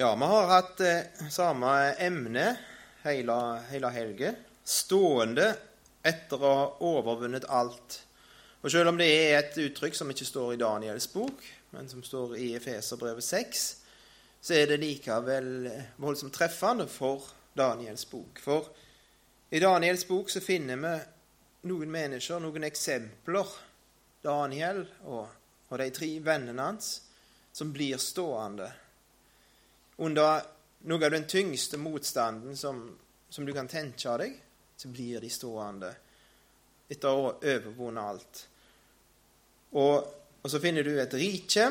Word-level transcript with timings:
Ja, 0.00 0.14
vi 0.14 0.24
har 0.24 0.46
hatt 0.46 0.80
eh, 0.80 1.28
samme 1.30 1.92
emne 1.92 2.56
hele, 3.02 3.34
hele 3.68 3.88
helga. 3.92 4.30
Stående 4.64 5.50
etter 6.02 6.40
å 6.40 6.52
ha 6.56 6.62
overvunnet 6.88 7.44
alt. 7.44 7.98
Og 8.62 8.72
Selv 8.72 8.94
om 8.94 8.96
det 8.96 9.10
er 9.10 9.36
et 9.42 9.60
uttrykk 9.60 9.98
som 9.98 10.08
ikke 10.08 10.30
står 10.30 10.54
i 10.54 10.60
Daniels 10.64 11.10
bok, 11.12 11.44
men 11.76 11.92
som 11.92 12.00
står 12.00 12.32
i 12.40 12.48
Efeserbrevet 12.56 13.28
6, 13.28 13.66
så 14.40 14.56
er 14.62 14.72
det 14.72 14.80
likevel 14.80 15.68
voldsomt 16.00 16.32
treffende 16.32 16.88
for 16.88 17.28
Daniels 17.52 18.08
bok. 18.08 18.40
For 18.40 18.72
i 19.52 19.60
Daniels 19.60 20.08
bok 20.08 20.32
så 20.32 20.40
finner 20.40 20.80
vi 20.80 20.98
noen 21.68 21.92
mennesker, 21.92 22.40
noen 22.40 22.64
eksempler, 22.72 23.56
Daniel 24.24 24.86
og, 25.04 25.26
og 25.68 25.82
de 25.84 25.92
tre 25.92 26.14
vennene 26.24 26.72
hans, 26.72 26.94
som 27.52 27.76
blir 27.76 28.00
stående 28.00 28.72
under 30.00 30.42
noe 30.88 31.04
av 31.04 31.12
den 31.12 31.26
tyngste 31.28 31.76
motstanden 31.76 32.56
som, 32.56 32.98
som 33.28 33.44
du 33.44 33.52
kan 33.52 33.68
tenke 33.68 34.16
deg, 34.20 34.38
så 34.76 34.88
blir 34.88 35.20
de 35.20 35.28
stående 35.30 35.90
etter 36.90 37.12
å 37.12 37.26
ha 37.26 37.32
overvunnet 37.36 38.02
alt. 38.02 38.40
Og, 39.76 39.96
og, 40.40 40.46
så 40.50 40.60
finner 40.62 40.86
du 40.86 40.94
et 40.98 41.14
rike, 41.14 41.66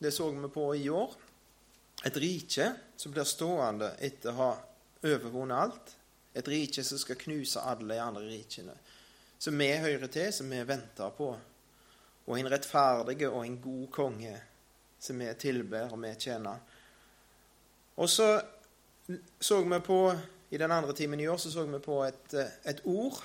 det 0.00 0.14
så 0.16 0.30
vi 0.32 0.48
på 0.50 0.64
i 0.74 0.88
år, 0.90 1.12
et 2.04 2.16
rike 2.16 2.70
som 2.96 3.12
blir 3.12 3.28
stående 3.28 3.92
etter 4.02 4.32
å 4.32 4.38
ha 4.40 4.48
overvunnet 5.04 5.60
alt. 5.60 5.94
Et 6.34 6.48
rike 6.50 6.82
som 6.82 6.98
skal 6.98 7.20
knuse 7.20 7.62
alle 7.62 7.94
de 7.94 8.00
andre 8.02 8.24
rikene. 8.26 8.74
Som 9.38 9.60
vi 9.60 9.68
hører 9.76 10.08
til, 10.08 10.32
som 10.32 10.48
vi 10.50 10.62
venter 10.66 11.12
på. 11.14 11.28
Og 12.24 12.38
en 12.40 12.48
rettferdig 12.50 13.20
og 13.28 13.44
en 13.44 13.60
god 13.62 13.86
konge 13.94 14.34
som 14.98 15.20
vi 15.20 15.28
tilber 15.38 15.92
og 15.92 16.00
vi 16.02 16.14
tjener. 16.18 16.64
Og 17.94 18.10
så 18.10 18.28
så 19.38 19.64
vi 19.64 19.80
på 19.80 20.16
i 20.50 20.58
den 20.58 20.72
andre 20.72 20.92
timen 20.92 21.20
i 21.20 21.28
år 21.28 21.36
så 21.36 21.50
så 21.50 21.64
vi 21.64 21.78
på 21.78 22.00
et, 22.04 22.34
et 22.64 22.80
ord 22.84 23.18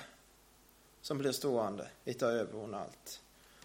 som 1.02 1.18
blir 1.18 1.32
stående 1.32 1.86
etter 2.04 2.26
å 2.26 2.30
ha 2.30 2.42
overvunnet 2.42 2.80
alt. 2.80 3.14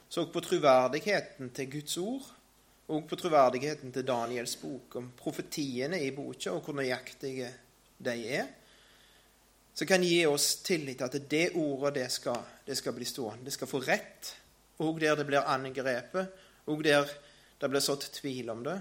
Så 0.09 0.27
på 0.31 0.43
troverdigheten 0.43 1.51
til 1.55 1.71
Guds 1.73 1.97
ord 1.99 2.29
og 2.87 3.07
på 3.09 3.17
troverdigheten 3.19 3.91
til 3.91 4.05
Daniels 4.07 4.55
bok 4.61 4.95
om 5.01 5.11
profetiene 5.17 5.99
i 6.05 6.13
boka 6.15 6.53
og 6.53 6.63
hvor 6.63 6.77
nøyaktige 6.77 7.51
de 7.97 8.15
er, 8.37 8.47
som 9.75 9.87
kan 9.89 10.03
gi 10.03 10.21
oss 10.29 10.61
tillit 10.63 11.01
til 11.01 11.09
at 11.09 11.29
det 11.29 11.45
ordet 11.59 11.95
det 11.97 12.09
skal, 12.13 12.39
det 12.63 12.77
skal 12.79 12.95
bli 12.95 13.07
stående. 13.07 13.49
Det 13.49 13.55
skal 13.57 13.67
få 13.67 13.81
rett, 13.83 14.31
og 14.79 15.01
der 15.03 15.17
det 15.19 15.25
blir 15.27 15.43
angrepet, 15.43 16.43
og 16.71 16.83
der 16.85 17.09
det 17.59 17.69
blir 17.71 17.83
sådd 17.83 18.07
tvil 18.21 18.53
om 18.53 18.63
det, 18.63 18.77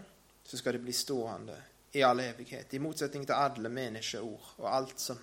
så 0.47 0.61
skal 0.61 0.77
det 0.77 0.85
bli 0.85 0.95
stående 0.95 1.57
i 1.97 2.03
all 2.03 2.21
evighet. 2.21 2.75
I 2.75 2.83
motsetning 2.83 3.27
til 3.27 3.37
alle 3.39 3.71
menneskeord 3.71 4.55
og 4.59 4.69
alt 4.71 5.01
som, 5.01 5.19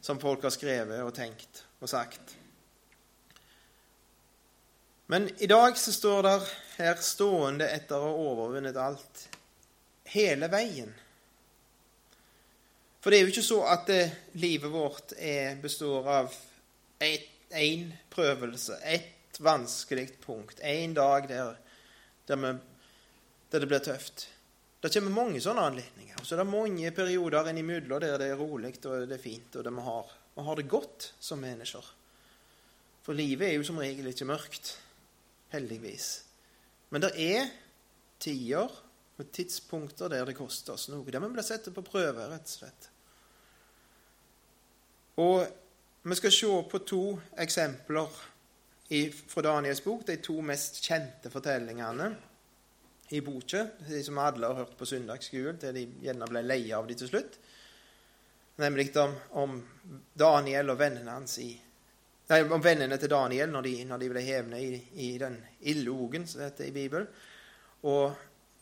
som 0.00 0.20
folk 0.22 0.46
har 0.46 0.54
skrevet 0.54 1.02
og 1.02 1.14
tenkt 1.16 1.64
og 1.80 1.90
sagt. 1.90 2.36
Men 5.10 5.26
i 5.42 5.46
dag 5.50 5.78
så 5.78 5.92
står 5.92 6.22
det 6.22 6.34
her 6.76 7.00
stående 7.02 7.66
etter 7.66 7.98
å 7.98 8.12
ha 8.12 8.26
overvunnet 8.30 8.76
alt. 8.78 9.24
Hele 10.10 10.46
veien. 10.50 10.92
For 13.00 13.10
det 13.10 13.18
er 13.18 13.24
jo 13.24 13.32
ikke 13.32 13.46
så 13.46 13.58
at 13.72 13.90
eh, 13.90 14.12
livet 14.38 14.70
vårt 14.70 15.14
er, 15.16 15.56
består 15.58 16.06
av 16.20 16.34
én 17.00 17.86
prøvelse, 18.12 18.76
ett 18.84 19.40
vanskelig 19.40 20.20
punkt, 20.20 20.60
én 20.60 20.94
dag 20.94 21.26
der, 21.28 21.56
der, 22.28 22.36
vi, 22.36 22.52
der, 23.50 23.64
det 23.64 23.70
blir 23.70 23.82
tøft. 23.82 24.28
Det 24.80 24.88
kommer 24.94 25.12
mange 25.12 25.40
sånne 25.44 25.66
anledninger. 25.68 26.16
Og 26.20 26.26
Så 26.26 26.34
er 26.34 26.40
det 26.40 26.50
mange 26.50 26.90
perioder 26.96 27.50
innimellom 27.50 28.00
der 28.00 28.18
det 28.18 28.30
er 28.32 28.38
rolig 28.40 28.72
og 28.88 29.08
det 29.08 29.16
er 29.18 29.22
fint, 29.22 29.56
og 29.56 29.64
det 29.64 29.72
vi 29.76 29.82
har, 29.84 30.12
vi 30.36 30.44
har 30.46 30.56
det 30.56 30.68
godt 30.68 31.12
som 31.20 31.42
mennesker. 31.42 31.90
For 33.04 33.16
livet 33.16 33.48
er 33.48 33.58
jo 33.58 33.66
som 33.66 33.80
regel 33.80 34.08
ikke 34.08 34.28
mørkt 34.28 34.78
heldigvis. 35.52 36.08
Men 36.90 37.04
det 37.04 37.12
er 37.20 37.50
tider 38.20 38.72
og 39.20 39.32
tidspunkter 39.32 40.08
der 40.08 40.24
det 40.24 40.36
koster 40.38 40.74
oss 40.74 40.88
noe. 40.88 41.04
Der 41.04 41.20
vi 41.20 41.28
blir 41.28 41.44
satt 41.44 41.68
på 41.74 41.84
prøve, 41.84 42.28
rett 42.32 42.48
og 42.48 42.54
slett. 42.54 42.88
Og 45.20 46.08
vi 46.08 46.16
skal 46.16 46.32
se 46.32 46.52
på 46.72 46.80
to 46.88 47.04
eksempler 47.36 48.20
fra 49.28 49.42
Daniels 49.44 49.84
bok, 49.84 50.06
de 50.06 50.16
to 50.24 50.40
mest 50.42 50.80
kjente 50.82 51.30
fortellingene 51.30 52.08
i 53.10 53.20
boka. 53.20 53.66
De 53.88 54.02
som 54.04 54.18
alle 54.18 54.46
har 54.46 54.54
hørt 54.54 54.76
på 54.78 54.86
søndagsskolen, 54.86 55.58
til 55.58 55.74
de 55.74 55.86
gjerne 56.04 56.28
ble 56.30 56.44
leie 56.46 56.76
av 56.76 56.86
de 56.88 56.96
til 56.98 57.10
slutt. 57.10 57.38
Nemlig 58.60 58.90
om, 59.00 59.14
om 59.42 59.58
Daniel 60.14 60.70
og 60.70 60.78
vennene 60.80 61.18
hans 61.18 61.38
i 61.42 61.50
Nei, 62.30 62.44
om 62.46 62.62
vennene 62.62 62.94
til 62.94 63.10
Daniel 63.10 63.50
når 63.50 63.64
de, 63.66 63.70
når 63.90 63.98
de 63.98 64.08
ble 64.12 64.20
hevne 64.22 64.58
i, 64.62 64.76
i 65.02 65.08
den 65.18 65.34
ildlogen, 65.66 66.28
som 66.30 66.38
det 66.38 66.52
heter 66.52 66.68
i 66.68 66.74
Bibelen, 66.76 67.08
og 67.90 68.12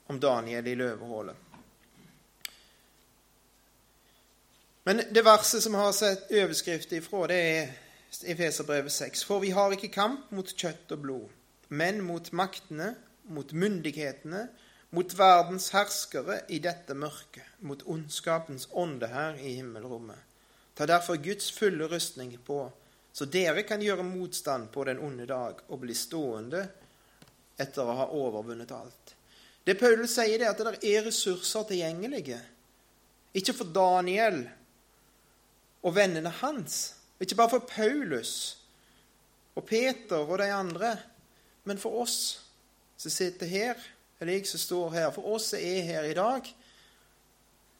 om 0.08 0.20
Daniel 0.20 0.70
i 0.70 0.76
løvehullet. 0.78 1.42
Men 4.88 5.02
det 5.12 5.24
verset 5.26 5.60
som 5.60 5.76
har 5.76 5.92
sett 5.92 6.32
overskrift 6.32 6.94
ifra, 6.96 7.26
det 7.28 7.38
er 7.44 7.74
Efeserbrevet 8.32 8.92
6. 8.92 9.26
For 9.28 9.44
vi 9.44 9.50
har 9.52 9.74
ikke 9.76 9.92
kamp 9.92 10.30
mot 10.32 10.48
kjøtt 10.48 10.96
og 10.96 11.02
blod, 11.04 11.36
men 11.68 12.00
mot 12.00 12.32
maktene, 12.32 12.94
mot 13.28 13.52
myndighetene, 13.52 14.46
mot 14.90 15.14
verdens 15.18 15.70
herskere 15.74 16.40
i 16.48 16.58
dette 16.64 16.96
mørket, 16.96 17.44
mot 17.60 17.82
ondskapens 17.86 18.68
ånde 18.72 19.10
her 19.12 19.36
i 19.36 19.58
himmelrommet. 19.58 20.18
Ta 20.74 20.86
derfor 20.86 21.18
Guds 21.20 21.50
fulle 21.52 21.88
rustning 21.90 22.36
på 22.46 22.62
så 23.18 23.26
dere 23.26 23.64
kan 23.66 23.82
gjøre 23.82 24.04
motstand 24.06 24.68
på 24.70 24.84
den 24.86 25.00
onde 25.02 25.24
dag 25.26 25.58
og 25.66 25.80
bli 25.82 25.94
stående 25.96 26.60
etter 27.58 27.82
å 27.82 27.96
ha 27.98 28.04
overvunnet 28.14 28.70
alt. 28.70 29.14
Det 29.66 29.74
Paulus 29.80 30.14
sier, 30.14 30.38
er 30.38 30.52
at 30.52 30.60
det 30.62 30.78
er 30.86 31.02
ressurser 31.08 31.66
tilgjengelige. 31.66 32.38
Ikke 33.34 33.56
for 33.58 33.72
Daniel 33.74 34.44
og 35.82 35.96
vennene 35.96 36.30
hans, 36.40 36.94
ikke 37.18 37.40
bare 37.40 37.56
for 37.56 37.66
Paulus 37.66 38.32
og 39.58 39.66
Peter 39.66 40.22
og 40.22 40.38
de 40.38 40.48
andre, 40.54 40.94
men 41.66 41.82
for 41.82 41.98
oss 42.04 42.20
som 42.98 43.14
sitter 43.14 43.46
her, 43.46 43.78
eller 44.18 44.34
jeg 44.34 44.48
som 44.50 44.60
står 44.60 44.90
her. 44.96 45.10
For 45.14 45.26
oss 45.34 45.52
som 45.52 45.62
er 45.62 45.84
her 45.86 46.08
i 46.08 46.16
dag, 46.18 46.48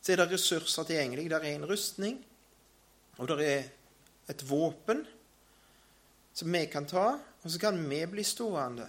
så 0.01 0.12
er 0.15 0.21
det 0.23 0.31
ressurser 0.33 0.87
tilgjengelig. 0.87 1.27
Det 1.31 1.41
er 1.41 1.49
en 1.51 1.67
rustning, 1.69 2.21
og 3.19 3.33
det 3.33 3.49
er 3.49 3.65
et 4.31 4.45
våpen 4.47 5.03
som 6.39 6.55
vi 6.55 6.62
kan 6.71 6.87
ta, 6.87 7.09
og 7.19 7.51
så 7.51 7.59
kan 7.59 7.81
vi 7.91 8.05
bli 8.06 8.25
stående 8.25 8.87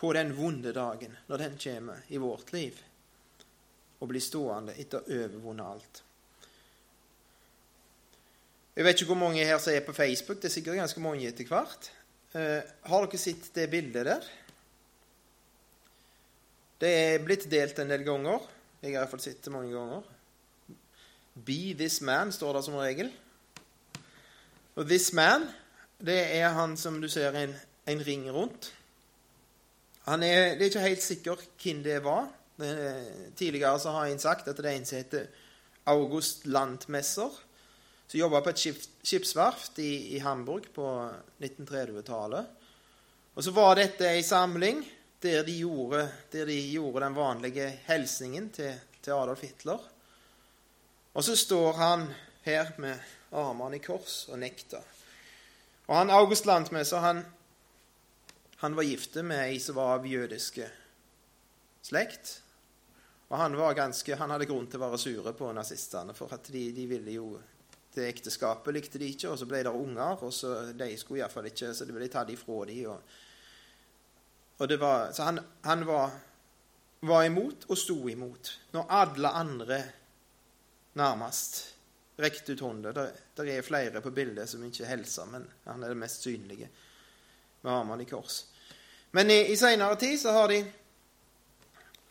på 0.00 0.12
den 0.16 0.32
vonde 0.34 0.72
dagen, 0.74 1.12
når 1.28 1.44
den 1.44 1.58
kommer 1.60 2.06
i 2.08 2.18
vårt 2.18 2.52
liv, 2.52 2.78
og 4.00 4.08
bli 4.10 4.22
stående 4.22 4.74
etter 4.80 5.02
å 5.02 5.20
overvunnet 5.20 5.68
alt. 5.68 6.02
Jeg 8.72 8.86
vet 8.86 8.96
ikke 8.96 9.12
hvor 9.12 9.20
mange 9.20 9.44
her 9.44 9.60
som 9.60 9.74
er 9.76 9.84
på 9.84 9.92
Facebook. 9.92 10.40
Det 10.40 10.48
er 10.48 10.54
sikkert 10.54 10.80
ganske 10.80 11.00
mange 11.04 11.28
etter 11.28 11.44
hvert. 11.44 11.90
Eh, 12.32 12.62
har 12.88 13.04
dere 13.04 13.18
sett 13.20 13.50
det 13.52 13.66
bildet 13.68 14.06
der? 14.08 14.28
Det 16.80 16.90
er 16.90 17.24
blitt 17.24 17.44
delt 17.52 17.76
en 17.82 17.92
del 17.92 18.06
ganger. 18.06 18.46
Jeg 18.80 18.94
har 18.94 19.02
iallfall 19.02 19.20
sett 19.20 19.42
det 19.44 19.52
mange 19.52 19.74
ganger. 19.74 20.06
Be 21.34 21.74
this 21.76 22.00
man 22.00 22.32
står 22.32 22.56
det 22.56 22.64
som 22.64 22.78
regel. 22.80 23.12
Og 24.80 24.88
this 24.88 25.10
man, 25.12 25.44
det 26.00 26.18
er 26.38 26.56
han 26.56 26.78
som 26.80 26.96
du 27.02 27.08
ser 27.12 27.36
en, 27.36 27.52
en 27.92 28.00
ring 28.06 28.24
rundt. 28.32 28.72
Han 30.08 30.24
er, 30.24 30.56
det 30.56 30.64
er 30.64 30.72
ikke 30.72 30.88
helt 30.88 31.04
sikker 31.04 31.44
hvem 31.62 31.84
det 31.84 32.00
var. 32.04 32.30
tidligere 33.36 33.78
så 33.80 33.90
har 33.90 34.06
en 34.06 34.18
sagt 34.18 34.48
at 34.48 34.56
det 34.56 34.66
er 34.66 34.76
en 34.78 34.86
som 34.86 34.98
heter 34.98 35.26
August 35.86 36.46
Landmesser, 36.46 37.30
som 38.12 38.20
jobba 38.20 38.42
på 38.44 38.50
et 38.50 38.60
skipsverft 38.60 39.78
i, 39.80 40.16
i 40.16 40.18
Hamburg 40.20 40.66
på 40.74 40.84
1930-tallet. 41.40 42.48
Og 43.32 43.44
så 43.44 43.54
var 43.56 43.78
dette 43.78 44.04
ei 44.04 44.20
samling 44.20 44.82
der 45.24 45.46
de, 45.46 45.54
gjorde, 45.62 46.02
der 46.28 46.44
de 46.44 46.58
gjorde 46.74 47.06
den 47.06 47.14
vanlige 47.16 47.70
hilsningen 47.86 48.50
til, 48.52 48.74
til 49.00 49.14
Adolf 49.16 49.40
Hitler. 49.40 49.80
Og 51.16 51.24
så 51.24 51.36
står 51.40 51.78
han 51.78 52.04
her 52.44 52.74
med 52.84 53.00
armene 53.32 53.78
i 53.78 53.80
kors 53.80 54.26
og 54.28 54.42
nekta. 54.42 54.82
Og 55.86 55.96
han 55.96 56.12
August 56.12 56.44
Landmesser 56.44 57.00
han, 57.00 57.22
han 58.60 58.76
var 58.76 58.88
gifte 58.90 59.24
med 59.24 59.46
ei 59.46 59.56
som 59.56 59.78
var 59.80 59.94
av 59.94 60.04
jødiske 60.10 60.68
slekt. 61.88 62.34
Og 63.32 63.40
han, 63.40 63.56
ganske, 63.56 64.20
han 64.20 64.36
hadde 64.36 64.50
grunn 64.52 64.68
til 64.68 64.82
å 64.82 64.84
være 64.84 65.00
sure 65.00 65.32
på 65.32 65.48
nazistene, 65.56 66.12
for 66.12 66.36
at 66.36 66.52
de, 66.52 66.66
de 66.76 66.86
ville 66.92 67.16
jo 67.16 67.30
det 67.94 68.08
ekteskapet 68.08 68.74
likte 68.74 69.00
de 69.00 69.10
ikke, 69.12 69.30
og 69.30 69.38
så 69.38 69.46
ble 69.48 69.62
det 69.66 69.72
unger, 69.72 70.22
og 70.24 70.32
så 70.32 70.72
de 70.72 70.90
skulle 70.98 71.22
iallfall 71.22 71.48
ikke, 71.50 71.74
så 71.76 71.86
det 71.88 71.96
ble 71.96 72.08
tatt 72.12 72.30
ifra 72.32 72.62
dem. 72.68 72.84
Og, 72.92 73.16
og 74.58 74.68
det 74.70 74.78
var, 74.80 75.10
så 75.12 75.28
han, 75.28 75.40
han 75.66 75.86
var 75.88 76.12
var 77.02 77.24
imot 77.26 77.66
og 77.70 77.78
sto 77.78 77.96
imot, 78.10 78.52
når 78.74 78.90
alle 78.94 79.30
andre 79.34 79.78
nærmest 80.98 81.56
rekte 82.22 82.54
ut 82.54 82.62
hånda. 82.62 82.92
Der 82.94 83.48
er 83.50 83.66
flere 83.66 84.02
på 84.04 84.12
bildet 84.14 84.50
som 84.50 84.62
ikke 84.64 84.86
hilser, 84.86 85.26
men 85.32 85.48
han 85.66 85.82
er 85.82 85.90
det 85.90 85.98
mest 85.98 86.22
synlige 86.22 86.68
med 87.62 87.72
armene 87.72 88.06
i 88.06 88.10
kors. 88.10 88.44
Men 89.12 89.30
i, 89.30 89.40
i 89.50 89.56
seinere 89.58 89.98
tid 89.98 90.14
så 90.20 90.34
har 90.36 90.52
de 90.52 90.62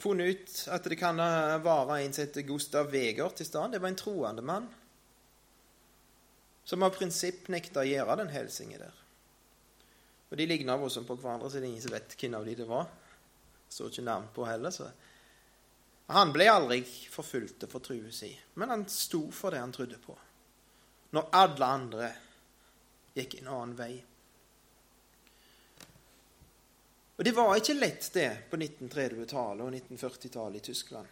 funnet 0.01 0.35
ut 0.35 0.59
at 0.75 0.89
det 0.91 0.97
kan 0.99 1.17
være 1.63 2.01
en 2.01 2.13
som 2.13 2.25
heter 2.25 2.47
Gustav 2.47 2.91
Wegert 2.91 3.39
til 3.39 3.47
stedet. 3.47 3.77
Det 3.77 3.81
var 3.81 3.93
en 3.93 4.01
troende 4.01 4.43
mann 4.43 4.67
som 6.63 6.83
av 6.83 6.93
prinsipp 6.95 7.47
nekta 7.51 7.81
å 7.81 7.87
gjøre 7.87 8.17
den 8.21 8.33
hilsingen 8.33 8.83
der. 8.83 8.97
Og 10.31 10.37
De 10.39 10.47
ligner 10.47 10.79
voldsomt 10.79 11.07
på 11.09 11.17
hverandre, 11.19 11.49
så 11.49 11.59
det 11.59 11.65
er 11.65 11.71
ingen 11.73 11.83
som 11.83 11.95
vet 11.95 12.15
hvem 12.15 12.35
av 12.37 12.45
de 12.47 12.55
det 12.55 12.67
var. 12.69 12.85
Så 13.71 13.89
ikke 13.89 14.05
navn 14.07 14.29
på 14.35 14.45
heller. 14.47 14.71
så... 14.71 14.91
Han 16.11 16.33
ble 16.35 16.47
aldri 16.51 16.81
forfulgt 16.83 17.63
for 17.71 17.83
trua 17.83 18.09
si, 18.11 18.33
men 18.59 18.71
han 18.73 18.81
sto 18.91 19.29
for 19.31 19.53
det 19.53 19.61
han 19.61 19.71
trodde 19.71 19.95
på, 20.03 20.15
når 21.15 21.29
alle 21.39 21.67
andre 21.67 22.09
gikk 23.15 23.37
en 23.39 23.47
annen 23.47 23.77
vei. 23.77 23.93
Og 27.15 27.23
Det 27.23 27.31
var 27.37 27.55
ikke 27.55 27.77
lett, 27.77 28.09
det, 28.13 28.29
på 28.49 28.57
1930-tallet 28.57 29.63
og 29.63 29.71
1940-tallet 29.77 30.57
i 30.57 30.65
Tyskland. 30.67 31.07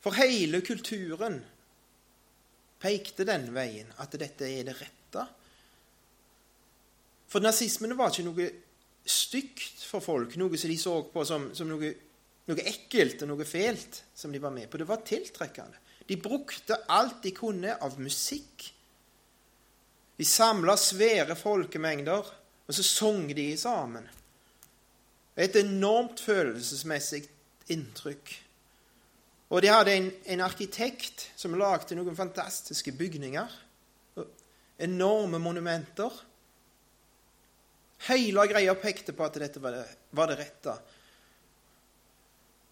For 0.00 0.16
hele 0.16 0.60
kulturen 0.64 1.40
pekte 2.80 3.26
den 3.28 3.50
veien, 3.54 3.90
at 4.00 4.16
dette 4.18 4.48
er 4.48 4.66
det 4.66 4.76
rette. 4.78 5.26
For 7.30 7.44
nazismen 7.44 7.94
var 7.98 8.10
ikke 8.10 8.26
noe 8.26 8.48
stygt 9.06 9.84
for 9.86 10.02
folk, 10.04 10.36
noe 10.40 10.58
som 10.58 10.70
de 10.72 10.78
så 10.80 10.96
på 11.12 11.24
som, 11.28 11.50
som 11.56 11.70
noe, 11.70 11.92
noe, 12.48 12.66
ekkelt 12.66 13.22
og 13.24 13.32
noe 13.32 13.46
fælt 13.48 14.02
som 14.16 14.32
de 14.32 14.42
var 14.42 14.54
med 14.54 14.70
på. 14.70 14.80
Det 14.80 14.88
var 14.88 15.04
tiltrekkende. 15.06 15.78
De 16.10 16.18
brukte 16.18 16.80
alt 16.90 17.20
de 17.22 17.30
kunne 17.36 17.76
av 17.78 18.00
musikk. 18.02 18.66
De 20.18 20.26
samla 20.26 20.74
svære 20.76 21.36
folkemengder, 21.38 22.32
og 22.66 22.76
så 22.76 22.84
sang 22.84 23.30
de 23.34 23.46
sammen. 23.58 24.08
Et 25.38 25.54
enormt 25.56 26.20
følelsesmessig 26.20 27.22
inntrykk. 27.72 28.34
Og 29.50 29.62
de 29.62 29.70
hadde 29.72 29.94
en, 29.96 30.08
en 30.34 30.42
arkitekt 30.46 31.30
som 31.38 31.56
lagde 31.58 31.96
noen 31.98 32.16
fantastiske 32.16 32.92
bygninger. 32.94 33.56
Enorme 34.80 35.40
monumenter. 35.42 36.14
Hele 38.06 38.46
greia 38.48 38.76
pekte 38.78 39.12
på 39.12 39.26
at 39.26 39.40
dette 39.42 39.60
var 39.62 39.74
det, 39.76 39.84
var 40.16 40.30
det 40.30 40.38
rette. 40.38 40.76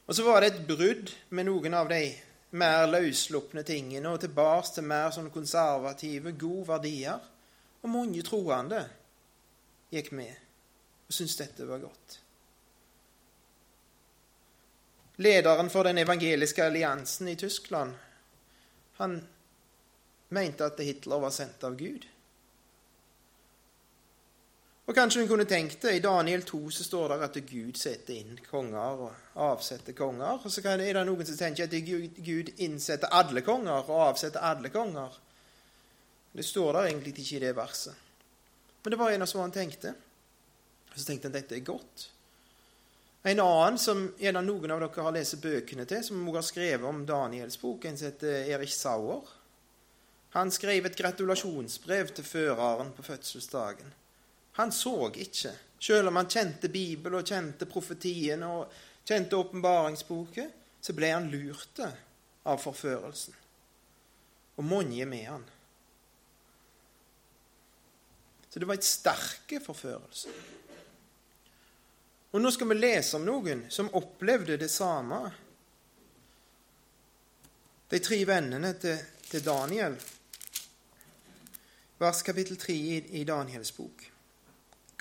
Og 0.08 0.16
så 0.16 0.24
var 0.24 0.40
det 0.40 0.52
et 0.52 0.62
brudd 0.68 1.10
med 1.36 1.50
noen 1.50 1.74
av 1.76 1.90
de 1.90 2.00
mer 2.56 2.86
løsslupne 2.88 3.60
tingene 3.66 4.08
og 4.08 4.22
tilbake 4.22 4.78
til 4.78 4.86
mer 4.88 5.10
sånn 5.12 5.28
konservative, 5.34 6.32
gode 6.38 6.70
verdier. 6.70 7.18
Og 7.82 7.92
mange 7.92 8.22
troende 8.24 8.86
gikk 9.92 10.14
med 10.16 10.32
og 11.08 11.16
syntes 11.16 11.38
dette 11.40 11.66
var 11.68 11.80
godt. 11.80 12.18
Lederen 15.18 15.70
for 15.70 15.84
den 15.84 15.98
evangeliske 15.98 16.64
alliansen 16.64 17.28
i 17.28 17.36
Tyskland 17.36 17.94
han 18.98 19.18
mente 20.28 20.66
at 20.66 20.80
Hitler 20.82 21.18
var 21.22 21.30
sendt 21.34 21.64
av 21.64 21.76
Gud. 21.78 22.06
Og 24.88 24.94
Kanskje 24.96 25.20
hun 25.20 25.28
kunne 25.28 25.44
tenkt 25.44 25.82
det. 25.82 25.98
I 25.98 26.00
Daniel 26.00 26.42
2 26.42 26.70
så 26.70 26.84
står 26.84 27.08
det 27.12 27.18
at 27.26 27.38
Gud 27.50 27.76
setter 27.76 28.14
inn 28.16 28.38
konger 28.48 29.02
og 29.04 29.42
avsetter 29.48 29.92
konger. 29.92 30.40
Og 30.42 30.50
så 30.50 30.64
er 30.64 30.80
det 30.80 31.04
noen 31.06 31.26
som 31.28 31.36
tenker 31.36 31.68
at 31.68 32.14
Gud 32.24 32.52
innsetter 32.56 33.12
alle 33.12 33.42
konger 33.46 33.90
og 33.90 34.04
avsetter 34.08 34.40
alle 34.40 34.72
konger. 34.72 35.18
Det 36.32 36.46
står 36.46 36.72
der 36.72 36.88
egentlig 36.88 37.18
ikke 37.18 37.36
i 37.36 37.42
det 37.46 37.56
verset. 37.56 37.94
Men 38.82 38.94
det 38.94 38.98
var 38.98 39.12
en 39.12 39.26
av 39.26 39.28
så 39.28 39.42
han 39.42 39.52
tenkte. 39.52 39.92
Og 40.88 40.96
så 40.96 41.04
tenkte 41.04 41.28
han 41.28 41.36
at 41.36 41.42
dette 41.42 41.58
er 41.58 41.66
godt. 41.68 42.08
En 43.28 43.40
annen 43.44 43.76
som 43.78 44.06
gjerne 44.16 44.40
noen 44.40 44.72
av 44.72 44.80
dere 44.80 45.04
har 45.04 45.12
lest 45.12 45.36
bøkene 45.42 45.84
til, 45.88 46.00
som 46.06 46.22
også 46.22 46.38
har 46.38 46.46
skrevet 46.46 46.88
om 46.88 47.02
Daniels 47.04 47.58
bok, 47.60 47.84
en 47.84 47.98
heter 48.00 48.46
Erich 48.54 48.72
Sauer. 48.72 49.26
Han 50.32 50.52
skrev 50.54 50.86
et 50.88 50.96
gratulasjonsbrev 50.96 52.14
til 52.16 52.24
føreren 52.24 52.94
på 52.96 53.04
fødselsdagen. 53.04 53.90
Han 54.56 54.72
så 54.72 55.10
ikke, 55.12 55.52
selv 55.80 56.08
om 56.08 56.16
han 56.16 56.30
kjente 56.30 56.70
Bibelen 56.72 57.18
og 57.20 57.28
kjente 57.28 57.68
profetien 57.68 58.46
og 58.46 58.72
kjente 59.04 59.36
åpenbaringsboken, 59.36 60.48
så 60.80 60.94
ble 60.96 61.12
han 61.12 61.28
lurt 61.28 61.82
av 61.84 62.62
forførelsen. 62.62 63.36
Og 64.56 64.64
mange 64.64 65.04
med 65.10 65.26
han. 65.28 65.44
Så 68.48 68.56
det 68.56 68.70
var 68.70 68.80
et 68.80 68.88
sterke 68.88 69.60
forførelse. 69.60 70.32
Og 72.30 72.40
nå 72.40 72.50
skal 72.52 72.68
vi 72.68 72.76
lese 72.76 73.16
om 73.16 73.24
noen 73.24 73.64
som 73.72 73.88
opplevde 73.96 74.58
det 74.60 74.68
samme. 74.68 75.20
De 77.88 78.00
tre 78.04 78.18
vennene 78.28 78.74
til, 78.76 78.98
til 79.30 79.44
Daniel. 79.46 79.96
Vers 81.98 82.20
kapittel 82.22 82.60
3 82.60 82.74
i, 82.76 82.98
i 83.20 83.24
Daniels 83.24 83.72
bok. 83.76 84.04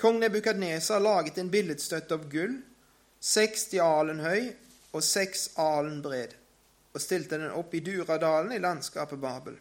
Kong 0.00 0.20
Nebukadnesar 0.22 1.02
laget 1.04 1.38
en 1.38 1.50
billedstøtte 1.52 2.16
av 2.16 2.24
gull, 2.32 2.56
60 3.20 3.76
alen 3.82 4.22
høy 4.22 4.48
og 4.94 5.02
6 5.04 5.44
alen 5.60 6.00
bred, 6.02 6.32
og 6.94 7.02
stilte 7.02 7.36
den 7.36 7.52
opp 7.52 7.74
i 7.74 7.82
Duradalen 7.84 8.54
i 8.54 8.60
landskapet 8.62 9.20
Babel. 9.20 9.58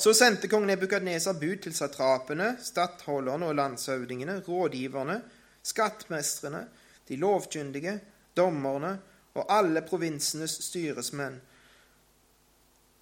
Så 0.00 0.16
sendte 0.16 0.48
kong 0.50 0.66
Nebukadnesar 0.66 1.36
bud 1.38 1.62
til 1.62 1.76
satrapene, 1.76 2.56
stattholderne 2.64 3.52
og 3.52 3.58
landshøvdingene, 3.60 4.40
rådgiverne, 4.48 5.20
skattmestrene, 5.64 6.66
de 7.08 7.16
lovkyndige, 7.20 7.98
dommerne 8.36 8.94
og 9.34 9.50
alle 9.50 9.82
provinsenes 9.86 10.58
styresmenn, 10.68 11.40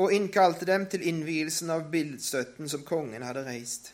og 0.00 0.14
innkalte 0.14 0.66
dem 0.66 0.86
til 0.90 1.04
innvielsen 1.06 1.70
av 1.70 1.84
bildstøtten 1.92 2.70
som 2.70 2.86
kongen 2.88 3.22
hadde 3.26 3.44
reist. 3.46 3.92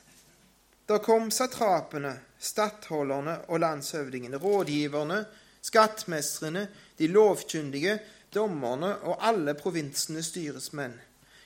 Da 0.88 1.00
kom 1.04 1.28
satrapene, 1.34 2.14
stattholderne 2.40 3.34
og 3.50 3.60
landshøvdingene, 3.60 4.38
rådgiverne, 4.40 5.18
skattmestrene, 5.60 6.68
de 6.96 7.10
lovkyndige, 7.12 7.98
dommerne 8.34 8.94
og 9.08 9.18
alle 9.24 9.52
provinsenes 9.58 10.30
styresmenn. 10.32 10.96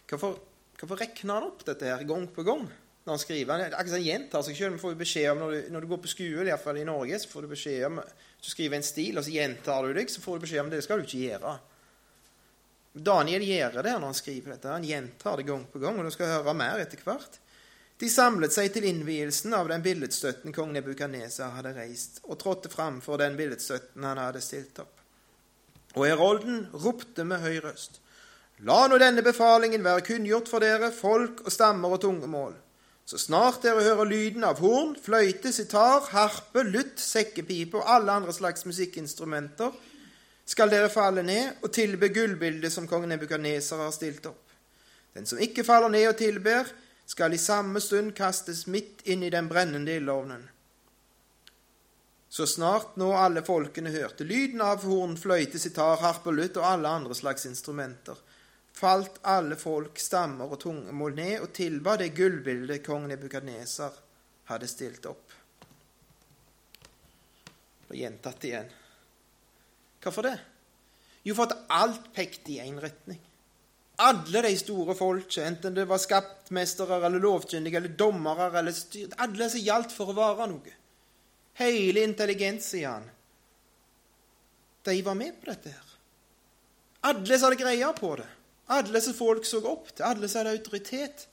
Hvorfor, 0.09 0.37
hvorfor 0.79 1.01
rekner 1.01 1.39
han 1.39 1.49
opp 1.49 1.65
dette 1.67 1.89
her 1.89 2.05
gang 2.07 2.29
på 2.31 2.45
gang? 2.47 2.69
Når 3.05 3.13
han 3.13 3.23
skriver. 3.23 3.53
Han 3.53 3.75
akkurat 3.75 4.07
gjentar 4.07 4.45
seg 4.47 4.63
om 4.69 5.43
når 5.43 5.53
du, 5.53 5.61
når 5.75 5.85
du 5.85 5.91
går 5.91 6.03
på 6.05 6.13
skole, 6.13 6.47
iallfall 6.47 6.79
i 6.79 6.87
Norge, 6.87 7.19
så 7.19 7.29
får 7.29 7.45
du 7.45 7.53
beskjed 7.53 7.87
om 7.89 8.01
du 8.03 8.49
skriver 8.51 8.79
en 8.79 8.87
stil, 8.87 9.19
og 9.19 9.27
så 9.27 9.35
gjentar 9.35 9.87
du 9.87 9.95
deg, 9.97 10.11
så 10.11 10.23
får 10.23 10.39
du 10.39 10.47
beskjed 10.47 10.65
om 10.65 10.71
det 10.71 10.81
Det 10.81 10.87
skal 10.87 11.03
du 11.03 11.07
ikke 11.07 11.25
gjøre. 11.27 11.55
Daniel 12.93 13.45
gjør 13.47 13.79
det 13.81 13.95
når 13.97 14.09
han 14.11 14.19
skriver 14.19 14.55
dette. 14.55 14.69
Han 14.69 14.85
gjentar 14.85 15.41
det 15.41 15.49
gang 15.49 15.65
på 15.73 15.81
gang, 15.83 15.99
og 15.99 16.07
du 16.07 16.15
skal 16.15 16.35
høre 16.37 16.55
mer 16.55 16.83
etter 16.83 17.01
hvert. 17.07 17.39
De 18.03 18.09
samlet 18.11 18.53
seg 18.53 18.73
til 18.75 18.87
innvielsen 18.89 19.55
av 19.55 19.69
den 19.71 19.83
billedstøtten 19.85 20.55
kong 20.55 20.73
Nebukadneser 20.75 21.55
hadde 21.57 21.75
reist, 21.77 22.19
og 22.27 22.41
trådte 22.41 22.71
fram 22.73 23.01
for 23.05 23.21
den 23.21 23.37
billedstøtten 23.39 24.05
han 24.07 24.21
hadde 24.21 24.43
stilt 24.43 24.81
opp. 24.83 24.99
Og 25.95 26.09
Herolden 26.09 26.67
ropte 26.73 27.25
med 27.29 27.45
høy 27.45 27.61
røst. 27.63 28.01
La 28.67 28.85
nå 28.89 28.99
denne 29.01 29.25
befalingen 29.25 29.85
være 29.85 30.05
kunngjort 30.07 30.51
for 30.51 30.65
dere, 30.65 30.93
folk 30.95 31.45
og 31.47 31.53
stammer 31.53 31.95
og 31.95 32.03
tungemål. 32.03 32.55
Så 33.05 33.19
snart 33.19 33.65
dere 33.65 33.83
hører 33.83 34.09
lyden 34.09 34.45
av 34.47 34.61
horn, 34.63 34.95
fløyte, 34.97 35.51
sitar, 35.53 36.07
harpe, 36.13 36.63
lutt, 36.63 37.01
sekkepipe 37.03 37.81
og 37.81 37.89
alle 37.91 38.15
andre 38.21 38.35
slags 38.35 38.65
musikkinstrumenter, 38.69 39.75
skal 40.47 40.71
dere 40.71 40.91
falle 40.91 41.23
ned 41.27 41.63
og 41.63 41.73
tilbe 41.75 42.11
gullbildet 42.15 42.73
som 42.73 42.87
kong 42.91 43.07
Nebukadneser 43.11 43.83
har 43.83 43.93
stilt 43.95 44.27
opp. 44.31 44.55
Den 45.15 45.29
som 45.29 45.41
ikke 45.43 45.65
faller 45.67 45.93
ned 45.93 46.09
og 46.09 46.17
tilber, 46.19 46.71
skal 47.07 47.35
i 47.35 47.41
samme 47.41 47.81
stund 47.83 48.15
kastes 48.17 48.65
midt 48.71 49.03
inn 49.11 49.25
i 49.27 49.31
den 49.31 49.49
brennende 49.51 49.99
ildovnen. 49.99 50.47
Så 52.33 52.47
snart 52.49 52.95
nå 52.97 53.11
alle 53.13 53.43
folkene 53.45 53.93
hørte 53.93 54.25
lyden 54.25 54.63
av 54.65 54.87
horn, 54.89 55.19
fløyte, 55.21 55.61
sitar, 55.61 55.99
harpe, 56.01 56.33
lutt 56.33 56.57
og 56.57 56.65
alle 56.65 56.89
andre 56.89 57.17
slags 57.19 57.45
instrumenter, 57.45 58.17
falt 58.73 59.21
alle 59.29 59.57
folk, 59.61 59.99
stammer 60.01 60.51
og 60.51 60.61
tungemål 60.63 61.17
ned 61.19 61.35
og 61.45 61.53
tilba 61.57 61.97
det 62.01 62.13
gullbildet 62.17 62.85
kong 62.87 63.09
Nebukadneser 63.11 63.99
hadde 64.51 64.71
stilt 64.71 65.07
opp. 65.11 65.35
Og 67.91 67.99
gjentatt 67.99 68.49
igjen. 68.49 68.73
Hvorfor 70.03 70.27
det? 70.27 70.39
Jo, 71.23 71.37
for 71.39 71.47
at 71.47 71.69
alt 71.71 72.09
pekte 72.17 72.57
i 72.57 72.63
én 72.65 72.81
retning. 72.83 73.21
Alle 74.03 74.43
de 74.43 74.53
store 74.59 74.97
folk, 74.99 75.37
enten 75.39 75.77
det 75.77 75.85
var 75.87 76.01
skaptmestere 76.03 76.99
eller 76.99 77.23
lovkyndige 77.23 77.79
eller 77.79 77.93
dommere 77.95 78.49
eller 78.59 78.75
styr, 78.75 79.13
Alle 79.23 79.51
som 79.53 79.63
gjaldt 79.63 79.93
for 79.95 80.11
å 80.11 80.17
være 80.17 80.49
noe. 80.51 80.77
Hele 81.61 82.03
intelligensiaen. 82.03 83.05
de 84.83 85.03
var 85.03 85.15
med 85.15 85.37
på 85.41 85.47
dette 85.47 85.71
her. 85.71 85.91
Alle 87.03 87.39
som 87.39 87.51
hadde 87.51 87.63
greia 87.63 87.93
på 87.93 88.17
det. 88.17 88.31
Alle 88.73 89.01
som 89.05 89.17
folk 89.17 89.47
så 89.49 89.61
opp 89.69 89.91
til. 89.93 90.07
Alle 90.07 90.29
som 90.29 90.43
hadde 90.43 90.57
autoritet. 90.57 91.27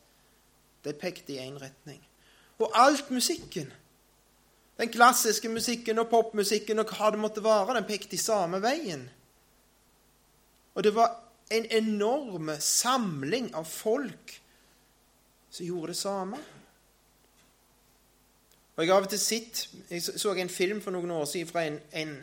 De 0.84 0.93
pekte 0.96 1.36
i 1.36 1.39
én 1.43 1.60
retning. 1.62 2.01
Og 2.60 2.72
alt 2.75 3.12
musikken, 3.12 3.69
den 4.79 4.91
klassiske 4.91 5.50
musikken 5.51 6.00
og 6.00 6.10
popmusikken 6.12 6.79
og 6.79 6.91
hva 6.91 7.10
det 7.12 7.19
måtte 7.19 7.43
være, 7.43 7.75
den 7.77 7.88
pekte 7.88 8.15
i 8.15 8.19
samme 8.19 8.60
veien. 8.63 9.05
Og 10.75 10.84
det 10.84 10.93
var 10.96 11.15
en 11.51 11.65
enorm 11.72 12.51
samling 12.60 13.50
av 13.55 13.67
folk 13.67 14.36
som 15.50 15.65
gjorde 15.65 15.93
det 15.93 15.98
samme. 15.98 16.39
Og 18.75 18.86
Jeg 18.86 18.93
har 18.93 19.01
av 19.01 19.08
og 19.10 19.12
til 19.12 19.19
sett 19.19 19.65
Jeg 19.89 20.03
så 20.05 20.31
en 20.34 20.50
film 20.50 20.79
for 20.79 20.96
noen 20.96 21.12
år 21.12 21.25
siden 21.27 21.50
fra 21.50 21.65
en, 21.67 21.79
en, 21.91 22.13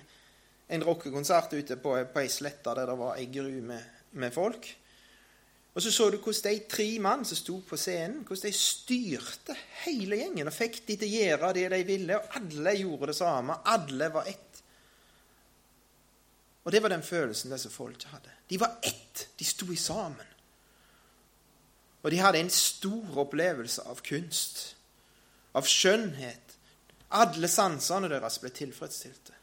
en 0.72 0.84
rockekonsert 0.86 1.52
ute 1.52 1.76
på, 1.76 1.92
på 2.12 2.22
ei 2.22 2.30
slette 2.32 2.72
der 2.78 2.88
det 2.88 2.96
var 2.96 3.18
ei 3.18 3.26
gru 3.28 3.50
med, 3.60 3.82
med, 4.12 4.32
folk. 4.32 4.70
Og 5.76 5.82
så 5.84 5.90
så 5.92 6.06
du 6.08 6.16
hvordan 6.16 6.54
de 6.54 6.68
tre 6.72 6.86
mann 7.04 7.24
som 7.28 7.36
sto 7.36 7.58
på 7.60 7.76
scenen, 7.76 8.22
hvordan 8.24 8.48
de 8.48 8.56
styrte 8.56 9.56
hele 9.82 10.16
gjengen 10.22 10.48
og 10.48 10.56
fikk 10.56 10.78
de 10.86 10.96
til 10.96 11.10
å 11.10 11.18
gjøre 11.20 11.50
det 11.58 11.66
de 11.74 11.80
ville, 11.84 12.16
og 12.16 12.38
alle 12.38 12.72
gjorde 12.78 13.10
det 13.10 13.16
samme. 13.18 13.58
Alle 13.68 14.08
var 14.14 14.30
ett. 14.30 14.62
Og 16.64 16.72
det 16.72 16.80
var 16.82 16.94
den 16.94 17.04
følelsen 17.04 17.52
disse 17.52 17.70
folka 17.70 18.08
hadde. 18.14 18.32
De 18.48 18.58
var 18.58 18.78
ett. 18.80 19.26
De 19.36 19.44
sto 19.44 19.68
i 19.68 19.76
sammen. 19.76 20.32
Og 22.00 22.10
de 22.10 22.22
hadde 22.24 22.40
en 22.40 22.50
stor 22.50 23.20
opplevelse 23.26 23.84
av 23.90 24.00
kunst, 24.06 24.64
av 25.52 25.68
skjønnhet, 25.68 26.56
alle 27.20 27.48
sansene 27.52 28.08
deres 28.10 28.40
ble 28.40 28.50
tilfredsstilte. 28.54 29.36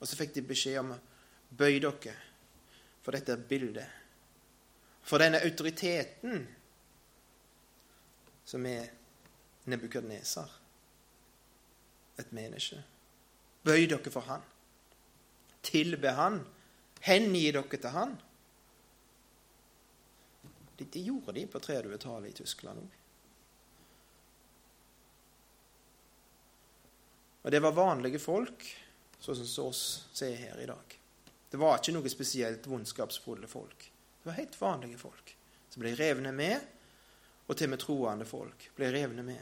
Og 0.00 0.08
så 0.08 0.18
fikk 0.18 0.34
de 0.34 0.46
beskjed 0.50 0.82
om 0.82 0.92
å 0.96 1.00
bøye 1.56 1.78
dere 1.78 2.18
for 3.04 3.14
dette 3.14 3.38
bildet. 3.38 3.99
For 5.10 5.18
denne 5.18 5.40
autoriteten 5.42 6.44
som 8.46 8.66
er 8.66 8.86
Nebukadneser, 9.70 10.50
et 12.18 12.30
menneske. 12.34 12.78
Bøy 13.62 13.84
dere 13.90 14.12
for 14.12 14.26
han. 14.26 14.42
Tilbe 15.62 16.14
han. 16.16 16.40
Hengi 17.04 17.44
dere 17.52 17.76
til 17.76 17.94
han. 17.94 18.16
Det 20.80 21.02
gjorde 21.04 21.34
de 21.36 21.44
på 21.46 21.60
30-tallet 21.60 22.30
i 22.32 22.38
Tyskland 22.40 22.80
òg. 22.80 22.96
Og 27.40 27.52
det 27.52 27.60
var 27.64 27.76
vanlige 27.76 28.20
folk, 28.20 28.64
sånn 29.20 29.38
som 29.38 29.68
oss 29.68 29.84
ser 30.16 30.34
her 30.40 30.60
i 30.60 30.68
dag. 30.68 30.96
Det 31.50 31.60
var 31.60 31.78
ikke 31.78 31.94
noe 31.96 32.12
spesielt 32.12 32.66
vondskapsfulle 32.68 33.48
folk. 33.48 33.89
Det 34.20 34.28
var 34.28 34.36
helt 34.36 34.60
vanlige 34.60 35.00
folk 35.00 35.36
som 35.70 35.82
ble 35.82 35.94
revne 35.96 36.32
med, 36.34 36.60
og 37.46 37.56
til 37.56 37.70
og 37.70 37.72
med 37.72 37.82
troende 37.82 38.26
folk 38.28 38.66
ble 38.76 38.90
revne 38.92 39.24
med. 39.26 39.40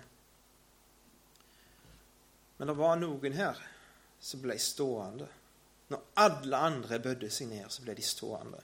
Men 2.59 2.71
det 2.71 2.77
var 2.79 2.97
noen 3.01 3.37
her 3.37 3.59
som 4.21 4.43
ble 4.43 4.57
stående. 4.63 5.29
Når 5.89 6.05
alle 6.21 6.63
andre 6.69 6.99
bødde 7.01 7.31
seg 7.33 7.51
ned, 7.51 7.69
så 7.73 7.85
ble 7.85 7.95
de 7.97 8.05
stående. 8.05 8.61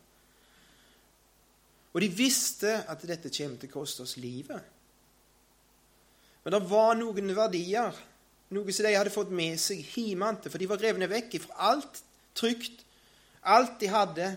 Og 1.95 2.03
de 2.03 2.11
visste 2.11 2.73
at 2.91 3.05
dette 3.07 3.31
kommer 3.33 3.61
til 3.61 3.71
å 3.71 3.77
koste 3.79 4.05
oss 4.05 4.17
livet. 4.21 4.73
Men 6.45 6.57
det 6.57 6.67
var 6.69 6.99
noen 6.99 7.31
verdier 7.37 7.95
noe 8.55 8.75
som 8.75 8.87
de 8.87 8.95
hadde 8.95 9.13
fått 9.15 9.33
med 9.35 9.59
seg 9.61 9.81
hjemmefra, 9.95 10.51
for 10.51 10.61
de 10.61 10.69
var 10.71 10.83
revne 10.83 11.09
vekk 11.11 11.39
fra 11.47 11.71
alt 11.73 12.03
trygt, 12.37 12.85
alt 13.43 13.79
de 13.81 13.89
hadde 13.91 14.29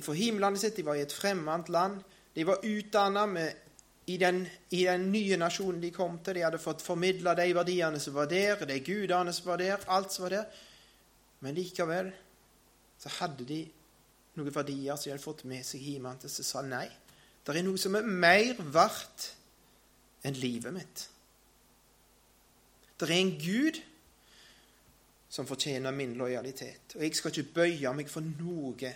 fra 0.00 0.14
hjemlandet 0.16 0.62
sitt. 0.62 0.78
De 0.78 0.86
var 0.86 0.96
i 0.96 1.04
et 1.04 1.12
fremmed 1.12 1.68
land. 1.68 2.00
De 2.32 2.46
var 2.48 2.64
utdanna 2.64 3.26
i, 4.06 4.16
i 4.16 4.16
den 4.86 5.06
nye 5.12 5.36
nasjonen 5.36 5.82
de 5.82 5.92
kom 5.92 6.16
til. 6.24 6.38
De 6.38 6.46
hadde 6.46 6.62
fått 6.62 6.84
formidla 6.84 7.36
de 7.36 7.50
verdiene 7.52 8.00
som 8.00 8.16
var 8.16 8.30
der, 8.30 8.64
de 8.66 8.80
gudene 8.80 9.34
som 9.36 9.52
var 9.52 9.60
der, 9.60 9.84
alt 9.92 10.14
som 10.14 10.26
var 10.26 10.38
der. 10.38 10.64
Men 11.42 11.58
likevel 11.58 12.12
så 13.02 13.10
hadde 13.18 13.44
de 13.44 13.60
noen 14.38 14.54
verdier 14.54 14.96
som 14.96 15.10
de 15.10 15.14
hadde 15.16 15.26
fått 15.26 15.44
med 15.50 15.66
seg 15.66 15.84
hjemmefra, 15.84 16.30
som 16.30 16.46
sa 16.46 16.64
nei. 16.64 16.86
Det 17.42 17.56
er 17.58 17.64
noe 17.66 17.80
som 17.80 17.96
er 17.98 18.06
mer 18.06 18.60
verdt 18.72 19.32
enn 20.22 20.38
livet 20.38 20.74
mitt. 20.74 21.08
Det 22.96 23.08
er 23.08 23.18
en 23.18 23.32
Gud 23.34 23.80
som 25.32 25.48
fortjener 25.48 25.94
min 25.96 26.14
lojalitet. 26.14 26.94
Og 26.94 27.02
jeg 27.02 27.16
skal 27.18 27.32
ikke 27.32 27.54
bøye 27.56 27.94
meg 27.98 28.10
for 28.12 28.22
noe 28.22 28.92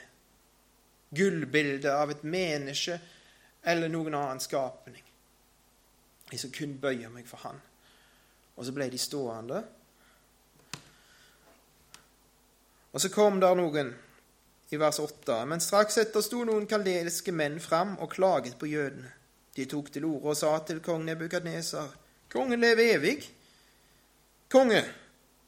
gullbilde 1.15 1.93
av 1.95 2.11
et 2.11 2.25
menneske 2.27 2.99
eller 3.67 3.91
noen 3.91 4.15
annen 4.15 4.43
skapning. 4.43 5.03
Jeg 6.31 6.43
skal 6.43 6.55
kun 6.55 6.77
bøye 6.83 7.11
meg 7.13 7.27
for 7.29 7.43
Han. 7.47 7.59
Og 8.57 8.67
så 8.67 8.73
ble 8.75 8.89
de 8.91 8.99
stående. 8.99 9.61
Og 12.93 13.03
så 13.03 13.11
kom 13.13 13.39
der 13.43 13.55
noen 13.59 13.93
i 14.73 14.79
vers 14.81 14.99
8. 15.03 15.43
Men 15.47 15.63
straks 15.63 15.99
etter 16.01 16.25
sto 16.25 16.43
noen 16.49 16.67
kaldeliske 16.71 17.35
menn 17.35 17.61
fram 17.63 17.95
og 18.01 18.15
klaget 18.17 18.57
på 18.59 18.71
jødene. 18.71 19.13
De 19.57 19.65
tok 19.69 19.91
til 19.93 20.05
orde 20.05 20.33
og 20.33 20.37
sa 20.37 20.51
til 20.69 20.83
kong 20.85 21.07
Nebukadnesar, 21.07 21.89
kongen 22.33 22.61
lever 22.61 22.97
evig. 22.97 23.19
Konge, 24.53 24.83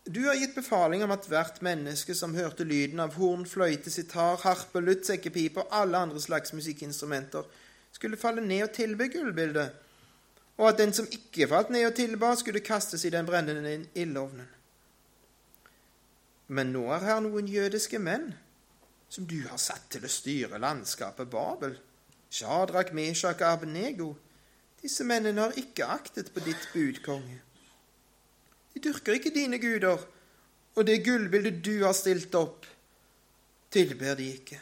du 0.09 0.23
har 0.25 0.38
gitt 0.41 0.55
befaling 0.57 1.03
om 1.05 1.12
at 1.12 1.27
hvert 1.29 1.59
menneske 1.65 2.15
som 2.17 2.37
hørte 2.37 2.65
lyden 2.65 3.00
av 3.05 3.19
horn, 3.21 3.45
fløyte, 3.47 3.91
sitar, 3.93 4.38
harpe, 4.41 4.81
lutt, 4.81 5.05
sekkepipe 5.05 5.61
og 5.61 5.75
alle 5.83 6.00
andre 6.07 6.21
slags 6.23 6.55
musikkinstrumenter, 6.57 7.45
skulle 7.93 8.21
falle 8.21 8.41
ned 8.45 8.65
og 8.69 8.73
tilbe 8.73 9.11
gullbildet, 9.12 9.75
og 10.57 10.69
at 10.71 10.79
den 10.81 10.95
som 10.97 11.09
ikke 11.12 11.49
falt 11.50 11.69
ned 11.71 11.87
og 11.91 11.97
tilba, 11.99 12.33
skulle 12.41 12.65
kastes 12.65 13.05
i 13.05 13.12
den 13.12 13.29
brennende 13.29 13.75
ildovnen. 13.95 14.49
Men 16.49 16.73
nå 16.73 16.87
er 16.97 17.05
her 17.05 17.21
noen 17.21 17.49
jødiske 17.50 18.00
menn 18.00 18.31
som 19.12 19.27
du 19.29 19.43
har 19.49 19.61
satt 19.61 19.91
til 19.93 20.05
å 20.05 20.12
styre 20.12 20.61
landskapet 20.61 21.29
Babel. 21.33 21.77
Shadrach, 22.33 22.95
Meshach 22.97 23.41
og 23.41 23.50
Abnego. 23.50 24.09
Disse 24.81 25.05
mennene 25.05 25.47
har 25.47 25.61
ikke 25.61 25.88
aktet 25.88 26.33
på 26.33 26.45
ditt 26.45 26.69
bud, 26.73 27.00
konge. 27.05 27.41
De 28.78 28.85
dyrker 28.92 29.16
ikke 29.18 29.35
dine 29.35 29.58
guder, 29.58 29.99
og 30.78 30.87
det 30.87 31.00
gullbildet 31.02 31.64
du 31.66 31.80
har 31.82 31.94
stilt 31.99 32.35
opp, 32.38 32.66
tilber 33.75 34.14
de 34.14 34.28
ikke. 34.37 34.58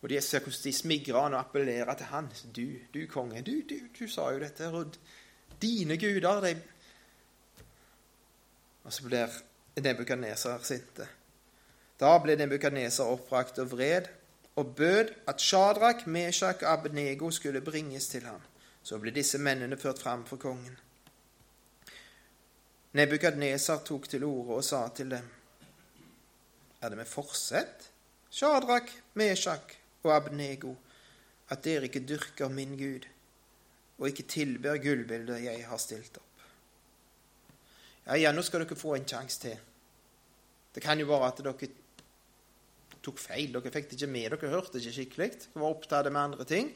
Og 0.00 0.08
de 0.08 0.20
ser 0.24 0.40
hvordan 0.40 0.62
de 0.64 0.72
smigrer 0.72 1.20
han 1.20 1.34
og 1.36 1.42
appellerer 1.42 1.98
til 1.98 2.08
han. 2.08 2.30
Du, 2.56 2.64
du 2.94 3.02
konge, 3.12 3.42
du, 3.44 3.60
du, 3.68 3.76
du 3.98 4.08
sa 4.08 4.30
jo 4.32 4.40
dette, 4.40 4.70
og 4.72 4.96
dine 5.60 5.98
guder, 6.00 6.40
de 6.40 6.54
Og 8.84 8.92
så 8.92 9.04
blir 9.04 9.36
Nebukadneser 9.82 10.62
sinte. 10.64 11.08
Da 12.00 12.14
ble 12.22 12.38
Nebukadneser 12.40 13.04
oppbrakt 13.04 13.58
og 13.58 13.72
vred, 13.74 14.08
og 14.56 14.76
bød 14.76 15.12
at 15.28 15.40
Shadrach, 15.40 16.08
Meshach 16.08 16.62
og 16.62 16.72
Abednego 16.72 17.30
skulle 17.30 17.60
bringes 17.60 18.08
til 18.08 18.24
ham. 18.24 18.40
Så 18.82 18.96
ble 18.98 19.10
disse 19.10 19.38
mennene 19.38 19.76
ført 19.76 20.00
fram 20.00 20.24
for 20.24 20.36
kongen. 20.36 20.78
Nebukadnesar 22.96 23.82
tok 23.84 24.06
til 24.08 24.24
orde 24.24 24.56
og 24.56 24.64
sa 24.64 24.86
til 24.94 25.10
dem, 25.12 25.32
Er 26.80 26.88
det 26.92 26.98
med 26.98 27.08
forsett, 27.08 27.90
Shadrach, 28.30 28.88
Meshach 29.14 29.74
og 30.04 30.14
Abnego, 30.14 30.74
at 31.50 31.64
dere 31.64 31.88
ikke 31.88 32.04
dyrker 32.08 32.48
min 32.48 32.76
Gud, 32.78 33.06
og 33.98 34.08
ikke 34.08 34.26
tilber 34.28 34.76
gullbildet 34.76 35.44
jeg 35.44 35.64
har 35.66 35.80
stilt 35.80 36.16
opp? 36.20 36.44
Ja, 38.06 38.16
ja, 38.20 38.32
nå 38.32 38.44
skal 38.44 38.62
dere 38.62 38.78
få 38.78 38.94
en 38.94 39.08
sjanse 39.08 39.40
til. 39.40 39.56
Det 40.74 40.82
kan 40.84 41.00
jo 41.00 41.08
være 41.10 41.30
at 41.32 41.40
dere 41.42 41.70
tok 43.02 43.18
feil. 43.18 43.52
Dere 43.52 43.72
fikk 43.72 43.90
det 43.90 43.98
ikke 43.98 44.12
med. 44.12 44.28
Dere 44.36 44.52
hørte 44.52 44.78
ikke 44.78 44.96
skikkelig. 44.98 45.30
Dere 45.46 45.62
var 45.62 45.72
opptatt 45.72 46.12
med 46.12 46.22
andre 46.22 46.44
ting. 46.48 46.68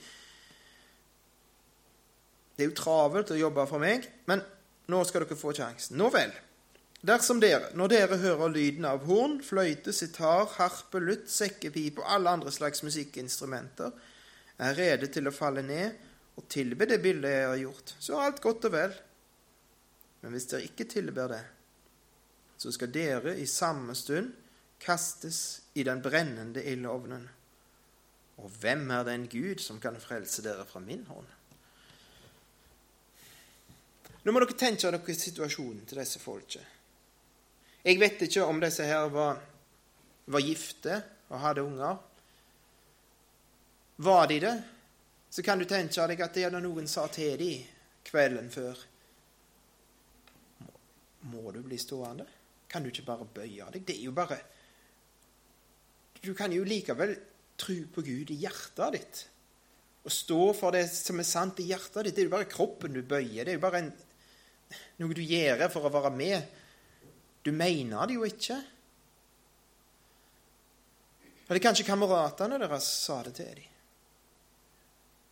Det 2.57 2.65
er 2.65 2.73
jo 2.73 2.81
travelt 2.81 3.31
å 3.33 3.39
jobbe 3.39 3.69
for 3.69 3.81
meg, 3.83 4.09
men 4.29 4.43
nå 4.91 5.03
skal 5.07 5.25
dere 5.25 5.39
få 5.39 5.55
sjansen. 5.57 5.99
Nå 6.01 6.11
vel. 6.15 6.33
Dersom 7.07 7.39
dere, 7.41 7.71
når 7.79 7.93
dere 7.95 8.19
hører 8.21 8.53
lyden 8.53 8.85
av 8.85 9.07
horn, 9.09 9.39
fløyte, 9.45 9.93
sitar, 9.97 10.51
harpe, 10.59 11.01
lutt, 11.01 11.31
sekkepipe 11.33 12.03
og 12.03 12.11
alle 12.13 12.35
andre 12.37 12.53
slags 12.53 12.85
musikkinstrumenter, 12.85 13.95
er 14.61 14.77
rede 14.77 15.09
til 15.09 15.31
å 15.31 15.33
falle 15.33 15.65
ned 15.65 15.97
og 16.37 16.45
tilbe 16.53 16.85
det 16.89 17.01
bildet 17.01 17.33
jeg 17.33 17.49
har 17.49 17.63
gjort, 17.63 17.95
så 17.97 18.17
er 18.19 18.27
alt 18.27 18.43
godt 18.45 18.69
og 18.69 18.75
vel. 18.75 18.93
Men 20.21 20.37
hvis 20.37 20.51
dere 20.51 20.69
ikke 20.69 20.89
tilber 20.93 21.33
det, 21.33 21.43
så 22.61 22.73
skal 22.77 22.93
dere 22.93 23.39
i 23.41 23.49
samme 23.49 23.97
stund 23.97 24.35
kastes 24.81 25.63
i 25.81 25.85
den 25.89 26.03
brennende 26.05 26.61
ildovnen. 26.69 27.25
Og 28.41 28.53
hvem 28.61 28.91
er 28.93 29.05
den 29.09 29.29
Gud 29.33 29.61
som 29.65 29.81
kan 29.81 29.97
frelse 30.01 30.45
dere 30.45 30.67
fra 30.69 30.81
min 30.85 31.07
hånd? 31.09 31.29
Nå 34.25 34.33
må 34.33 34.43
dere 34.43 34.59
tenke 34.59 34.91
dere 34.91 35.17
situasjonen 35.17 35.87
til 35.89 36.01
disse 36.03 36.21
folket. 36.21 36.77
Jeg 37.85 37.97
vet 38.01 38.27
ikke 38.27 38.45
om 38.45 38.61
disse 38.61 38.85
her 38.85 39.09
var 39.13 39.39
var 40.31 40.45
gifte 40.45 41.01
og 41.31 41.43
hadde 41.43 41.65
unger. 41.65 41.97
Var 44.01 44.27
de 44.31 44.39
det, 44.41 44.55
så 45.31 45.43
kan 45.43 45.59
du 45.61 45.67
tenke 45.69 46.07
deg 46.11 46.23
at 46.25 46.37
det 46.37 46.47
er 46.47 46.61
noen 46.63 46.89
sa 46.89 47.07
til 47.13 47.37
dem 47.41 47.67
kvelden 48.07 48.49
før 48.51 48.79
Må 51.31 51.51
du 51.53 51.61
bli 51.61 51.77
stående? 51.79 52.25
Kan 52.71 52.83
du 52.83 52.89
ikke 52.89 53.05
bare 53.05 53.27
bøye 53.29 53.67
deg? 53.75 53.83
Det 53.85 53.99
er 53.99 54.07
jo 54.07 54.15
bare 54.17 54.39
Du 56.23 56.33
kan 56.35 56.53
jo 56.53 56.65
likevel 56.65 57.13
tro 57.61 57.77
på 57.93 58.03
Gud 58.07 58.31
i 58.33 58.39
hjertet 58.41 58.95
ditt. 58.97 59.21
Og 60.05 60.13
stå 60.13 60.41
for 60.57 60.73
det 60.73 60.87
som 60.89 61.21
er 61.21 61.29
sant 61.29 61.61
i 61.61 61.69
hjertet 61.69 62.07
ditt. 62.07 62.17
Det 62.17 62.23
er 62.23 62.31
jo 62.31 62.37
bare 62.39 62.49
kroppen 62.49 62.97
du 62.97 63.03
bøyer. 63.03 63.45
Det 63.45 63.53
er 63.53 63.59
jo 63.59 63.67
bare 63.67 63.83
en, 63.83 63.93
noe 65.01 65.17
du 65.17 65.23
gjør 65.25 65.67
for 65.73 65.87
å 65.87 65.93
være 65.93 66.13
med. 66.15 66.61
Du 67.43 67.51
mener 67.57 68.07
det 68.07 68.19
jo 68.19 68.27
ikke. 68.29 68.59
Eller 71.51 71.65
kanskje 71.65 71.89
kameratene 71.89 72.61
deres 72.63 72.87
sa 73.07 73.21
det 73.27 73.35
til 73.41 73.51
dem. 73.59 73.77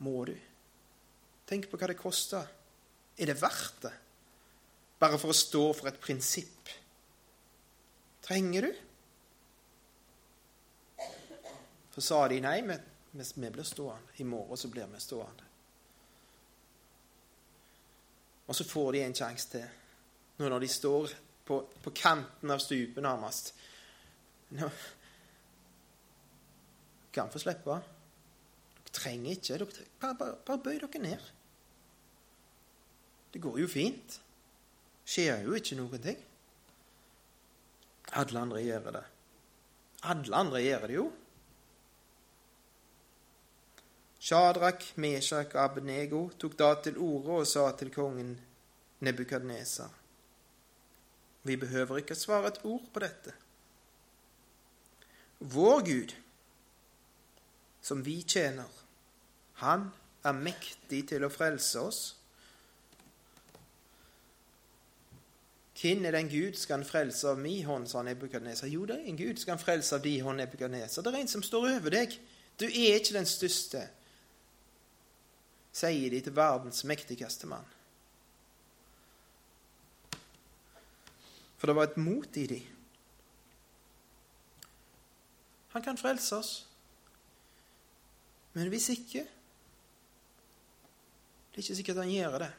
Må 0.03 0.25
du? 0.27 0.35
Tenk 1.49 1.69
på 1.71 1.79
hva 1.79 1.91
det 1.91 1.99
koster. 1.99 2.47
Er 3.19 3.31
det 3.31 3.39
verdt 3.41 3.83
det? 3.87 3.95
Bare 4.99 5.19
for 5.19 5.31
å 5.31 5.37
stå 5.37 5.65
for 5.79 5.91
et 5.91 6.01
prinsipp. 6.03 6.71
Trenger 8.27 8.67
du? 8.67 8.73
Så 11.95 12.05
sa 12.11 12.19
de 12.31 12.41
nei, 12.43 12.61
vi, 12.67 12.77
vi 13.15 13.51
blir 13.51 13.67
stående. 13.67 14.19
I 14.23 14.27
morgen 14.27 14.59
så 14.59 14.71
blir 14.71 14.91
vi 14.91 15.01
stående. 15.03 15.48
Og 18.49 18.57
så 18.57 18.65
får 18.65 18.93
de 18.93 19.03
en 19.05 19.17
sjanse 19.17 19.51
til, 19.53 19.65
nå 20.39 20.49
når 20.49 20.65
de 20.65 20.69
står 20.73 21.13
på, 21.49 21.59
på 21.83 21.93
kanten 21.97 22.51
av 22.53 22.63
stupet 22.65 23.03
nærmest. 23.05 23.53
Nå, 24.57 24.69
kan 27.13 27.33
få 27.33 27.41
slippe. 27.43 27.77
Dere 28.79 28.95
trenger 28.95 29.37
ikke 29.37 29.59
dere 29.59 29.67
bare, 30.01 30.15
bare, 30.19 30.39
bare, 30.47 30.63
bøy 30.65 30.81
dere 30.81 31.03
ned. 31.03 31.29
Det 33.33 33.43
går 33.45 33.61
jo 33.61 33.69
fint. 33.69 34.19
Skjer 35.09 35.45
jo 35.45 35.57
ikke 35.57 35.77
noen 35.77 36.03
ting. 36.05 36.21
Alle 38.17 38.41
andre 38.41 38.65
gjør 38.65 38.93
det. 38.97 39.05
Alle 40.09 40.37
andre 40.37 40.63
gjør 40.65 40.87
det 40.89 40.97
jo. 40.97 41.09
Shadrach, 44.29 44.91
Meshach 45.01 45.55
og 45.55 45.63
Abnego 45.63 46.27
tok 46.37 46.59
da 46.59 46.75
til 46.85 46.99
orde 47.01 47.41
og 47.41 47.47
sa 47.49 47.71
til 47.79 47.89
kongen 47.95 48.35
Nebukadneser 49.01 49.89
Vi 51.49 51.57
behøver 51.57 52.03
ikke 52.03 52.15
svare 52.19 52.51
et 52.53 52.59
ord 52.65 52.85
på 52.93 53.01
dette. 53.01 53.33
Vår 55.39 55.85
Gud 55.87 56.17
som 57.89 58.05
vi 58.05 58.23
tjener. 58.23 58.69
Han 59.53 59.89
er 60.25 60.33
mektig 60.37 61.07
til 61.09 61.25
å 61.25 61.33
frelse 61.33 61.81
oss. 61.81 62.01
Hvem 65.79 66.05
er 66.05 66.17
den 66.19 66.29
Gud 66.29 66.59
skal 66.59 66.81
han 66.81 66.89
frelse 66.89 67.31
av 67.31 67.39
mi 67.41 67.61
hånd, 67.63 67.87
sa 67.89 68.03
Nebukadneser. 68.03 68.69
Jo, 68.69 68.85
det 68.85 68.99
er 68.99 69.09
en 69.09 69.21
Gud 69.21 69.39
skal 69.39 69.55
han 69.55 69.63
frelse 69.63 69.95
av 69.95 70.03
di 70.05 70.17
hånd, 70.21 70.43
Nebukadneser. 70.43 71.07
Det 71.07 71.15
er 71.15 71.21
en 71.23 71.31
som 71.31 71.45
står 71.47 71.69
over 71.77 71.95
deg. 71.95 72.19
Du 72.59 72.67
er 72.67 72.99
ikke 72.99 73.15
den 73.15 73.31
største, 73.31 73.85
sier 75.79 76.11
de 76.11 76.21
til 76.25 76.35
verdens 76.35 76.85
mektigste 76.89 77.49
mann. 77.51 77.67
For 81.59 81.71
det 81.71 81.75
var 81.79 81.91
et 81.91 82.01
mot 82.01 82.37
i 82.39 82.47
de. 82.51 82.61
Han 85.75 85.83
kan 85.83 85.99
frelse 85.99 86.37
oss. 86.37 86.53
Men 88.55 88.71
hvis 88.73 88.91
ikke 88.95 89.27
Det 91.49 91.65
er 91.65 91.67
ikke 91.67 91.77
sikkert 91.81 91.99
han 91.99 92.11
gjør 92.13 92.35
det. 92.39 92.51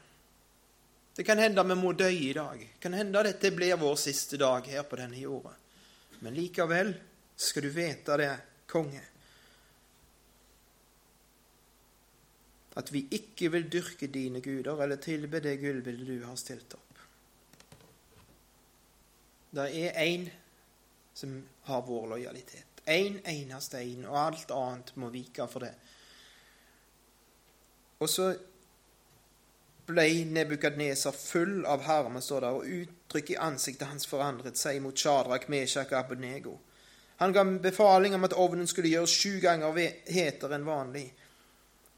Det 1.16 1.24
kan 1.24 1.38
hende 1.40 1.62
vi 1.64 1.74
må 1.74 1.92
dø 1.96 2.08
i 2.08 2.32
dag. 2.36 2.58
Det 2.60 2.80
kan 2.82 2.92
hende 2.92 3.22
dette 3.24 3.50
blir 3.56 3.78
vår 3.80 3.96
siste 3.96 4.36
dag 4.36 4.66
her 4.68 4.84
på 4.84 4.98
denne 5.00 5.16
jorda. 5.16 5.54
Men 6.20 6.36
likevel 6.36 6.92
skal 7.36 7.64
du 7.64 7.70
vite 7.72 8.18
det, 8.20 8.34
konge, 8.68 9.00
at 12.78 12.92
vi 12.92 13.06
ikke 13.10 13.50
vil 13.50 13.66
dyrke 13.72 14.06
dine 14.06 14.40
guder 14.40 14.82
eller 14.82 15.00
tilbe 15.02 15.40
det 15.42 15.56
gullbildet 15.62 16.06
du 16.06 16.26
har 16.26 16.36
stilt 16.38 16.74
opp. 16.74 17.00
Det 19.50 19.66
er 19.66 19.96
én 19.98 20.28
som 21.14 21.42
har 21.66 21.82
vår 21.82 22.06
lojalitet. 22.14 22.84
Én 22.86 23.18
en 23.18 23.26
eneste 23.26 23.80
en, 23.82 24.04
og 24.06 24.18
alt 24.18 24.50
annet 24.54 24.92
må 24.96 25.10
vike 25.10 25.46
for 25.50 25.66
det. 25.66 25.74
Og 28.00 28.08
så 28.08 28.30
ble 29.90 30.06
Nebukadneser 30.30 31.12
full 31.12 31.64
av 31.66 31.82
harme, 31.84 32.22
står 32.22 32.40
der, 32.40 32.56
og 32.56 32.66
uttrykket 32.66 33.34
i 33.34 33.40
ansiktet 33.42 33.90
hans 33.90 34.06
forandret 34.08 34.58
seg 34.58 34.78
mot 34.82 34.96
Shadrach, 34.96 35.48
Meshach 35.52 35.90
og 35.90 35.98
Abednego. 35.98 36.56
Han 37.20 37.34
ga 37.36 37.44
befaling 37.44 38.14
om 38.14 38.24
at 38.24 38.36
ovnen 38.38 38.70
skulle 38.70 38.88
gjøres 38.94 39.12
sju 39.12 39.40
ganger 39.42 39.76
hetere 40.08 40.56
enn 40.56 40.64
vanlig. 40.68 41.10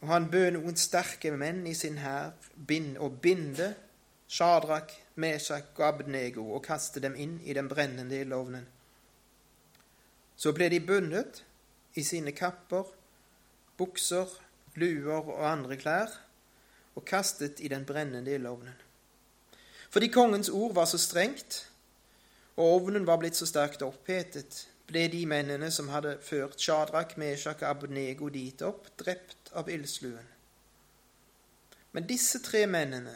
Og 0.02 0.10
han 0.10 0.26
bød 0.30 0.50
noen 0.56 0.78
sterke 0.78 1.30
menn 1.38 1.62
i 1.70 1.74
sin 1.78 2.00
hær 2.02 2.32
og 2.98 3.20
binde 3.22 3.74
Shadrach, 4.26 4.90
Meshach 5.14 5.76
og 5.76 5.86
Abednego 5.86 6.46
og 6.56 6.64
kaste 6.64 7.00
dem 7.04 7.14
inn 7.14 7.36
i 7.44 7.54
den 7.54 7.68
brennende 7.68 8.18
ildovnen. 8.24 8.64
Så 10.36 10.54
ble 10.56 10.70
de 10.72 10.80
bundet 10.80 11.44
i 11.94 12.02
sine 12.02 12.32
kapper, 12.32 12.88
bukser, 13.76 14.26
luer 14.74 15.20
og 15.20 15.44
andre 15.46 15.76
klær 15.76 16.16
og 16.96 17.04
kastet 17.04 17.60
i 17.60 17.68
den 17.68 17.84
brennende 17.86 18.34
ildovnen. 18.34 18.74
Fordi 19.92 20.08
kongens 20.08 20.48
ord 20.48 20.74
var 20.74 20.88
så 20.88 20.98
strengt, 20.98 21.68
og 22.56 22.64
ovnen 22.64 23.06
var 23.06 23.20
blitt 23.20 23.36
så 23.36 23.46
sterkt 23.46 23.84
opphetet, 23.84 24.66
ble 24.88 25.06
de 25.12 25.22
mennene 25.28 25.70
som 25.70 25.90
hadde 25.92 26.16
ført 26.24 26.60
Shadrach, 26.60 27.16
Meshach 27.20 27.62
og 27.62 27.68
Abednego 27.70 28.28
dit 28.32 28.62
opp, 28.66 28.90
drept 28.98 29.52
av 29.58 29.70
ildsluen. 29.70 30.28
Men 31.92 32.08
disse 32.08 32.40
tre 32.44 32.64
mennene, 32.66 33.14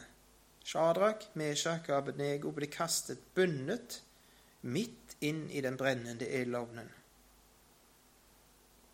Shadrach, 0.66 1.28
Meshach 1.34 1.88
og 1.88 1.96
Abednego, 2.00 2.52
ble 2.52 2.68
kastet 2.72 3.22
bundet 3.34 4.00
midt 4.66 5.16
inn 5.24 5.46
i 5.50 5.62
den 5.64 5.78
brennende 5.80 6.28
ildovnen. 6.40 6.90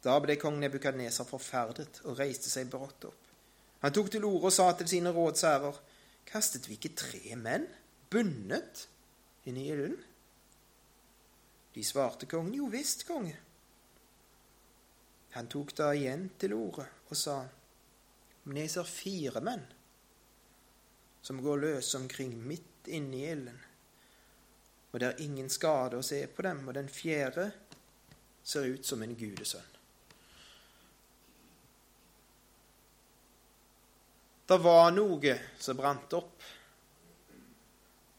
Da 0.03 0.19
ble 0.23 0.37
kong 0.39 0.59
Nebukadneser 0.61 1.27
forferdet 1.27 2.03
og 2.05 2.19
reiste 2.19 2.51
seg 2.51 2.71
brått 2.71 3.07
opp. 3.09 3.19
Han 3.83 3.95
tok 3.95 4.11
til 4.13 4.27
orde 4.27 4.51
og 4.51 4.55
sa 4.55 4.69
til 4.79 4.91
sine 4.91 5.11
rådsherrer, 5.15 5.79
kastet 6.27 6.69
vi 6.69 6.79
ikke 6.79 6.95
tre 6.99 7.37
menn, 7.39 7.67
bundet, 8.11 8.87
inn 9.47 9.59
i 9.59 9.69
ilden? 9.73 9.99
De 11.73 11.85
svarte 11.85 12.29
kongen, 12.29 12.55
jo 12.55 12.69
visst, 12.73 13.07
konge. 13.09 13.37
Han 15.33 15.49
tok 15.49 15.73
da 15.77 15.93
igjen 15.97 16.27
til 16.39 16.53
orde 16.53 16.85
og 17.09 17.17
sa, 17.17 17.39
men 18.45 18.59
jeg 18.61 18.73
ser 18.75 18.89
fire 18.89 19.41
menn 19.45 19.65
som 21.23 21.39
går 21.41 21.61
løs 21.63 21.95
omkring 21.95 22.35
midt 22.37 22.91
inne 22.93 23.17
i 23.17 23.29
ilden, 23.31 23.61
og 24.91 25.01
det 25.01 25.09
er 25.09 25.23
ingen 25.25 25.49
skade 25.49 25.97
å 25.97 26.05
se 26.05 26.19
på 26.27 26.45
dem, 26.45 26.65
og 26.69 26.75
den 26.77 26.91
fjerde 26.93 27.47
ser 28.43 28.67
ut 28.75 28.85
som 28.85 29.05
en 29.07 29.15
gudesønn. 29.17 29.71
Det 34.53 34.59
var 34.61 34.91
noe 34.93 35.37
som 35.63 35.79
brant 35.79 36.13
opp. 36.19 36.43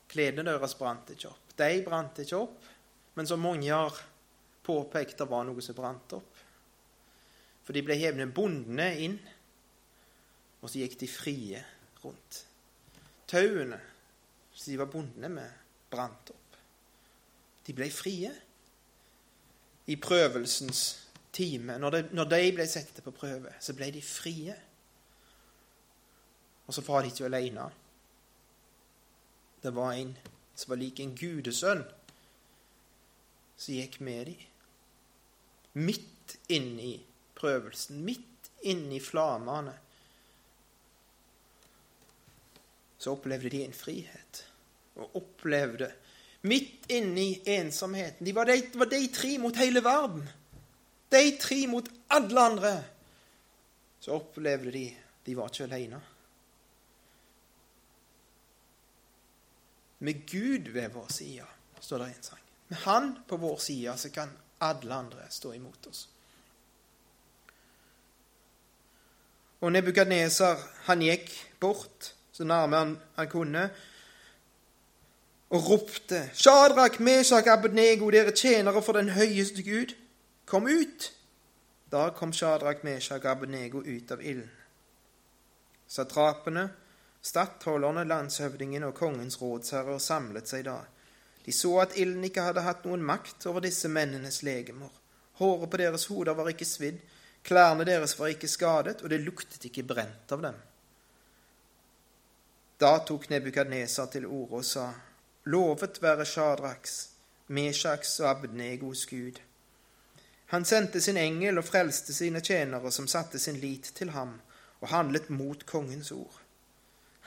Klærne 0.10 0.46
deres 0.48 0.74
brant 0.80 1.12
ikke 1.13 1.30
opp. 1.30 1.52
De 1.60 1.68
brant 1.86 2.22
ikke 2.24 2.39
opp, 2.39 2.63
men 3.13 3.28
som 3.30 3.41
mange 3.41 3.69
har 3.71 3.97
påpekt, 4.63 5.17
det 5.19 5.30
var 5.30 5.45
noe 5.45 5.62
som 5.62 5.78
brant 5.78 6.15
opp. 6.17 6.41
For 7.63 7.76
de 7.76 7.84
ble 7.86 7.97
hevne 7.99 8.28
bondene 8.32 8.89
inn, 9.06 9.17
og 10.63 10.71
så 10.71 10.82
gikk 10.82 10.97
de 11.02 11.10
frie 11.12 11.62
rundt. 12.04 12.43
Tauene 13.30 13.80
som 14.54 14.71
de 14.71 14.80
var 14.80 14.91
bondene 14.91 15.30
med, 15.32 15.62
brant 15.91 16.34
opp. 16.34 16.58
De 17.63 17.76
ble 17.76 17.88
frie 17.93 18.32
i 19.91 19.95
prøvelsens 19.99 20.84
time. 21.36 21.78
Når 21.80 22.28
de, 22.30 22.41
ble 22.56 22.67
satt 22.69 23.02
på 23.04 23.15
prøve, 23.15 23.56
så 23.60 23.76
ble 23.76 23.89
de 23.95 24.04
frie. 24.04 24.56
Og 26.67 26.76
så 26.76 26.84
var 26.88 27.04
de 27.04 27.12
ikke 27.12 27.28
alene. 27.28 27.67
Det 29.63 29.71
var 29.76 29.95
en 29.95 30.13
som 30.56 30.73
var 30.73 30.80
lik 30.80 30.99
en 31.02 31.15
gudesønn, 31.17 31.84
som 33.58 33.74
gikk 33.76 34.00
med 34.00 34.28
dem. 34.32 34.50
Midt 35.74 36.38
inni 36.54 36.98
prøvelsen, 37.36 38.04
midt 38.06 38.52
inni 38.70 39.00
flammene, 39.02 39.74
så 42.98 43.18
opplevde 43.18 43.50
de 43.52 43.63
en 43.66 43.76
frihet. 43.76 44.46
Og 44.96 45.16
opplevde 45.20 45.89
Midt 46.44 46.92
inni 46.92 47.42
ensomheten. 47.46 48.26
De 48.26 48.34
var 48.36 48.46
de, 48.46 48.58
var 48.74 48.89
de 48.92 49.08
tre 49.08 49.38
mot 49.39 49.56
hele 49.56 49.80
verden. 49.80 50.26
De 51.10 51.22
tre 51.39 51.62
mot 51.72 51.88
alle 52.12 52.42
andre. 52.42 52.74
Så 54.00 54.12
opplevde 54.12 54.74
de 54.76 54.84
de 55.24 55.38
var 55.39 55.48
ikke 55.48 55.63
alene. 55.63 56.02
Med 60.04 60.26
Gud 60.28 60.68
ved 60.76 60.89
vår 60.92 61.08
side, 61.16 61.48
står 61.80 62.04
det 62.04 62.08
en 62.12 62.24
sang. 62.28 62.43
Med 62.74 62.82
Han 62.82 63.20
på 63.28 63.38
vår 63.38 63.58
side 63.62 63.94
så 63.98 64.10
kan 64.10 64.32
alle 64.58 64.96
andre 64.96 65.28
stå 65.30 65.54
imot 65.54 65.88
oss. 65.88 66.08
Og 69.62 69.72
Nebukadneser, 69.72 70.58
han 70.88 71.04
gikk 71.06 71.30
bort 71.62 72.16
så 72.34 72.44
nærme 72.44 72.78
han, 72.78 72.96
han 73.16 73.30
kunne, 73.30 73.68
og 75.54 75.70
ropte, 75.70 76.24
Shadrach, 76.34 76.98
Meshach, 77.00 77.48
Abednego, 77.48 78.10
dere 78.10 78.34
tjenere 78.34 78.82
for 78.82 78.98
den 78.98 79.14
høyeste 79.14 79.62
Gud, 79.62 79.94
kom 80.50 80.66
ut! 80.66 81.12
Da 81.94 82.10
kom 82.10 82.34
Shadrach, 82.34 82.82
Meshach, 82.84 83.26
Abednego 83.30 83.84
ut 83.86 84.12
av 84.12 84.26
ilden. 84.26 84.50
Satrapene, 85.88 86.72
stattholderne, 87.22 88.08
landshøvdingen 88.10 88.90
og 88.90 88.98
kongens 88.98 89.38
rådsherrer 89.42 90.02
samlet 90.02 90.50
seg 90.50 90.66
da. 90.66 90.80
De 91.46 91.52
så 91.52 91.74
at 91.84 91.98
ilden 92.00 92.24
ikke 92.24 92.46
hadde 92.46 92.64
hatt 92.64 92.86
noen 92.88 93.04
makt 93.04 93.48
over 93.52 93.66
disse 93.66 93.90
mennenes 93.92 94.42
legemer. 94.48 94.92
Håret 95.40 95.70
på 95.70 95.80
deres 95.82 96.06
hoder 96.12 96.38
var 96.38 96.52
ikke 96.52 96.68
svidd, 96.68 97.02
klærne 97.44 97.86
deres 97.88 98.16
var 98.20 98.32
ikke 98.32 98.48
skadet, 98.48 99.02
og 99.02 99.10
det 99.12 99.24
luktet 99.24 99.66
ikke 99.68 99.84
brent 99.88 100.32
av 100.32 100.44
dem. 100.46 100.60
Da 102.80 102.98
tok 103.08 103.30
Nebukadnesar 103.30 104.08
til 104.12 104.26
orde 104.28 104.62
og 104.62 104.68
sa, 104.68 104.92
Lovet 105.46 106.00
være 106.02 106.26
Shadraks, 106.26 107.10
Meshaks 107.48 108.20
og 108.20 108.30
Abdnegos 108.30 109.06
Gud. 109.06 109.42
Han 110.54 110.66
sendte 110.66 111.02
sin 111.02 111.18
engel 111.18 111.58
og 111.60 111.66
frelste 111.68 112.14
sine 112.14 112.40
tjenere, 112.40 112.92
som 112.92 113.08
satte 113.08 113.40
sin 113.40 113.60
lit 113.60 113.92
til 113.96 114.14
ham 114.16 114.38
og 114.80 114.92
handlet 114.92 115.30
mot 115.30 115.66
kongens 115.66 116.12
ord. 116.12 116.43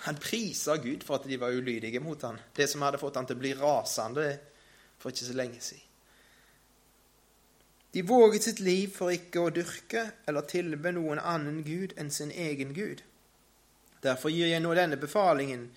Han 0.05 0.21
prisa 0.21 0.77
Gud 0.77 1.03
for 1.07 1.17
at 1.17 1.27
de 1.29 1.39
var 1.41 1.57
ulydige 1.57 2.01
mot 2.01 2.23
han, 2.23 2.39
det 2.55 2.69
som 2.69 2.85
hadde 2.85 3.01
fått 3.01 3.17
han 3.17 3.27
til 3.27 3.39
å 3.39 3.43
bli 3.43 3.55
rasende 3.57 4.29
for 5.01 5.11
ikke 5.11 5.29
så 5.29 5.37
lenge 5.37 5.61
siden. 5.65 5.83
De 7.97 8.03
våget 8.03 8.43
sitt 8.43 8.59
liv 8.61 8.91
for 8.93 9.09
ikke 9.09 9.41
å 9.41 9.51
dyrke 9.55 10.03
eller 10.29 10.45
tilbe 10.45 10.91
noen 10.93 11.17
annen 11.17 11.63
gud 11.65 11.95
enn 11.97 12.11
sin 12.13 12.29
egen 12.31 12.75
gud. 12.77 13.01
Derfor 14.05 14.29
gir 14.29 14.51
jeg 14.51 14.61
nå 14.61 14.75
denne 14.77 14.99
befalingen, 15.01 15.71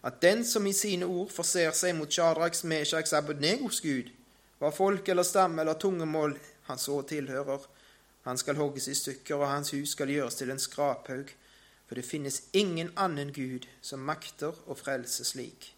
at 0.00 0.22
den 0.22 0.44
som 0.48 0.64
i 0.66 0.72
sine 0.72 1.04
ord 1.04 1.34
forser 1.34 1.74
seg 1.76 1.98
mot 1.98 2.08
Shadraks, 2.08 2.64
Meshaks, 2.64 3.12
Abudnegos 3.12 3.82
gud, 3.84 4.08
hva 4.56 4.70
folk 4.72 5.08
eller 5.12 5.26
stamme 5.26 5.60
eller 5.60 5.76
tungemål 5.76 6.38
han 6.70 6.80
så 6.80 7.02
tilhører, 7.04 7.66
han 8.24 8.38
skal 8.40 8.56
hogges 8.58 8.88
i 8.88 8.96
stykker, 8.96 9.36
og 9.36 9.50
hans 9.50 9.74
hus 9.76 9.92
skal 9.92 10.10
gjøres 10.10 10.40
til 10.40 10.50
en 10.50 10.62
skraphaug, 10.62 11.28
for 11.86 11.94
det 11.94 12.06
finnes 12.06 12.42
ingen 12.52 12.90
annen 12.98 13.32
Gud 13.32 13.66
som 13.80 14.02
makter 14.06 14.56
å 14.66 14.74
frelse 14.78 15.24
slik. 15.24 15.72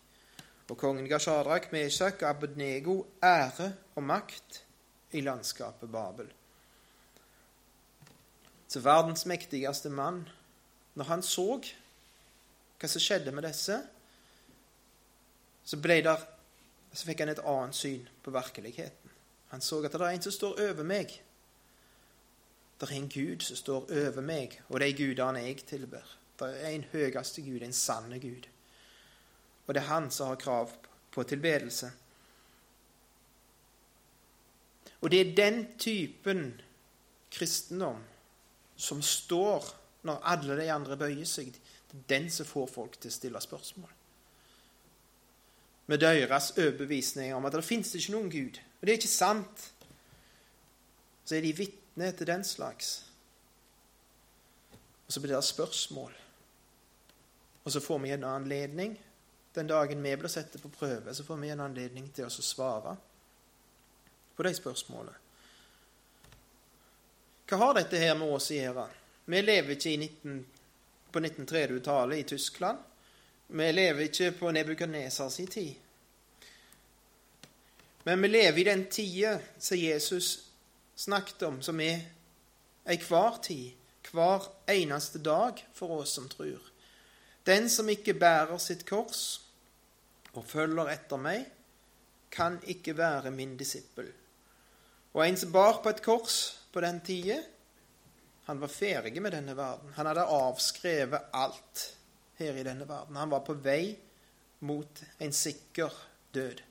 Og 0.68 0.76
kongen 0.76 1.08
ga 1.08 1.20
Shadrach, 1.20 1.70
Meshach 1.72 2.20
og 2.22 2.28
Abednego 2.28 2.96
ære 3.24 3.72
og 3.96 4.04
makt 4.04 4.62
i 5.16 5.22
landskapet 5.24 5.88
Babel. 5.92 6.28
Så 8.68 8.80
verdens 8.84 9.24
mektigste 9.26 9.88
mann, 9.88 10.26
når 10.94 11.08
han 11.08 11.22
så 11.24 11.46
hva 11.58 12.88
som 12.88 13.02
skjedde 13.02 13.32
med 13.32 13.46
disse, 13.48 13.78
så, 15.64 15.76
der, 15.76 16.20
så 16.92 17.08
fikk 17.08 17.24
han 17.24 17.32
et 17.32 17.40
annet 17.44 17.76
syn 17.76 18.04
på 18.24 18.32
virkeligheten. 18.32 19.16
Han 19.52 19.64
så 19.64 19.80
at 19.84 19.92
det 19.92 20.00
er 20.00 20.12
en 20.12 20.24
som 20.24 20.32
står 20.32 20.60
over 20.68 20.84
meg. 20.84 21.12
Det 22.80 22.86
er 22.90 22.94
en 22.94 23.08
Gud 23.10 23.42
som 23.42 23.56
står 23.56 23.88
over 23.90 24.22
meg 24.22 24.60
og 24.68 24.80
de 24.80 24.92
gudene 24.94 25.42
jeg 25.42 25.64
tilber. 25.66 26.04
Det 26.38 26.48
er 26.60 26.70
en 26.70 26.84
høyeste 26.92 27.42
Gud, 27.42 27.62
en 27.62 27.74
sanne 27.74 28.20
Gud. 28.22 28.46
Og 29.66 29.74
det 29.74 29.82
er 29.82 29.90
han 29.90 30.10
som 30.10 30.30
har 30.30 30.38
krav 30.38 30.70
på 31.10 31.22
tilbedelse. 31.22 31.90
Og 35.00 35.10
det 35.10 35.20
er 35.20 35.34
den 35.36 35.66
typen 35.78 36.60
kristendom 37.30 38.00
som 38.76 39.02
står 39.02 39.66
når 40.06 40.22
alle 40.24 40.56
de 40.60 40.72
andre 40.72 40.96
bøyer 40.96 41.26
seg. 41.26 41.52
Det 41.90 41.98
er 41.98 42.08
den 42.08 42.30
som 42.30 42.46
får 42.46 42.66
folk 42.70 42.98
til 43.00 43.10
å 43.10 43.14
stille 43.14 43.42
spørsmål. 43.42 43.90
Med 45.88 46.02
deres 46.02 46.52
overbevisning 46.58 47.34
om 47.34 47.46
at 47.48 47.56
det 47.56 47.64
finnes 47.64 47.94
ikke 47.96 48.14
noen 48.14 48.30
Gud. 48.30 48.58
Og 48.78 48.86
det 48.86 48.92
er 48.92 49.00
ikke 49.00 49.10
sant. 49.10 49.68
Så 51.24 51.36
er 51.36 51.44
de 51.44 51.54
ned 51.98 52.16
til 52.18 52.30
den 52.30 52.44
slags. 52.44 53.04
Og 55.06 55.12
så 55.12 55.20
blir 55.20 55.34
det 55.34 55.44
spørsmål. 55.44 56.14
Og 57.62 57.72
så 57.72 57.80
får 57.80 57.98
vi 57.98 58.14
en 58.14 58.24
anledning 58.24 58.96
den 59.58 59.66
dagen 59.66 60.02
vi 60.02 60.16
blir 60.16 60.28
satt 60.28 60.62
på 60.62 60.68
prøve, 60.68 61.14
så 61.14 61.24
får 61.24 61.36
vi 61.36 61.48
en 61.50 61.60
anledning 61.60 62.08
til 62.14 62.28
å 62.28 62.30
svare 62.30 62.94
på 64.36 64.44
de 64.46 64.52
spørsmålene. 64.54 65.16
Hva 67.48 67.56
har 67.56 67.74
dette 67.78 67.98
her 67.98 68.14
med 68.14 68.30
oss 68.36 68.50
å 68.52 68.58
gjøre? 68.58 68.84
Vi 69.24 69.40
lever 69.42 69.74
ikke 69.74 69.96
19, 69.96 70.38
på 71.10 71.20
1930-tallet 71.24 72.20
i 72.20 72.26
Tyskland. 72.34 72.78
Vi 73.48 73.68
lever 73.72 74.04
ikke 74.04 74.30
på 74.36 74.52
Nebukadnesars 74.52 75.40
tid. 75.48 75.74
Men 78.04 78.22
vi 78.22 78.28
lever 78.28 78.60
i 78.60 78.68
den 78.68 78.84
tida 78.92 79.38
som 79.58 79.80
Jesus 79.80 80.47
snakket 80.98 81.42
om, 81.46 81.60
som 81.62 81.80
er 81.80 82.02
ei 82.88 82.98
hver 82.98 83.38
tid, 83.44 83.76
hver 84.10 84.48
eneste 84.72 85.20
dag 85.22 85.60
for 85.76 86.00
oss 86.00 86.16
som 86.16 86.28
tror. 86.30 86.62
Den 87.46 87.68
som 87.70 87.88
ikke 87.88 88.16
bærer 88.18 88.58
sitt 88.60 88.84
kors 88.88 89.40
og 90.34 90.46
følger 90.48 90.90
etter 90.92 91.20
meg, 91.20 91.46
kan 92.30 92.58
ikke 92.68 92.96
være 92.98 93.30
min 93.32 93.56
disippel. 93.56 94.10
Og 95.16 95.22
en 95.24 95.38
som 95.40 95.52
bar 95.52 95.80
på 95.82 95.92
et 95.92 96.02
kors 96.04 96.58
på 96.72 96.82
den 96.84 97.00
tida, 97.04 97.38
han 98.48 98.60
var 98.60 98.72
ferdig 98.72 99.20
med 99.22 99.32
denne 99.32 99.56
verden. 99.56 99.92
Han 99.96 100.08
hadde 100.08 100.24
avskrevet 100.24 101.32
alt 101.36 101.82
her 102.40 102.56
i 102.56 102.64
denne 102.64 102.86
verden. 102.88 103.16
Han 103.16 103.32
var 103.32 103.42
på 103.44 103.56
vei 103.60 103.96
mot 104.64 105.02
en 105.20 105.32
sikker 105.36 105.92
død. 106.34 106.62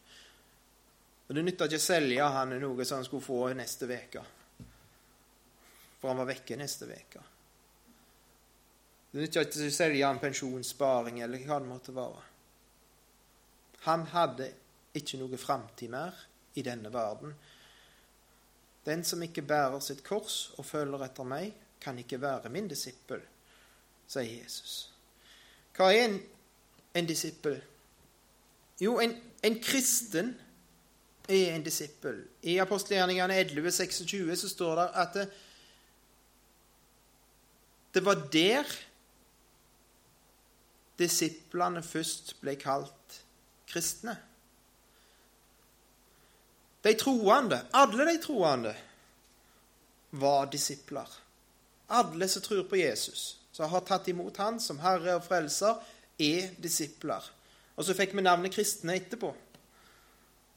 Og 1.27 1.35
Det 1.35 1.43
nytta 1.43 1.67
ikke 1.67 1.79
å 1.79 1.83
selge 1.83 2.27
han 2.37 2.53
noe 2.61 2.85
som 2.87 3.01
han 3.01 3.07
skulle 3.07 3.25
få 3.25 3.39
neste 3.57 3.87
uke. 3.89 4.23
For 5.99 6.11
han 6.11 6.21
var 6.21 6.29
vekke 6.29 6.55
neste 6.59 6.87
uke. 6.87 7.23
Det 9.11 9.25
nytta 9.25 9.43
ikke 9.43 9.67
å 9.67 9.75
selge 9.75 10.07
han 10.07 10.21
pensjonssparing 10.23 11.19
eller 11.25 11.43
hva 11.43 11.59
det 11.59 11.69
måtte 11.69 11.95
være. 11.95 12.23
Han 13.87 14.07
hadde 14.13 14.49
ikke 14.97 15.19
noe 15.19 15.39
framtid 15.39 15.91
mer 15.91 16.15
i 16.57 16.63
denne 16.65 16.91
verden. 16.93 17.35
Den 18.87 19.03
som 19.03 19.23
ikke 19.23 19.43
bærer 19.43 19.79
sitt 19.83 20.03
kors 20.07 20.53
og 20.57 20.65
følger 20.65 21.03
etter 21.05 21.27
meg, 21.27 21.51
kan 21.83 21.99
ikke 21.99 22.21
være 22.21 22.49
min 22.49 22.69
disippel, 22.71 23.19
sier 24.09 24.39
Jesus. 24.41 24.77
Hva 25.77 25.91
er 25.93 26.07
en, 26.07 26.15
en 26.97 27.09
disippel? 27.09 27.59
Jo, 28.81 28.95
en, 29.03 29.13
en 29.45 29.57
kristen 29.61 30.33
er 31.27 31.55
en 31.55 31.63
disippel. 31.63 32.21
I 32.41 32.57
apostelgjerningene 32.63 33.35
11, 33.43 33.71
26 33.71 34.35
så 34.41 34.49
står 34.49 34.75
det 34.79 34.87
at 35.03 35.17
det, 35.17 35.27
det 37.93 38.03
var 38.05 38.21
der 38.31 38.75
disiplene 40.97 41.83
først 41.85 42.35
ble 42.41 42.55
kalt 42.59 43.21
kristne. 43.69 44.15
De 46.83 46.93
troende, 46.97 47.59
alle 47.75 48.05
de 48.07 48.19
troende, 48.23 48.73
var 50.17 50.47
disipler. 50.51 51.07
Alle 51.87 52.27
som 52.27 52.41
tror 52.41 52.63
på 52.69 52.79
Jesus, 52.79 53.37
som 53.51 53.69
har 53.69 53.83
tatt 53.87 54.07
imot 54.07 54.37
Han 54.37 54.59
som 54.59 54.79
Herre 54.79 55.17
og 55.17 55.25
Frelser, 55.25 55.81
er 56.19 56.53
disipler. 56.61 57.23
Og 57.77 57.85
så 57.85 57.93
fikk 57.97 58.15
vi 58.15 58.23
navnet 58.23 58.53
kristne 58.55 58.95
etterpå. 58.97 59.33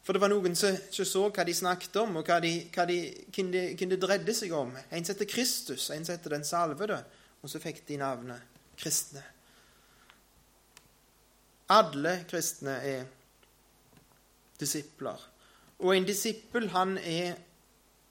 For 0.02 0.16
det 0.16 0.22
var 0.22 0.32
noen 0.32 0.56
som 0.56 0.74
ikke 0.74 1.04
så 1.04 1.26
hva 1.28 1.44
de 1.44 1.54
snakket 1.54 1.96
om, 2.00 2.16
og 2.20 2.28
hva 2.28 2.38
de, 2.42 2.54
hva 2.72 2.86
de, 2.88 2.98
hvem, 3.34 3.50
de, 3.52 3.64
hvem 3.76 3.92
det 3.92 4.00
dreide 4.00 4.34
seg 4.36 4.54
om. 4.56 4.72
En 4.90 5.06
som 5.06 5.20
Kristus, 5.28 5.90
en 5.92 6.06
som 6.08 6.18
Den 6.24 6.44
salvede. 6.44 7.02
Og 7.42 7.50
så 7.52 7.60
fikk 7.60 7.84
de 7.88 7.96
navnet 8.00 8.40
kristne. 8.80 9.22
Alle 11.70 12.24
kristne 12.28 12.74
er 12.84 13.04
disipler. 14.60 15.20
Og 15.80 15.96
en 15.96 16.04
disippel, 16.04 16.68
han 16.74 16.98
er 16.98 17.38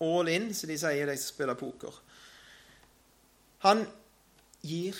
all 0.01 0.29
in, 0.31 0.53
som 0.55 0.69
de 0.69 0.77
sier, 0.79 1.05
de 1.05 1.17
som 1.17 1.33
spiller 1.33 1.57
poker. 1.59 1.93
Han 3.65 3.83
gir 4.65 4.97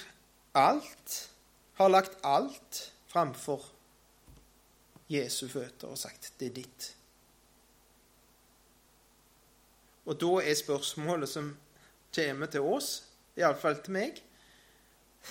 alt, 0.58 1.18
har 1.80 1.90
lagt 1.90 2.18
alt 2.28 2.84
framfor 3.10 3.64
Jesu 5.10 5.48
føtter 5.48 5.88
og 5.88 5.98
sagt 5.98 6.34
'det 6.40 6.48
er 6.48 6.62
ditt'. 6.62 6.94
Og 10.06 10.20
da 10.22 10.50
er 10.50 10.54
spørsmålet 10.54 11.30
som 11.30 11.58
kommer 12.16 12.46
til 12.46 12.62
oss, 12.62 13.04
iallfall 13.38 13.84
til 13.84 13.94
meg, 13.94 14.22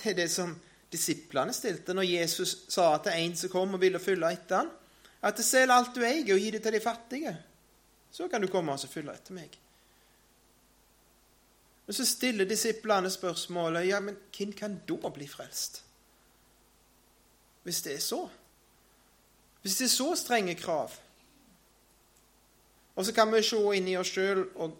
det 0.03 0.11
er 0.11 0.15
det 0.15 0.31
som 0.31 0.55
disiplene 0.91 1.53
stilte 1.53 1.93
når 1.93 2.07
Jesus 2.07 2.65
sa 2.69 2.97
til 3.03 3.11
en 3.11 3.35
som 3.35 3.49
kom 3.49 3.73
og 3.73 3.81
ville 3.81 3.99
følge 3.99 4.31
etter 4.31 4.57
ham, 4.57 4.69
at 5.21 5.39
'selg 5.39 5.71
alt 5.71 5.95
du 5.95 6.01
eier, 6.01 6.33
og 6.33 6.39
gi 6.39 6.51
det 6.51 6.63
til 6.63 6.73
de 6.73 6.79
fattige', 6.79 7.35
så 8.11 8.27
kan 8.27 8.41
du 8.41 8.47
komme 8.47 8.71
og 8.71 8.79
følge 8.79 9.13
etter 9.13 9.33
meg'. 9.33 9.57
Men 11.85 11.93
så 11.93 12.05
stiller 12.05 12.45
disiplene 12.45 13.09
spørsmålet 13.09 13.87
ja, 13.87 13.99
men 13.99 14.17
hvem 14.37 14.51
kan 14.53 14.81
da 14.87 15.09
bli 15.09 15.27
frelst? 15.27 15.83
Hvis 17.63 17.81
det 17.81 17.95
er 17.95 17.99
så. 17.99 18.29
Hvis 19.61 19.77
det 19.79 19.85
er 19.85 19.93
så 19.93 20.09
strenge 20.15 20.55
krav. 20.55 20.93
Og 22.95 23.05
så 23.05 23.13
kan 23.15 23.31
vi 23.31 23.41
se 23.43 23.59
inn 23.75 23.87
i 23.87 23.97
oss 23.99 24.11
sjøl 24.11 24.45
og 24.59 24.77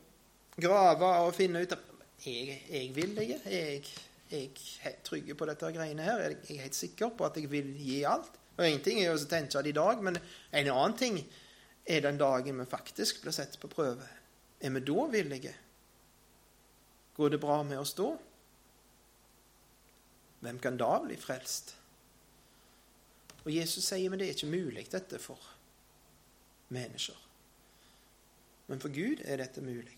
grave 0.59 1.09
og 1.23 1.33
finne 1.35 1.63
ut 1.63 1.75
at 1.75 1.85
jeg, 2.25 2.59
jeg 2.67 2.91
vil 2.95 3.15
det. 3.15 3.27
Jeg, 3.45 3.83
jeg 4.31 4.49
er 4.83 4.97
trygg 5.07 5.31
på 5.37 5.47
dette 5.47 5.71
greiene 5.75 6.03
her. 6.03 6.25
Jeg 6.27 6.57
er 6.57 6.65
helt 6.65 6.75
sikker 6.75 7.13
på 7.15 7.27
at 7.27 7.39
jeg 7.39 7.51
vil 7.51 7.71
gi 7.79 8.01
alt. 8.07 8.35
Og 8.59 8.65
Én 8.67 8.81
ting 8.83 8.99
er 8.99 9.13
å 9.13 9.29
tenke 9.29 9.61
det 9.63 9.71
i 9.71 9.77
dag, 9.77 10.01
men 10.03 10.19
en 10.19 10.71
annen 10.73 10.97
ting 10.99 11.21
er 11.87 12.03
den 12.03 12.19
dagen 12.19 12.59
vi 12.59 12.67
faktisk 12.67 13.21
blir 13.23 13.35
sett 13.35 13.55
på 13.59 13.71
prøve. 13.71 14.07
Er 14.59 14.73
vi 14.75 14.83
da 14.83 15.05
villige? 15.13 15.53
Går 17.15 17.35
det 17.35 17.39
bra 17.39 17.61
med 17.63 17.79
oss 17.79 17.95
da? 17.95 18.11
Hvem 20.43 20.59
kan 20.59 20.77
da 20.79 20.91
bli 21.03 21.15
frelst? 21.19 21.78
Og 23.45 23.51
Jesus 23.53 23.85
sier 23.87 24.11
men 24.11 24.19
det 24.19 24.29
er 24.29 24.37
ikke 24.37 24.51
mulig, 24.51 24.85
dette 24.91 25.19
for 25.21 25.39
mennesker. 26.75 27.17
Men 28.69 28.81
for 28.81 28.93
Gud 28.93 29.23
er 29.25 29.41
dette 29.41 29.63
mulig. 29.65 29.95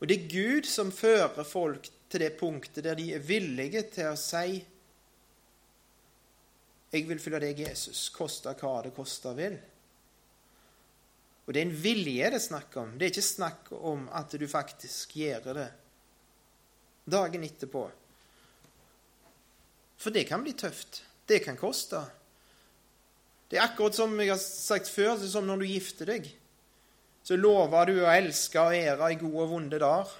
Og 0.00 0.08
det 0.08 0.16
er 0.16 0.30
Gud 0.30 0.66
som 0.68 0.90
fører 0.92 1.46
folk 1.46 1.88
til 2.10 2.22
det 2.22 2.34
punktet 2.38 2.84
der 2.84 2.98
de 2.98 3.12
er 3.16 3.22
villige 3.24 3.84
til 3.94 4.10
å 4.10 4.18
si 4.20 4.64
jeg 6.96 7.08
vil 7.08 7.18
følge 7.20 7.42
deg, 7.42 7.64
Jesus, 7.66 8.06
koste 8.14 8.52
hva 8.56 8.76
det 8.86 8.92
koste 8.96 9.32
vil. 9.36 9.56
Og 11.46 11.54
det 11.54 11.60
er 11.60 11.66
en 11.68 11.78
vilje 11.82 12.30
det 12.30 12.38
er 12.38 12.42
snakk 12.42 12.76
om. 12.80 12.94
Det 12.96 13.06
er 13.06 13.12
ikke 13.12 13.26
snakk 13.26 13.68
om 13.76 14.06
at 14.16 14.32
du 14.34 14.46
faktisk 14.50 15.16
gjør 15.18 15.50
det 15.58 15.66
dagen 17.06 17.44
etterpå. 17.46 17.84
For 19.96 20.14
det 20.14 20.26
kan 20.28 20.42
bli 20.44 20.54
tøft. 20.58 21.02
Det 21.26 21.40
kan 21.44 21.58
koste. 21.58 22.00
Det 23.50 23.58
er 23.58 23.66
akkurat 23.66 23.94
som 23.94 24.14
jeg 24.18 24.30
har 24.32 24.40
sagt 24.42 24.90
før, 24.90 25.14
det 25.18 25.28
er 25.28 25.32
som 25.32 25.46
når 25.46 25.62
du 25.62 25.70
gifter 25.70 26.10
deg. 26.10 26.28
Så 27.26 27.38
lover 27.38 27.90
du 27.90 27.96
å 28.04 28.10
elske 28.10 28.62
og 28.62 28.74
ære 28.74 29.10
i 29.12 29.18
gode 29.18 29.44
og 29.44 29.52
vonde 29.54 29.80
dager. 29.82 30.12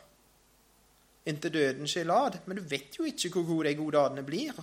Inntil 1.26 1.54
døden 1.54 1.90
skiller 1.90 2.28
ad. 2.28 2.40
Men 2.46 2.58
du 2.58 2.64
vet 2.66 2.98
jo 2.98 3.06
ikke 3.06 3.32
hvor 3.34 3.46
gode 3.50 3.70
de 3.70 3.78
gode 3.78 3.98
dagene 3.98 4.26
blir 4.26 4.58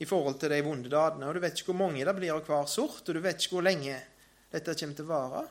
i 0.00 0.06
forhold 0.08 0.38
til 0.40 0.54
de 0.54 0.62
vonde 0.66 0.90
dagene. 0.90 1.28
Og 1.28 1.36
du 1.36 1.42
vet 1.42 1.58
ikke 1.58 1.72
hvor 1.72 1.82
mange 1.82 2.06
det 2.06 2.16
blir 2.18 2.34
av 2.34 2.42
hver 2.46 2.66
sort, 2.70 3.02
og 3.04 3.14
du 3.14 3.22
vet 3.22 3.38
ikke 3.38 3.58
hvor 3.58 3.66
lenge 3.66 3.98
dette 4.50 4.74
kommer 4.74 4.98
til 4.98 5.06
å 5.06 5.10
vare. 5.10 5.44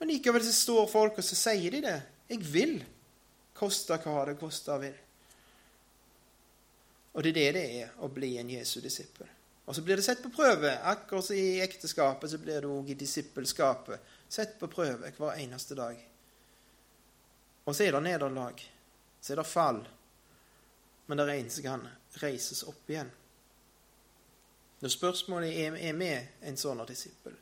Men 0.00 0.12
likevel 0.14 0.44
så 0.44 0.54
står 0.56 0.88
folk, 0.88 1.20
og 1.20 1.26
så 1.26 1.36
sier 1.36 1.76
de 1.76 1.82
det. 1.84 1.98
Jeg 2.30 2.44
vil, 2.52 2.76
koste 3.56 3.98
hva 4.00 4.24
det 4.30 4.38
koste 4.40 4.78
vil. 4.80 4.96
Og 7.10 7.26
det 7.26 7.34
er 7.34 7.36
det 7.36 7.50
det 7.56 7.66
er 7.82 8.00
å 8.00 8.08
bli 8.12 8.36
en 8.40 8.52
Jesu 8.52 8.78
disippel. 8.80 9.28
Og 9.70 9.76
så 9.76 9.84
blir 9.86 10.00
det 10.00 10.02
sett 10.02 10.22
på 10.22 10.32
prøve. 10.34 10.72
Akkurat 10.82 11.24
som 11.24 11.36
i 11.38 11.60
ekteskapet, 11.62 12.32
så 12.32 12.38
blir 12.42 12.64
det 12.64 12.70
òg 12.70 12.88
i 12.90 12.96
disippelskapet 12.98 14.02
sett 14.26 14.56
på 14.58 14.66
prøve 14.66 15.12
hver 15.14 15.36
eneste 15.38 15.76
dag. 15.78 16.00
Og 17.64 17.76
så 17.76 17.84
er 17.84 17.94
det 17.94 18.00
nederlag. 18.02 18.64
Så 19.20 19.32
er 19.32 19.38
det 19.38 19.46
fall. 19.46 19.78
Men 21.06 21.20
det 21.20 21.26
er 21.28 21.36
en 21.36 21.52
som 21.54 21.68
kan 21.68 21.84
reises 22.18 22.64
opp 22.66 22.90
igjen. 22.90 23.12
Når 24.82 24.94
spørsmålet 24.96 25.54
er 25.54 25.76
er 25.78 25.94
vi 26.00 26.08
en 26.50 26.58
sånn 26.58 26.82
disippel. 26.88 27.36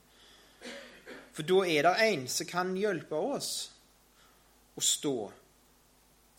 For 1.33 1.49
da 1.49 1.63
er 1.65 1.89
det 1.89 2.11
en 2.11 2.27
som 2.29 2.51
kan 2.51 2.75
hjelpe 2.77 3.17
oss 3.17 3.71
å 4.77 4.85
stå 4.85 5.17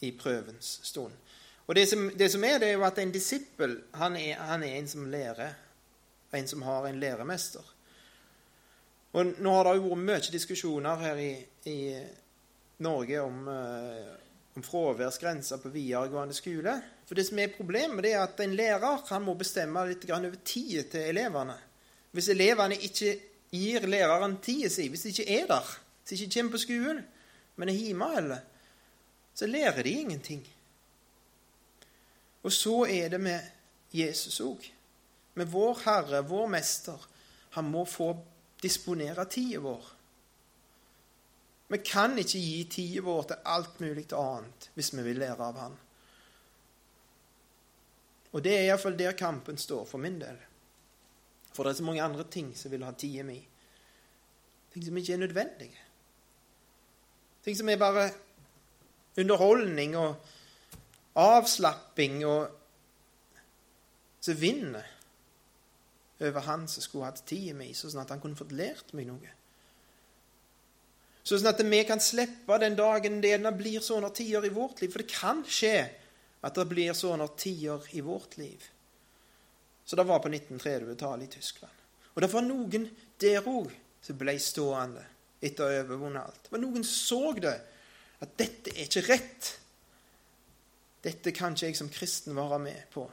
i 0.06 0.12
prøvens 0.12 0.76
stund. 0.84 1.18
Og 1.66 1.76
det 1.76 1.88
som, 1.90 2.06
det 2.14 2.30
som, 2.30 2.44
er, 2.44 2.60
det 2.60 2.70
er 2.70 2.78
jo 2.78 2.86
at 2.86 3.02
en 3.02 3.14
disippel 3.14 3.76
han 3.98 4.16
er, 4.18 4.38
han 4.38 4.64
er, 4.64 4.76
en 4.78 4.88
som 4.92 5.10
lærer. 5.10 5.58
En 6.34 6.48
som 6.48 6.62
har 6.62 6.88
en 6.88 7.00
læremester. 7.00 7.76
Og 9.14 9.26
Nå 9.42 9.54
har 9.54 9.66
det 9.66 9.80
jo 9.80 9.88
vært 9.90 10.04
mye 10.06 10.34
diskusjoner 10.34 11.02
her 11.02 11.22
i, 11.22 11.32
i 11.72 11.78
Norge 12.86 13.22
om, 13.22 13.48
uh, 13.50 14.12
om 14.56 14.66
fraværsgrenser 14.66 15.62
på 15.64 15.72
videregående 15.74 16.38
skole. 16.38 16.76
For 17.08 17.18
Det 17.18 17.26
som 17.26 17.40
er 17.42 17.56
problemet, 17.56 18.04
det 18.06 18.14
er 18.14 18.22
at 18.22 18.40
en 18.46 18.54
lærer 18.56 19.02
han 19.10 19.26
må 19.26 19.34
bestemme 19.34 19.88
litt 19.90 20.06
over 20.10 20.38
tida 20.46 20.86
til 20.92 21.10
elevene. 21.10 21.58
Hvis 22.12 22.30
elevene 22.30 22.78
ikke 22.78 23.16
gir 23.50 23.88
læreren 23.90 24.38
tida 24.46 24.70
si, 24.70 24.88
hvis 24.88 25.08
de 25.08 25.10
ikke 25.16 25.42
er 25.42 25.50
der, 25.50 25.74
hvis 26.06 26.20
de 26.20 26.26
ikke 26.26 26.36
kommer 26.36 26.52
på 26.52 26.64
skolen, 26.66 27.04
men 27.56 27.70
er 27.70 27.74
hjemme, 27.74 28.14
eller, 28.18 28.46
så 29.34 29.48
lærer 29.48 29.84
de 29.84 29.90
ingenting. 29.90 30.48
Og 32.44 32.52
så 32.52 32.86
er 32.90 33.10
det 33.10 33.20
med 33.22 33.40
Jesus 33.94 34.40
òg. 34.40 34.70
Med 35.40 35.48
vår 35.48 35.78
Herre, 35.86 36.22
vår 36.28 36.48
Mester. 36.52 37.06
Han 37.56 37.70
må 37.72 37.86
få 37.88 38.12
disponere 38.60 39.24
tida 39.32 39.62
vår. 39.64 39.86
Vi 41.70 41.78
kan 41.86 42.18
ikke 42.20 42.42
gi 42.42 42.64
tida 42.68 43.06
vår 43.06 43.30
til 43.30 43.48
alt 43.54 43.80
mulig 43.80 44.08
annet 44.18 44.68
hvis 44.76 44.92
vi 44.98 45.06
vil 45.06 45.22
lære 45.22 45.48
av 45.48 45.62
Han. 45.62 45.78
Og 48.34 48.44
det 48.46 48.56
er 48.58 48.68
iallfall 48.68 48.98
der 49.00 49.16
kampen 49.18 49.58
står 49.58 49.88
for 49.90 50.02
min 50.02 50.20
del. 50.22 50.38
For 51.54 51.64
det 51.64 51.72
er 51.72 51.80
så 51.80 51.88
mange 51.88 52.04
andre 52.04 52.28
ting 52.30 52.52
som 52.58 52.76
vil 52.76 52.84
ha 52.86 52.92
tida 52.92 53.24
mi. 53.24 53.40
Ting 54.74 54.86
som 54.86 54.98
ikke 55.00 55.16
er 55.16 55.24
nødvendige. 55.24 55.88
Ting 57.46 57.58
som 57.58 57.70
er 57.70 57.80
bare 57.80 58.10
underholdning 59.18 59.96
og 59.98 60.16
avslapping 61.18 62.26
og 62.28 62.50
som 64.20 64.42
vinner 64.42 64.99
over 66.20 66.46
han 66.46 66.68
som 66.68 66.84
skulle 66.84 67.08
hatt 67.08 67.24
tid 67.28 67.52
i 67.52 67.58
meg, 67.58 67.76
sånn 67.78 68.02
at 68.02 68.12
han 68.12 68.22
kunne 68.24 68.40
fått 68.40 68.56
lært 68.56 68.92
meg 68.98 69.08
noe. 69.08 69.36
Sånn 71.24 71.48
at 71.50 71.62
vi 71.62 71.80
kan 71.86 72.02
slippe 72.02 72.58
den 72.62 72.76
dagen 72.80 73.20
det 73.22 73.38
blir 73.58 73.84
sånne 73.86 74.10
tider 74.16 74.48
i 74.48 74.54
vårt 74.54 74.82
liv. 74.82 74.92
For 74.92 75.04
det 75.04 75.14
kan 75.14 75.44
skje 75.46 75.76
at 76.42 76.56
det 76.56 76.66
blir 76.72 76.96
sånne 76.98 77.28
tider 77.38 77.86
i 77.94 78.02
vårt 78.02 78.38
liv. 78.40 78.64
Så 79.86 79.98
det 79.98 80.08
var 80.10 80.22
på 80.24 80.32
1930-tallet 80.32 81.28
i 81.28 81.36
Tyskland. 81.38 81.76
Og 82.16 82.22
det 82.24 82.32
var 82.34 82.46
noen 82.46 82.88
der 83.22 83.46
òg 83.48 83.72
som 84.02 84.18
ble 84.20 84.36
stående 84.42 85.06
etter 85.40 85.64
å 85.64 85.70
ha 85.70 85.84
overvunnet 85.84 86.26
alt. 86.26 86.50
Men 86.52 86.66
noen 86.66 86.86
så 86.88 87.32
det, 87.38 87.56
at 88.20 88.36
dette 88.40 88.74
er 88.74 88.88
ikke 88.88 89.06
rett. 89.08 89.52
Dette 91.06 91.34
kan 91.36 91.56
ikke 91.56 91.70
jeg 91.70 91.80
som 91.80 91.92
kristen 91.94 92.36
være 92.36 92.60
med 92.64 92.90
på. 92.94 93.06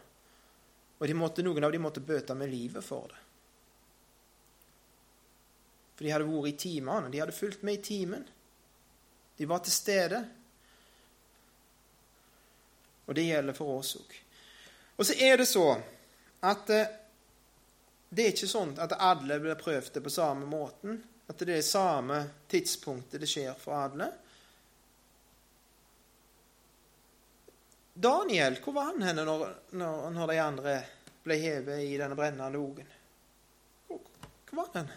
Og 0.98 1.12
måtte, 1.18 1.44
noen 1.44 1.64
av 1.64 1.72
dem 1.74 1.85
måtte 1.85 2.00
bøte 2.00 2.35
med 2.35 2.50
livet 2.50 2.85
for 2.85 3.11
det. 3.12 3.22
For 5.96 6.04
de 6.04 6.12
hadde 6.12 6.28
vært 6.28 6.52
i 6.52 6.56
timene. 6.61 7.11
De 7.12 7.20
hadde 7.20 7.37
fulgt 7.37 7.64
med 7.64 7.78
i 7.78 7.85
timen. 7.85 8.24
De 9.37 9.48
var 9.48 9.62
til 9.64 9.72
stede. 9.72 10.22
Og 13.06 13.14
det 13.16 13.26
gjelder 13.28 13.56
for 13.56 13.78
oss 13.78 13.96
òg. 14.00 14.14
Og 14.96 15.04
så 15.06 15.16
er 15.20 15.37
det 15.40 15.48
så 15.48 15.66
at 16.46 16.70
eh, 16.72 16.94
det 18.09 18.24
er 18.24 18.32
ikke 18.32 18.48
sånn 18.48 18.72
at 18.80 18.94
alle 18.96 19.38
blir 19.42 19.59
prøvd 19.61 20.00
på 20.02 20.12
samme 20.12 20.48
måten. 20.48 21.00
At 21.26 21.42
det 21.42 21.59
er 21.59 21.66
samme 21.66 22.20
tidspunktet 22.48 23.20
det 23.20 23.28
skjer 23.30 23.56
for 23.61 23.76
alle. 23.76 24.09
Daniel, 27.96 28.59
hvor 28.64 28.76
var 28.76 28.90
han 28.90 29.02
henne 29.02 29.24
når, 29.24 29.46
når, 29.80 30.11
når 30.12 30.30
de 30.32 30.38
andre 30.42 30.76
ble 31.24 31.38
hevet 31.40 31.85
i 31.87 31.96
denne 31.96 32.18
brennende 32.18 32.61
ogen? 32.61 32.90
Hvor, 33.88 34.02
var 34.50 34.68
han? 34.74 34.90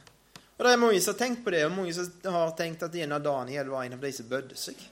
Og 0.58 0.66
Det 0.66 0.74
er 0.74 0.82
mange 0.82 1.00
som 1.02 1.14
har 1.14 1.20
tenkt 1.22 1.46
på 1.46 1.54
det, 1.56 1.64
og 1.66 1.72
mange 1.78 1.96
som 1.96 2.34
har 2.36 2.52
tenkt 2.60 2.84
at 2.84 2.96
en 3.00 3.16
av 3.16 3.24
Daniel 3.24 3.72
var 3.72 3.88
en 3.88 3.96
av 3.96 4.04
de 4.04 4.12
som 4.14 4.28
bødde 4.28 4.60
seg. 4.60 4.84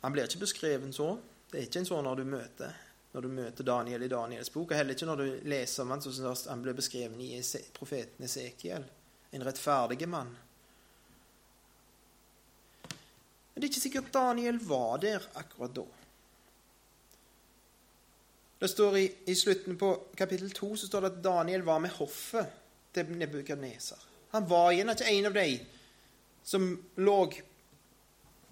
Han 0.00 0.14
blir 0.14 0.24
ikke 0.24 0.46
beskrevet 0.46 0.96
så. 0.96 1.12
Det 1.50 1.60
er 1.60 1.68
ikke 1.68 1.84
en 1.84 1.88
sånn 1.92 2.08
når 2.08 2.22
du 2.22 2.28
møter 2.32 2.82
når 3.16 3.22
du 3.22 3.28
møter 3.32 3.64
Daniel 3.64 4.02
i 4.04 4.08
Daniels 4.12 4.50
bok, 4.52 4.70
og 4.70 4.76
heller 4.76 4.92
ikke 4.92 5.06
når 5.08 5.20
du 5.22 5.44
leser 5.48 5.86
om 5.86 5.92
han 5.94 6.02
som 6.04 6.34
han 6.50 6.60
ble 6.60 6.74
beskrevet 6.76 7.16
i 7.24 7.60
profeten 7.72 8.26
Esekiel. 8.26 8.84
En 9.32 9.44
rettferdig 9.46 10.04
mann. 10.12 10.34
Men 13.56 13.62
det 13.62 13.70
er 13.70 13.72
ikke 13.72 13.80
sikkert 13.86 14.12
Daniel 14.12 14.58
var 14.68 14.98
der 15.00 15.22
akkurat 15.40 15.72
da. 15.78 15.84
Det 18.60 18.68
står 18.68 18.98
i, 19.00 19.04
i 19.32 19.34
slutten 19.34 19.78
på 19.80 19.94
kapittel 20.16 20.50
2 20.52 20.68
så 20.76 20.88
står 20.90 21.06
det 21.06 21.10
at 21.14 21.22
Daniel 21.24 21.64
var 21.64 21.80
med 21.80 21.94
hoffet 21.96 22.52
til 22.92 23.14
Nebukadneser. 23.16 24.02
Han 24.34 24.44
var 24.50 24.74
igjen 24.74 24.92
ikke 24.92 25.08
en 25.08 25.28
av 25.30 25.38
de 25.38 25.46
som 26.44 26.68
lå 27.00 27.16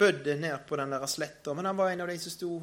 bødde 0.00 0.38
ned 0.40 0.64
på 0.68 0.80
den 0.80 0.96
der 0.96 1.04
sletta, 1.06 1.52
men 1.52 1.68
han 1.68 1.76
var 1.76 1.92
en 1.92 2.06
av 2.06 2.08
de 2.08 2.16
som 2.24 2.32
sto 2.32 2.54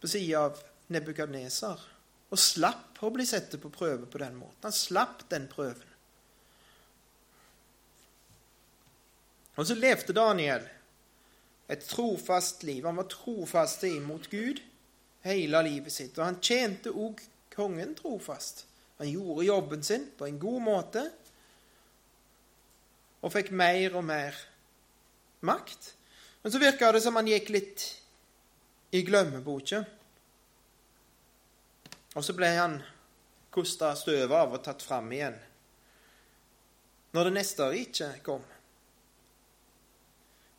på 0.00 0.12
sida 0.12 0.44
av 0.44 0.60
Nebukadneser 0.92 1.88
og 2.30 2.38
slapp 2.38 3.00
å 3.00 3.10
bli 3.16 3.24
satt 3.24 3.56
på 3.62 3.72
prøve 3.72 4.12
på 4.12 4.20
den 4.20 4.36
måten. 4.36 4.60
Han 4.68 4.76
slapp 4.76 5.24
den 5.32 5.48
prøven. 5.48 5.89
Og 9.58 9.66
så 9.66 9.74
levde 9.74 10.14
Daniel 10.16 10.66
et 11.70 11.86
trofast 11.86 12.62
liv. 12.66 12.84
Han 12.86 12.98
var 12.98 13.08
trofast 13.10 13.84
imot 13.86 14.30
Gud 14.30 14.62
hele 15.26 15.62
livet 15.66 15.94
sitt. 15.94 16.18
Og 16.18 16.24
han 16.24 16.40
tjente 16.42 16.92
òg 16.92 17.20
kongen 17.54 17.94
trofast. 17.98 18.64
Han 18.98 19.10
gjorde 19.10 19.46
jobben 19.46 19.82
sin 19.82 20.10
på 20.18 20.26
en 20.26 20.38
god 20.38 20.60
måte 20.62 21.06
og 23.20 23.32
fikk 23.34 23.50
mer 23.52 23.96
og 23.96 24.04
mer 24.08 24.36
makt. 25.44 25.94
Men 26.42 26.52
så 26.52 26.60
virka 26.60 26.92
det 26.92 27.02
som 27.04 27.16
han 27.16 27.28
gikk 27.28 27.50
litt 27.52 27.84
i 28.96 29.02
glemmeboka. 29.04 29.82
Og 32.16 32.24
så 32.24 32.34
ble 32.36 32.48
han 32.56 32.78
kosta 33.54 33.92
støvet 33.98 34.34
av 34.34 34.56
og 34.56 34.64
tatt 34.64 34.82
fram 34.82 35.10
igjen 35.12 35.36
når 37.10 37.26
det 37.26 37.34
neste 37.34 37.66
riket 37.72 38.20
kom. 38.26 38.42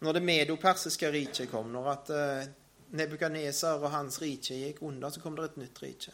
Når 0.02 0.18
det 0.18 0.24
medo-persiske 0.26 1.12
riket 1.14 1.52
kom, 1.52 1.70
når 1.74 1.90
at 1.92 2.12
uh, 2.16 2.52
Nebukadneser 2.98 3.80
og 3.80 3.94
hans 3.94 4.18
rike 4.22 4.58
gikk 4.58 4.82
under, 4.84 5.14
så 5.14 5.22
kom 5.24 5.38
det 5.38 5.52
et 5.52 5.60
nytt 5.62 5.82
rike. 5.84 6.14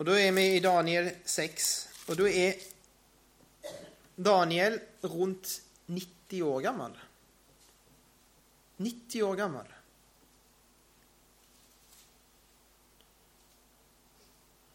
Og 0.00 0.08
Da 0.08 0.16
er 0.18 0.32
vi 0.34 0.46
i 0.56 0.62
Daniel 0.64 1.12
6, 1.24 1.68
og 2.08 2.16
da 2.18 2.30
er 2.32 2.64
Daniel 4.16 4.80
rundt 5.04 5.52
90 5.86 6.42
år 6.48 6.64
gammel. 6.64 6.96
90 8.82 9.22
år 9.22 9.36
gammel. 9.38 9.68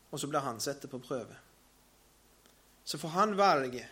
Og 0.09 0.21
så 0.21 0.29
blir 0.31 0.45
han 0.45 0.61
satt 0.63 0.87
på 0.89 0.99
prøve. 1.03 1.35
Så 2.87 2.97
får 2.97 3.15
han 3.17 3.35
valget. 3.37 3.89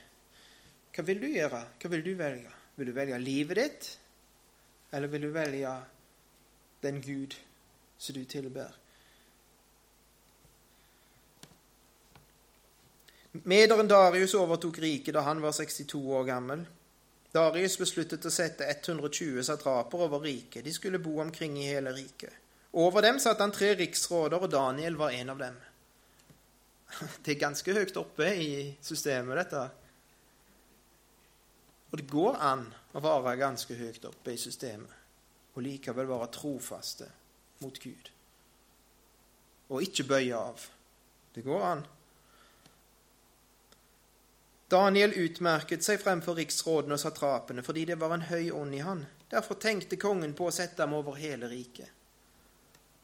Hva 0.96 1.04
vil 1.04 1.20
du 1.20 1.28
gjøre? 1.28 1.66
Hva 1.82 1.92
vil 1.92 2.06
du 2.06 2.14
velge? 2.16 2.54
Vil 2.76 2.90
du 2.90 2.96
velge 2.96 3.20
livet 3.20 3.60
ditt, 3.60 3.92
eller 4.92 5.08
vil 5.08 5.28
du 5.28 5.30
velge 5.36 5.76
den 6.84 7.02
Gud 7.02 7.36
som 7.98 8.16
du 8.16 8.26
tilber? 8.28 8.74
Mederen 13.44 13.88
Darius 13.88 14.34
overtok 14.36 14.80
riket 14.80 15.16
da 15.16 15.26
han 15.28 15.42
var 15.44 15.52
62 15.56 16.00
år 16.16 16.24
gammel. 16.28 16.66
Darius 17.36 17.76
besluttet 17.80 18.24
å 18.24 18.32
sette 18.32 18.68
120 18.72 19.44
satraper 19.44 20.06
over 20.06 20.24
riket. 20.24 20.64
De 20.64 20.72
skulle 20.72 21.02
bo 21.04 21.18
omkring 21.20 21.58
i 21.60 21.68
hele 21.68 21.92
riket. 21.96 22.32
Over 22.76 23.04
dem 23.04 23.20
satt 23.20 23.40
han 23.40 23.52
tre 23.56 23.74
riksråder, 23.76 24.40
og 24.40 24.52
Daniel 24.52 24.96
var 25.00 25.16
en 25.16 25.32
av 25.32 25.40
dem. 25.40 25.58
Det 27.24 27.36
er 27.36 27.42
ganske 27.44 27.76
høyt 27.76 27.98
oppe 28.00 28.30
i 28.40 28.50
systemet, 28.84 29.38
dette. 29.44 29.66
Og 31.96 32.02
det 32.02 32.12
går 32.12 32.34
an 32.44 32.66
å 32.92 33.00
være 33.00 33.38
ganske 33.40 33.76
høyt 33.80 34.04
oppe 34.04 34.34
i 34.34 34.40
systemet 34.40 35.54
og 35.56 35.62
likevel 35.64 36.10
være 36.10 36.26
trofaste 36.36 37.06
mot 37.62 37.78
Gud. 37.80 38.10
Og 39.72 39.86
ikke 39.86 40.04
bøye 40.10 40.36
av. 40.36 40.66
Det 41.32 41.44
går 41.46 41.64
an. 41.64 41.84
Daniel 44.76 45.16
utmerket 45.24 45.88
seg 45.88 46.02
fremfor 46.04 46.36
riksrådene 46.36 46.98
og 46.98 47.00
satrapene 47.00 47.64
fordi 47.64 47.86
det 47.88 47.96
var 48.02 48.18
en 48.18 48.28
høy 48.28 48.52
ånd 48.52 48.76
i 48.76 48.84
han. 48.84 49.06
Derfor 49.32 49.56
tenkte 49.56 49.96
kongen 49.96 50.36
på 50.36 50.50
å 50.50 50.56
sette 50.58 50.84
ham 50.84 50.98
over 51.00 51.16
hele 51.16 51.48
riket. 51.48 51.88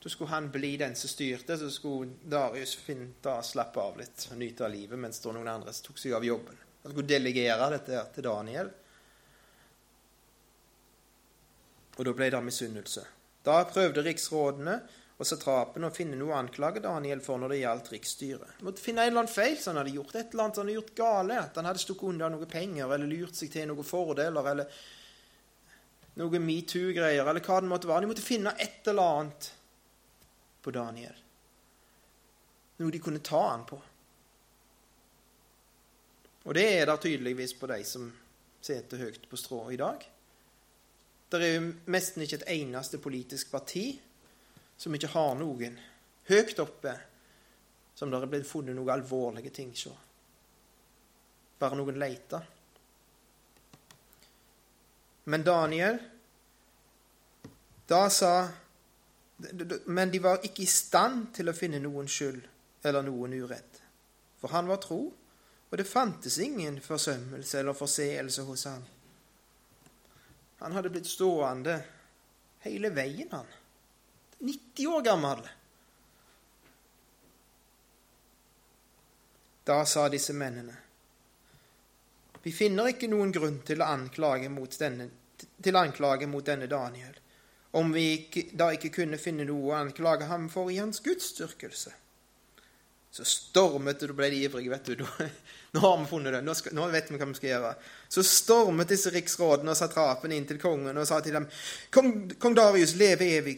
Da 0.03 0.11
skulle 0.11 0.33
han 0.33 0.51
bli 0.51 0.73
den 0.83 0.99
som 0.99 1.13
styrte, 1.13 1.55
så 1.55 1.71
skulle 1.71 2.19
Darius 2.27 2.75
da 3.23 3.39
slappe 3.39 3.79
av 3.79 4.03
litt 4.03 4.27
og 4.33 4.43
nyte 4.43 4.67
av 4.67 4.75
livet, 4.75 4.99
mens 4.99 5.23
noen 5.23 5.47
andre 5.47 5.71
tok 5.79 6.03
seg 6.03 6.19
av 6.19 6.27
jobben. 6.27 6.59
Han 6.83 6.91
skulle 6.91 7.07
delegere 7.07 7.71
dette 7.77 8.05
til 8.17 8.27
Daniel. 8.27 8.75
Og 12.01 12.07
da 12.07 12.15
ble 12.17 12.31
det 12.33 12.39
misunnelse. 12.41 13.03
Da 13.45 13.59
prøvde 13.69 14.01
riksrådene 14.01 14.79
og 15.21 15.27
satrapene 15.29 15.91
å 15.91 15.93
finne 15.93 16.17
noe 16.17 16.33
å 16.33 16.39
anklage 16.39 16.81
Daniel 16.81 17.19
for 17.21 17.37
når 17.37 17.53
det 17.53 17.59
gjaldt 17.59 17.89
riksstyret. 17.93 18.55
De 18.57 18.65
måtte 18.65 18.81
finne 18.81 19.03
en 19.03 19.11
eller 19.11 19.21
annen 19.21 19.29
feil 19.29 19.59
som 19.61 19.75
han 19.75 19.83
hadde 19.83 19.93
gjort, 19.93 20.15
et 20.15 20.31
eller 20.33 20.47
annet 20.47 20.57
han 20.57 20.65
hadde 20.65 20.77
gjort 20.79 20.95
gale. 20.97 21.35
At 21.37 21.59
han 21.59 21.67
hadde 21.69 21.83
stukket 21.83 22.09
unna 22.09 22.29
noe 22.33 22.47
penger 22.49 22.89
eller 22.95 23.11
lurt 23.11 23.37
seg 23.37 23.51
til 23.53 23.69
noen 23.69 23.85
fordeler 23.85 24.49
eller 24.53 24.79
noe 26.17 26.41
metoo-greier 26.41 27.21
eller 27.21 27.45
hva 27.45 27.59
det 27.61 27.69
måtte 27.69 27.91
være. 27.91 28.01
De 28.07 28.09
måtte 28.15 28.25
finne 28.25 28.55
et 28.57 28.89
eller 28.89 29.19
annet 29.19 29.51
på 30.65 30.73
Daniel. 30.73 31.21
Noe 32.81 32.95
de 32.97 33.03
kunne 33.05 33.21
ta 33.21 33.43
han 33.51 33.67
på. 33.69 33.77
Og 36.49 36.57
det 36.57 36.65
er 36.79 36.89
det 36.89 36.97
tydeligvis 37.05 37.53
på 37.61 37.69
de 37.69 37.77
som 37.85 38.09
sitter 38.65 39.05
høyt 39.05 39.29
på 39.29 39.37
strå 39.37 39.67
i 39.69 39.77
dag. 39.77 40.01
Det 41.31 41.39
er 41.39 41.53
jo 41.55 41.67
nesten 41.93 42.25
ikke 42.25 42.41
et 42.41 42.49
eneste 42.57 42.99
politisk 42.99 43.53
parti 43.53 43.85
som 44.77 44.95
ikke 44.95 45.13
har 45.13 45.35
noen 45.39 45.77
høyt 46.27 46.59
oppe 46.59 46.95
som 47.95 48.11
det 48.11 48.19
er 48.19 48.31
blitt 48.31 48.49
funnet 48.49 48.75
noen 48.75 48.91
alvorlige 48.91 49.51
ting 49.55 49.71
hos. 49.71 49.87
Bare 51.61 51.77
noen 51.77 51.99
leter. 52.01 52.47
Men 55.29 55.45
Daniel 55.45 55.99
Da 57.87 58.07
sa 58.09 58.33
men 59.85 60.11
de 60.11 60.19
var 60.21 60.43
ikke 60.45 60.61
i 60.61 60.69
stand 60.69 61.31
til 61.33 61.49
å 61.49 61.55
finne 61.57 61.79
noen 61.81 62.09
skyld 62.09 62.43
eller 62.85 63.05
noen 63.05 63.33
urett. 63.33 63.79
For 64.37 64.53
han 64.53 64.69
var 64.69 64.77
tro, 64.83 64.99
og 65.69 65.77
det 65.79 65.87
fantes 65.89 66.37
ingen 66.41 66.77
forsømmelse 66.81 67.59
eller 67.59 67.77
forseelse 67.77 68.45
hos 68.45 68.65
ham. 68.69 68.83
Han 70.61 70.77
hadde 70.77 70.91
blitt 70.93 71.09
stående 71.09 71.79
hele 72.65 72.89
veien, 72.93 73.31
han. 73.31 73.45
90 74.39 74.87
år 74.87 75.01
gammel. 75.01 75.41
Da 79.63 79.85
sa 79.85 80.07
disse 80.09 80.33
mennene 80.33 80.77
Vi 82.41 82.51
finner 82.51 82.89
ikke 82.89 83.09
noen 83.09 83.33
grunn 83.33 83.59
til, 83.65 83.81
anklage 83.85 84.49
mot 84.49 84.77
denne, 84.79 85.09
til 85.61 85.77
anklage 85.77 86.29
mot 86.29 86.45
denne 86.45 86.69
Daniel 86.69 87.19
om 87.71 87.91
vi 87.93 88.05
ikke, 88.13 88.43
da 88.57 88.71
ikke 88.75 88.91
kunne 88.91 89.19
finne 89.21 89.45
noe 89.47 89.69
å 89.71 89.77
anklage 89.79 90.27
ham 90.27 90.49
for 90.51 90.71
i 90.71 90.79
hans 90.81 90.99
gudsdyrkelse. 91.05 91.93
Så 93.11 93.25
stormet 93.27 93.99
da 93.99 94.07
ble 94.15 94.29
de 94.31 94.39
ivrige, 94.45 94.71
vet 94.71 94.85
du. 94.95 95.03
Nå 95.75 95.79
har 95.83 95.97
vi 95.99 96.07
funnet 96.07 96.33
det, 96.33 96.39
nå, 96.47 96.53
skal, 96.55 96.75
nå, 96.75 96.85
vet 96.91 97.09
vi 97.11 97.17
hva 97.19 97.27
vi 97.27 97.35
skal 97.35 97.49
gjøre. 97.49 97.71
Så 98.11 98.23
stormet 98.27 98.91
disse 98.91 99.11
riksrådene 99.11 99.73
og 99.73 99.79
satrapene 99.79 100.37
inn 100.37 100.47
til 100.47 100.59
kongen 100.59 100.95
og 100.95 101.07
sa 101.07 101.19
til 101.23 101.35
dem, 101.35 101.47
Kong, 101.91 102.11
kong 102.39 102.55
Darius, 102.55 102.95
leve 102.99 103.27
evig. 103.35 103.57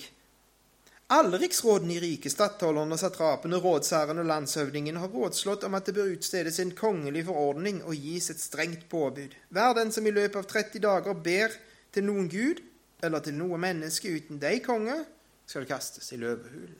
Alle 1.13 1.37
riksrådene 1.37 1.93
i 1.93 2.01
riket, 2.01 2.33
stattholderne, 2.33 2.97
satrapene, 2.97 3.61
rådsherren 3.61 4.23
og 4.23 4.29
landshøvdingen 4.29 4.97
har 4.97 5.13
rådslått 5.13 5.67
om 5.67 5.77
at 5.77 5.85
det 5.85 5.97
bør 5.99 6.13
utstedes 6.15 6.57
en 6.63 6.73
kongelig 6.77 7.27
forordning 7.29 7.83
og 7.85 7.93
gis 7.93 8.31
et 8.33 8.41
strengt 8.41 8.87
påbud. 8.89 9.37
Hver 9.53 9.77
den 9.77 9.93
som 9.93 10.09
i 10.09 10.15
løpet 10.15 10.41
av 10.41 10.49
30 10.49 10.81
dager 10.81 11.23
ber 11.29 11.53
til 11.93 12.09
noen 12.09 12.29
gud, 12.31 12.65
eller 13.05 13.21
til 13.21 13.37
noe 13.37 13.61
menneske 13.61 14.09
uten 14.09 14.41
deg, 14.41 14.63
konge, 14.65 14.97
skal 15.45 15.69
kastes 15.69 16.09
i 16.15 16.21
løvehulen. 16.21 16.77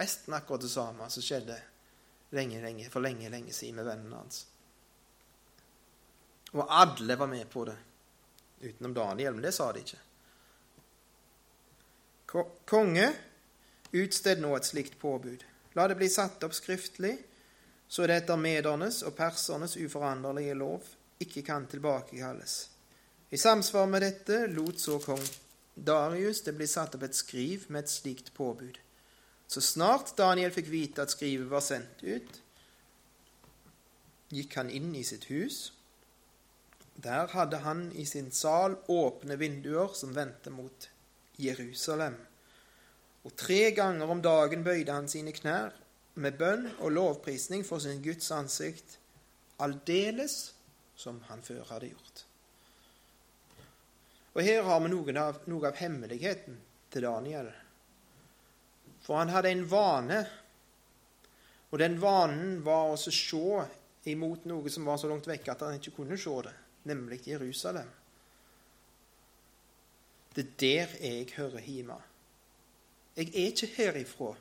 Nesten 0.00 0.36
akkurat 0.36 0.64
det 0.64 0.72
samme 0.72 1.08
som 1.12 1.24
skjedde 1.24 1.60
lenge, 2.32 2.60
lenge, 2.62 2.88
for 2.90 3.04
lenge, 3.04 3.30
lenge 3.30 3.52
siden 3.52 3.78
med 3.80 3.88
vennene 3.88 4.16
hans. 4.16 4.46
Og 6.52 6.66
alle 6.68 7.16
var 7.16 7.30
med 7.30 7.48
på 7.50 7.64
det, 7.64 7.76
utenom 8.60 8.94
Daniel, 8.94 9.34
men 9.36 9.44
det 9.46 9.54
sa 9.56 9.70
de 9.72 9.84
ikke. 9.84 10.00
Konge, 12.68 13.08
utsted 13.92 14.40
nå 14.40 14.54
et 14.56 14.68
slikt 14.68 14.98
påbud. 15.00 15.44
La 15.76 15.86
det 15.88 15.96
bli 16.00 16.08
satt 16.12 16.44
opp 16.44 16.56
skriftlig, 16.56 17.14
så 17.88 18.06
det 18.08 18.22
etter 18.22 18.40
medernes 18.40 19.02
og 19.04 19.16
persernes 19.16 19.76
uforanderlige 19.80 20.56
lov 20.56 20.86
ikke 21.20 21.44
kan 21.44 21.66
tilbakekalles. 21.68 22.54
I 23.32 23.40
samsvar 23.40 23.88
med 23.88 24.04
dette 24.04 24.46
lot 24.52 24.80
så 24.80 24.98
kong 25.00 25.22
Darius 25.74 26.42
det 26.44 26.52
blir 26.56 26.68
satt 26.68 26.96
opp 26.96 27.04
et 27.06 27.16
skriv 27.16 27.64
med 27.72 27.84
et 27.84 27.92
slikt 27.92 28.32
påbud. 28.36 28.76
Så 29.52 29.60
snart 29.60 30.14
Daniel 30.16 30.52
fikk 30.54 30.70
vite 30.72 31.04
at 31.04 31.12
skrivet 31.12 31.50
var 31.50 31.60
sendt 31.60 32.00
ut, 32.00 32.38
gikk 34.32 34.54
han 34.56 34.70
inn 34.72 34.94
i 34.96 35.02
sitt 35.04 35.26
hus. 35.28 35.74
Der 37.04 37.28
hadde 37.34 37.58
han 37.60 37.82
i 37.92 38.06
sin 38.08 38.30
sal 38.32 38.78
åpne 38.88 39.36
vinduer 39.36 39.92
som 39.98 40.14
vendte 40.16 40.48
mot 40.54 40.86
Jerusalem. 41.36 42.16
Og 43.28 43.34
tre 43.36 43.74
ganger 43.76 44.08
om 44.14 44.22
dagen 44.24 44.64
bøyde 44.64 44.96
han 44.96 45.10
sine 45.12 45.34
knær 45.36 45.76
med 46.14 46.38
bønn 46.40 46.70
og 46.78 46.94
lovprisning 46.96 47.66
for 47.68 47.84
sin 47.84 48.00
Guds 48.04 48.32
ansikt, 48.32 48.96
aldeles 49.60 50.54
som 50.96 51.20
han 51.28 51.44
før 51.44 51.66
hadde 51.74 51.90
gjort. 51.92 52.24
Og 54.32 54.40
her 54.48 54.64
har 54.64 54.80
vi 54.80 54.94
noe 54.94 55.16
av, 55.20 55.42
noe 55.44 55.68
av 55.68 55.76
hemmeligheten 55.76 56.56
til 56.88 57.04
Daniel. 57.04 57.52
For 59.02 59.18
han 59.18 59.32
hadde 59.34 59.50
en 59.50 59.64
vane, 59.70 60.20
og 61.70 61.80
den 61.80 61.96
vanen 62.02 62.60
var 62.64 62.92
å 62.92 63.00
se 63.00 63.42
imot 64.12 64.46
noe 64.50 64.70
som 64.70 64.86
var 64.86 64.98
så 65.00 65.10
langt 65.10 65.26
vekk 65.30 65.48
at 65.52 65.64
han 65.66 65.78
ikke 65.78 65.94
kunne 65.96 66.18
se 66.20 66.36
det, 66.46 66.54
nemlig 66.90 67.22
Jerusalem. 67.26 67.88
Det 70.32 70.46
er 70.46 70.54
der 70.60 70.94
jeg 71.00 71.28
hører 71.36 71.66
hjemme. 71.66 71.98
Jeg 73.16 73.28
er 73.28 73.50
ikke 73.50 73.68
herifra. 73.76 74.32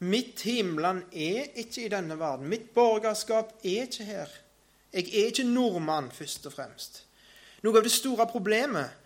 Mitt 0.00 0.40
himland 0.48 1.02
er 1.12 1.50
ikke 1.60 1.84
i 1.84 1.90
denne 1.92 2.16
verden. 2.18 2.48
Mitt 2.48 2.70
borgerskap 2.72 3.52
er 3.60 3.84
ikke 3.84 4.06
her. 4.08 4.30
Jeg 4.92 5.10
er 5.12 5.28
ikke 5.28 5.44
nordmann, 5.44 6.08
først 6.10 6.48
og 6.48 6.54
fremst. 6.54 7.02
Noe 7.62 7.76
av 7.76 7.84
det 7.84 7.92
store 7.92 8.24
problemet 8.30 8.96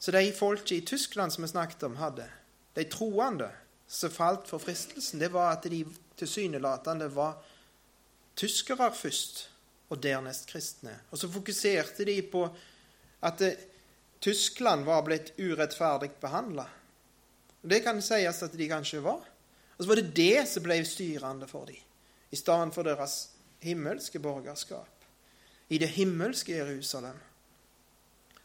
som 0.00 0.14
de 0.14 0.28
folket 0.36 0.76
i 0.76 0.84
Tyskland 0.86 1.32
som 1.32 1.44
vi 1.44 1.48
snakket 1.48 1.88
om, 1.88 1.96
hadde, 1.96 2.28
de 2.74 2.84
troende 2.90 3.50
som 3.90 4.12
falt 4.14 4.48
for 4.48 4.62
fristelsen, 4.62 5.18
det 5.18 5.32
var 5.34 5.56
at 5.56 5.66
de 5.70 5.84
tilsynelatende 6.20 7.08
var 7.14 7.40
tyskere 8.38 8.92
først, 8.94 9.46
og 9.90 9.98
dernest 10.02 10.46
kristne. 10.46 10.92
Og 11.10 11.18
så 11.18 11.28
fokuserte 11.30 12.04
de 12.06 12.20
på 12.22 12.44
at 13.26 13.42
Tyskland 14.22 14.84
var 14.86 15.02
blitt 15.02 15.32
urettferdig 15.38 16.12
behandla. 16.20 16.66
Det 17.60 17.82
kan 17.84 18.00
sies 18.04 18.42
at 18.42 18.54
de 18.56 18.68
kanskje 18.70 19.02
var. 19.04 19.24
Og 19.76 19.82
så 19.82 19.88
var 19.88 20.00
det 20.00 20.14
det 20.16 20.46
som 20.48 20.64
ble 20.64 20.78
styrende 20.86 21.48
for 21.50 21.66
dem, 21.66 21.80
i 22.30 22.36
stedet 22.36 22.74
for 22.74 22.86
deres 22.86 23.30
himmelske 23.64 24.20
borgerskap. 24.22 24.88
I 25.68 25.78
det 25.78 25.90
himmelske 25.96 26.54
Jerusalem. 26.54 27.16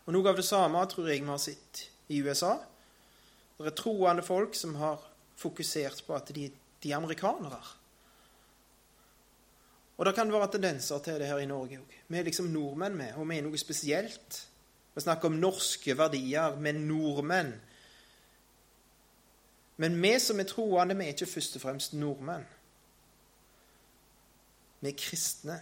Og 0.05 0.13
Noe 0.13 0.29
av 0.29 0.37
det 0.37 0.45
samme 0.45 0.81
tror 0.89 1.09
jeg 1.09 1.23
vi 1.23 1.29
har 1.29 1.41
sett 1.41 1.85
i 2.13 2.21
USA. 2.21 2.55
Det 3.57 3.71
er 3.71 3.77
troende 3.77 4.23
folk 4.25 4.55
som 4.55 4.75
har 4.75 5.03
fokusert 5.39 6.03
på 6.07 6.15
at 6.15 6.31
de, 6.35 6.49
er 6.85 6.95
amerikanere. 6.95 7.61
Og 9.97 10.05
det 10.05 10.15
kan 10.15 10.31
være 10.31 10.51
tendenser 10.51 10.99
til 10.99 11.19
det 11.19 11.27
her 11.27 11.39
i 11.39 11.47
Norge 11.47 11.79
òg. 11.79 11.93
Vi 12.07 12.17
er 12.17 12.27
liksom 12.27 12.51
nordmenn, 12.51 12.97
med, 12.97 13.15
og 13.15 13.29
vi 13.29 13.37
er 13.37 13.45
noe 13.45 13.57
spesielt. 13.57 14.41
Vi 14.95 15.01
snakker 15.01 15.31
om 15.31 15.39
norske 15.39 15.95
verdier 15.97 16.59
med 16.59 16.81
nordmenn. 16.83 17.53
Men 19.77 19.97
vi 20.01 20.13
som 20.19 20.39
er 20.39 20.47
troende, 20.47 20.95
vi 20.95 21.07
er 21.07 21.15
ikke 21.15 21.31
først 21.31 21.55
og 21.55 21.63
fremst 21.63 21.95
nordmenn. 21.95 22.45
Vi 24.83 24.91
er 24.91 24.99
kristne, 24.99 25.57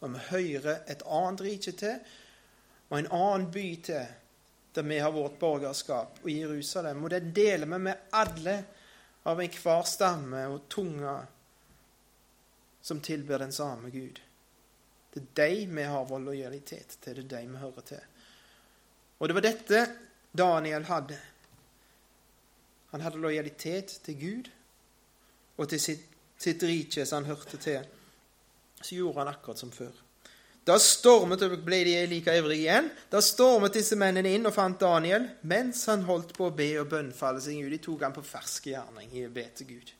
og 0.00 0.14
vi 0.14 0.24
hører 0.30 0.86
et 0.88 1.02
annet 1.06 1.44
rike 1.44 1.74
til, 1.76 1.98
og 2.88 2.98
en 2.98 3.10
annen 3.12 3.50
by 3.52 3.66
til, 3.84 4.06
der 4.72 4.82
vi 4.82 4.98
har 4.98 5.12
vårt 5.12 5.38
borgerskap, 5.38 6.18
og 6.22 6.30
Jerusalem. 6.30 7.04
Og 7.04 7.10
det 7.10 7.20
deler 7.34 7.66
vi 7.66 7.78
med 7.78 8.10
alle 8.10 8.56
av 9.28 9.40
enhver 9.42 9.86
stamme 9.88 10.44
og 10.48 10.68
tunge 10.70 11.14
som 12.80 13.00
tilber 13.00 13.38
den 13.38 13.52
samme 13.52 13.90
Gud. 13.90 14.20
Det 15.12 15.20
er 15.20 15.32
dem 15.42 15.76
vi 15.76 15.88
har 15.90 16.06
vår 16.06 16.22
lojalitet 16.28 16.96
til, 17.02 17.16
det 17.16 17.24
er 17.24 17.32
dem 17.40 17.56
vi 17.56 17.64
hører 17.64 17.86
til. 17.86 18.04
Og 19.18 19.28
det 19.28 19.36
var 19.36 19.44
dette 19.44 19.80
Daniel 20.32 20.86
hadde. 20.88 21.18
Han 22.90 23.00
hadde 23.00 23.22
lojalitet 23.22 23.98
til 24.04 24.20
Gud 24.20 24.50
og 25.56 25.68
til 25.68 25.82
sitt, 25.82 26.06
sitt 26.38 26.62
rike 26.62 27.04
som 27.06 27.20
han 27.20 27.34
hørte 27.34 27.58
til. 27.60 27.84
Så 28.80 28.94
gjorde 28.94 29.18
han 29.18 29.34
akkurat 29.34 29.58
som 29.58 29.72
før. 29.74 29.92
Da 30.70 30.76
stormet 30.78 31.42
ble 31.66 31.80
de 31.88 31.94
like 32.06 32.34
ivrige 32.38 32.62
igjen. 32.62 32.90
Da 33.10 33.18
stormet 33.24 33.74
disse 33.74 33.98
mennene 33.98 34.36
inn 34.36 34.46
og 34.46 34.54
fant 34.54 34.78
Daniel 34.78 35.26
mens 35.42 35.82
han 35.90 36.06
holdt 36.06 36.30
på 36.36 36.46
å 36.46 36.54
be 36.54 36.68
og 36.78 36.92
bønnfalle 36.92 37.42
seg 37.42 37.58
ut, 37.58 37.72
De 37.74 37.80
tok 37.82 38.06
han 38.06 38.14
på 38.14 38.22
ferske 38.22 38.70
gjerning 38.70 39.10
i 39.18 39.26
å 39.26 39.32
be 39.34 39.48
til 39.56 39.72
Gud. 39.74 39.90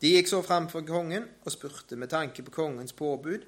De 0.00 0.14
gikk 0.14 0.30
så 0.30 0.40
fram 0.46 0.70
for 0.70 0.86
kongen 0.86 1.26
og 1.42 1.52
spurte 1.52 1.98
med 1.98 2.08
tanke 2.14 2.46
på 2.46 2.54
kongens 2.54 2.94
påbud 2.96 3.42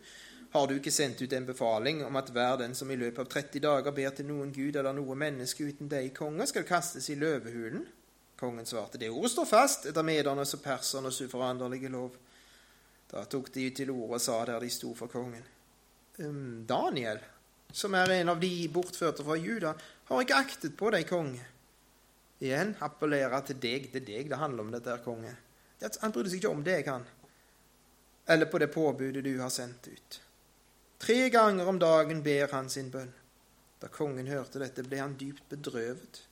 har 0.53 0.67
du 0.69 0.75
ikke 0.77 0.93
sendt 0.93 1.23
ut 1.23 1.33
en 1.33 1.47
befaling 1.49 2.03
om 2.05 2.17
at 2.21 2.29
hver 2.29 2.59
den 2.61 2.75
som 2.77 2.91
i 2.93 2.97
løpet 3.01 3.23
av 3.23 3.29
30 3.33 3.63
dager 3.65 3.95
ber 3.97 4.11
til 4.13 4.27
noen 4.29 4.51
gud 4.53 4.77
eller 4.77 4.93
noe 4.93 5.15
menneske 5.17 5.65
uten 5.65 5.89
deg, 5.89 6.11
konge, 6.13 6.45
skal 6.51 6.67
kastes 6.69 7.09
i 7.09 7.17
løvehulen? 7.17 7.87
Kongen 8.37 8.69
svarte, 8.69 9.01
det 9.01 9.09
ordet 9.09 9.31
står 9.33 9.49
fast 9.49 9.89
etter 9.89 10.05
medernes 10.05 10.53
og 10.53 10.61
persernes 10.61 11.23
uforanderlige 11.25 11.89
lov. 11.95 12.19
Da 13.13 13.27
tok 13.29 13.51
de 13.53 13.69
til 13.77 13.93
orde 13.93 14.17
og 14.17 14.25
sa 14.25 14.39
der 14.49 14.65
de 14.65 14.71
sto 14.73 14.95
for 14.97 15.13
kongen. 15.13 15.45
Daniel, 16.69 17.21
som 17.73 17.95
er 17.97 18.19
en 18.19 18.33
av 18.33 18.41
de 18.41 18.51
bortførte 18.73 19.25
fra 19.25 19.37
Juda, 19.37 19.75
har 20.09 20.25
ikke 20.25 20.39
aktet 20.39 20.77
på 20.79 20.91
deg, 20.95 21.05
konge. 21.09 21.45
Igjen 22.43 22.75
appellerer 22.83 23.45
til 23.47 23.61
deg. 23.61 23.91
Det 23.93 24.03
er 24.03 24.09
deg 24.09 24.33
det 24.33 24.41
handler 24.41 24.65
om, 24.65 24.73
dette 24.75 24.93
her, 24.93 25.05
konge. 25.05 25.35
Han 25.83 26.15
brydde 26.15 26.33
seg 26.33 26.41
ikke 26.41 26.53
om 26.57 26.65
deg, 26.67 26.89
han. 26.89 27.07
Eller 28.33 28.49
på 28.49 28.61
det 28.63 28.71
påbudet 28.73 29.25
du 29.25 29.33
har 29.41 29.53
sendt 29.53 29.89
ut. 29.93 30.21
Tre 31.03 31.19
ganger 31.35 31.69
om 31.69 31.81
dagen 31.83 32.23
ber 32.23 32.53
han 32.55 32.71
sin 32.71 32.91
bønn. 32.91 33.13
Da 33.83 33.91
kongen 33.91 34.31
hørte 34.31 34.63
dette, 34.63 34.85
ble 34.87 35.01
han 35.03 35.19
dypt 35.19 35.49
bedrøvet 35.51 36.23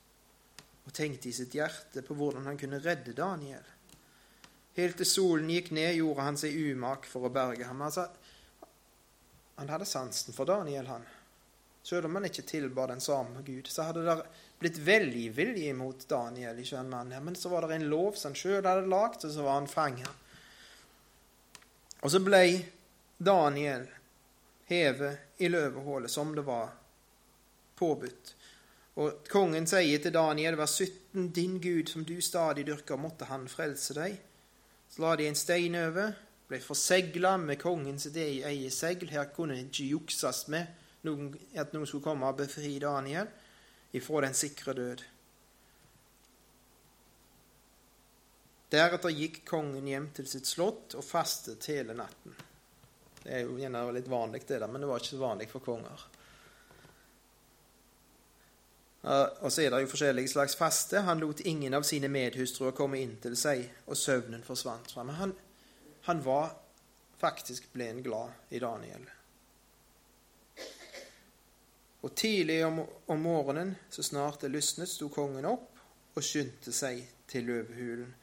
og 0.87 0.95
tenkte 0.97 1.29
i 1.29 1.35
sitt 1.35 1.55
hjerte 1.55 2.03
på 2.07 2.15
hvordan 2.17 2.47
han 2.49 2.59
kunne 2.59 2.79
redde 2.83 3.13
Daniel. 3.15 3.67
Helt 4.77 4.97
til 5.01 5.09
solen 5.09 5.51
gikk 5.51 5.73
ned, 5.75 5.97
gjorde 5.99 6.27
han 6.27 6.39
seg 6.39 6.55
umak 6.71 7.09
for 7.11 7.27
å 7.27 7.33
berge 7.35 7.67
ham. 7.67 7.83
Altså, 7.83 8.07
han 9.59 9.73
hadde 9.73 9.89
sansen 9.89 10.37
for 10.37 10.49
Daniel, 10.49 10.87
han. 10.87 11.03
Selv 11.83 12.07
om 12.07 12.15
han 12.17 12.29
ikke 12.29 12.47
tilba 12.47 12.87
den 12.87 13.01
samme 13.01 13.43
Gud, 13.43 13.69
så 13.69 13.89
hadde 13.89 14.05
det 14.07 14.17
blitt 14.61 14.79
velvilje 14.85 15.75
mot 15.75 16.09
Daniel. 16.09 16.59
ikke 16.59 16.79
en 16.79 16.91
mann 16.91 17.13
her, 17.13 17.21
Men 17.21 17.35
så 17.35 17.49
var 17.49 17.67
det 17.67 17.75
en 17.75 17.89
lov 17.89 18.15
som 18.15 18.31
han 18.31 18.37
sjøl 18.37 18.65
hadde 18.65 18.87
lagd, 18.87 19.25
og 19.25 19.33
så 19.33 19.43
var 19.43 19.59
han 19.59 19.69
fanget. 19.69 20.11
Og 22.03 22.11
så 22.11 22.21
ble 22.25 22.45
Daniel 23.19 23.89
hevet 24.71 25.43
i 25.43 25.49
løvehullet, 25.49 26.11
som 26.11 26.35
det 26.35 26.45
var 26.47 26.71
påbudt. 27.77 28.35
Og 29.01 29.29
kongen 29.29 29.67
sier 29.69 30.01
til 30.03 30.13
Daniel, 30.13 30.57
vers 30.57 30.77
17, 30.79 31.31
din 31.33 31.59
Gud 31.61 31.89
som 31.89 32.05
du 32.05 32.21
stadig 32.21 32.67
dyrker, 32.69 32.97
måtte 33.01 33.29
han 33.31 33.49
frelse 33.49 33.97
deg. 33.97 34.19
Så 34.91 35.03
la 35.03 35.15
de 35.17 35.29
en 35.31 35.39
stein 35.39 35.77
over, 35.79 36.17
ble 36.51 36.59
forsegla 36.63 37.37
med 37.39 37.61
kongens 37.63 38.09
eget 38.11 38.75
segl. 38.75 39.11
Her 39.13 39.31
kunne 39.35 39.55
det 39.55 39.69
ikke 39.69 39.87
jukses 39.93 40.49
med 40.51 40.67
noen, 41.07 41.31
at 41.55 41.73
noen 41.75 41.87
skulle 41.87 42.05
komme 42.05 42.27
og 42.27 42.41
befri 42.43 42.75
Daniel 42.83 43.31
ifra 43.95 44.25
den 44.27 44.37
sikre 44.37 44.75
død. 44.75 45.07
Deretter 48.71 49.15
gikk 49.15 49.43
kongen 49.47 49.87
hjem 49.91 50.11
til 50.15 50.29
sitt 50.31 50.47
slott 50.47 50.95
og 50.99 51.07
fastet 51.07 51.67
hele 51.71 51.95
natten. 51.99 52.35
Det 53.21 53.33
er 53.35 53.43
jo 53.45 53.59
gjerne 53.59 53.83
litt 53.95 54.11
vanlig, 54.11 54.45
det 54.47 54.61
der, 54.63 54.71
men 54.71 54.83
det 54.83 54.91
var 54.91 55.03
ikke 55.03 55.15
så 55.15 55.23
vanlig 55.23 55.49
for 55.51 55.65
konger. 55.65 56.10
Og 59.03 59.49
så 59.49 59.63
er 59.65 59.73
det 59.73 59.81
jo 59.81 59.89
forskjellige 59.89 60.29
slags 60.29 60.57
faste. 60.61 61.01
Han 61.07 61.23
lot 61.23 61.41
ingen 61.49 61.75
av 61.75 61.87
sine 61.89 62.11
medhustruer 62.13 62.75
komme 62.77 63.01
inn 63.01 63.17
til 63.23 63.37
seg, 63.39 63.63
og 63.89 63.97
søvnen 63.97 64.45
forsvant 64.45 64.93
fra 64.93 65.07
ham. 65.07 65.15
Han, 65.21 65.33
han 66.09 66.21
var 66.25 66.53
faktisk 67.21 67.71
ble 67.73 67.89
en 67.95 68.05
glad 68.05 68.53
i 68.53 68.61
Daniel. 68.61 69.09
Og 72.01 72.15
tidlig 72.17 72.63
om, 72.65 72.81
om 73.13 73.21
morgenen, 73.21 73.75
så 73.93 74.03
snart 74.03 74.41
det 74.41 74.53
lysnet, 74.53 74.89
sto 74.89 75.11
kongen 75.13 75.49
opp 75.49 76.17
og 76.17 76.25
skyndte 76.25 76.73
seg 76.73 77.03
til 77.29 77.49
løvehulen. 77.49 78.15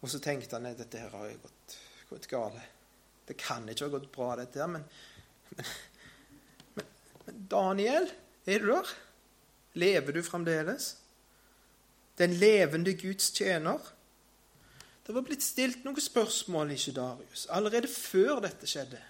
Og 0.00 0.08
så 0.08 0.20
tenkte 0.24 0.56
han 0.56 0.68
at 0.70 0.80
dette 0.80 1.00
her 1.00 1.12
har 1.12 1.28
jo 1.28 1.42
gått, 1.42 1.76
gått 2.08 2.28
galt. 2.30 2.60
Det 3.28 3.36
kan 3.38 3.68
ikke 3.68 3.86
ha 3.86 3.92
gått 3.92 4.08
bra, 4.12 4.32
dette 4.40 4.60
her, 4.60 4.70
men, 4.72 4.84
men, 5.54 6.88
men 7.26 7.44
Daniel, 7.52 8.08
er 8.46 8.58
du 8.58 8.70
der? 8.72 8.94
Lever 9.74 10.12
du 10.12 10.22
fremdeles? 10.22 10.96
Den 12.18 12.32
levende 12.36 12.94
Guds 12.94 13.30
tjener? 13.30 13.78
Det 15.06 15.14
var 15.14 15.24
blitt 15.26 15.42
stilt 15.42 15.84
noen 15.84 16.00
spørsmål, 16.00 16.72
ikke 16.74 16.94
Darius. 16.96 17.46
Allerede 17.50 17.88
før 17.88 18.40
dette 18.44 18.68
skjedde, 18.68 19.00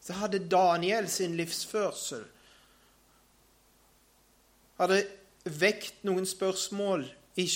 så 0.00 0.16
hadde 0.22 0.42
Daniel 0.48 1.08
sin 1.10 1.36
livsførsel 1.36 2.24
hadde 4.80 5.02
vekt 5.60 6.04
noen 6.08 6.26
spørsmål 6.28 7.04
i 7.40 7.46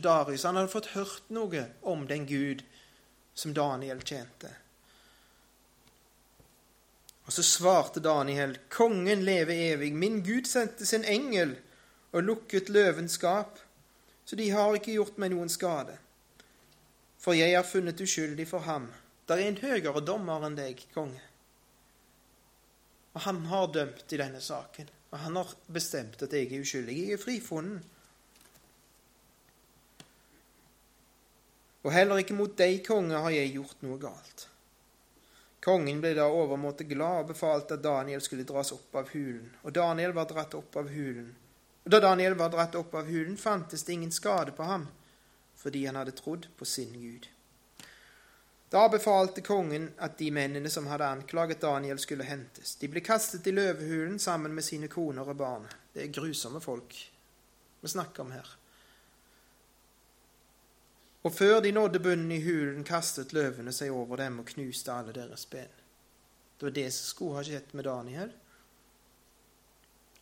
Darius. 0.00 0.46
Han 0.48 0.58
hadde 0.58 0.72
fått 0.72 0.92
hørt 0.96 1.28
noe 1.32 1.66
om 1.88 2.06
den 2.08 2.24
Gud 2.28 2.64
som 3.36 3.54
Daniel 3.56 4.00
tjente. 4.04 4.50
Og 7.26 7.32
så 7.32 7.44
svarte 7.46 8.02
Daniel, 8.02 8.56
Kongen 8.68 9.24
leve 9.24 9.54
evig, 9.70 9.92
min 9.94 10.22
Gud 10.26 10.48
sendte 10.50 10.86
sin 10.86 11.04
engel 11.04 11.54
og 12.12 12.24
lukket 12.26 12.70
løvens 12.72 13.18
skap, 13.18 13.60
så 14.24 14.36
de 14.36 14.50
har 14.50 14.74
ikke 14.76 14.96
gjort 14.96 15.20
meg 15.22 15.32
noen 15.32 15.50
skade. 15.52 15.94
For 17.22 17.38
jeg 17.38 17.54
er 17.54 17.66
funnet 17.66 18.00
uskyldig 18.02 18.48
for 18.50 18.66
ham. 18.66 18.88
Der 19.28 19.38
er 19.38 19.48
en 19.48 19.60
høyere 19.62 20.02
dommer 20.04 20.42
enn 20.46 20.58
deg, 20.58 20.82
konge. 20.94 21.22
Og 23.14 23.22
han 23.26 23.44
har 23.52 23.70
dømt 23.70 24.12
i 24.12 24.18
denne 24.18 24.40
saken, 24.42 24.88
og 25.12 25.18
han 25.22 25.36
har 25.38 25.50
bestemt 25.70 26.22
at 26.24 26.32
jeg 26.34 26.48
er 26.48 26.64
uskyldig. 26.64 26.96
Jeg 26.98 27.18
er 27.18 27.22
frifunnet. 27.22 27.90
Og 31.82 31.90
heller 31.92 32.22
ikke 32.22 32.36
mot 32.38 32.54
deg, 32.58 32.80
konge, 32.86 33.18
har 33.18 33.34
jeg 33.34 33.54
gjort 33.56 33.80
noe 33.84 33.98
galt. 34.00 34.46
Kongen 35.62 36.00
ble 36.02 36.10
da 36.18 36.24
overmåte 36.26 36.84
glad 36.90 37.20
og 37.20 37.28
befalte 37.30 37.76
at 37.76 37.84
Daniel 37.84 38.22
skulle 38.24 38.46
dras 38.46 38.72
opp 38.74 38.96
av 38.98 39.12
hulen. 39.14 39.52
Og 39.62 39.74
Daniel 39.76 40.14
var 40.16 40.26
dratt 40.30 40.56
opp 40.58 40.76
av 40.80 40.88
hulen. 40.90 41.28
Og 41.84 41.94
da 41.94 42.00
Daniel 42.02 42.34
var 42.38 42.50
dratt 42.50 42.74
opp 42.78 42.94
av 42.98 43.06
hulen, 43.06 43.36
fantes 43.38 43.84
det 43.86 43.94
ingen 43.94 44.10
skade 44.14 44.54
på 44.56 44.66
ham, 44.66 44.88
fordi 45.58 45.84
han 45.86 45.98
hadde 45.98 46.16
trodd 46.18 46.48
på 46.58 46.66
sin 46.66 46.92
Gud. 46.98 47.28
Da 48.72 48.88
befalte 48.88 49.44
kongen 49.44 49.90
at 50.02 50.16
de 50.18 50.30
mennene 50.34 50.70
som 50.72 50.86
hadde 50.90 51.06
anklaget 51.06 51.60
Daniel, 51.60 51.98
skulle 51.98 52.24
hentes. 52.24 52.74
De 52.80 52.88
ble 52.88 53.02
kastet 53.04 53.46
i 53.46 53.54
løvehulen 53.54 54.18
sammen 54.18 54.54
med 54.56 54.64
sine 54.64 54.88
koner 54.88 55.28
og 55.28 55.36
barn. 55.36 55.68
Det 55.92 56.06
er 56.06 56.14
grusomme 56.14 56.62
folk 56.64 56.96
vi 57.82 57.90
snakker 57.92 58.24
om 58.24 58.32
her. 58.32 58.48
Og 61.22 61.32
før 61.32 61.60
de 61.60 61.70
nådde 61.72 62.00
bunnen 62.02 62.32
i 62.32 62.42
hulen, 62.42 62.84
kastet 62.84 63.32
løvene 63.32 63.72
seg 63.72 63.94
over 63.94 64.18
dem 64.18 64.40
og 64.42 64.48
knuste 64.50 64.92
alle 64.92 65.14
deres 65.14 65.46
ben. 65.46 65.70
Det 66.58 66.66
var 66.66 66.74
det 66.74 66.88
som 66.94 67.06
skulle 67.06 67.38
ha 67.38 67.44
skjedd 67.46 67.74
med 67.74 67.84
Daniel 67.84 68.32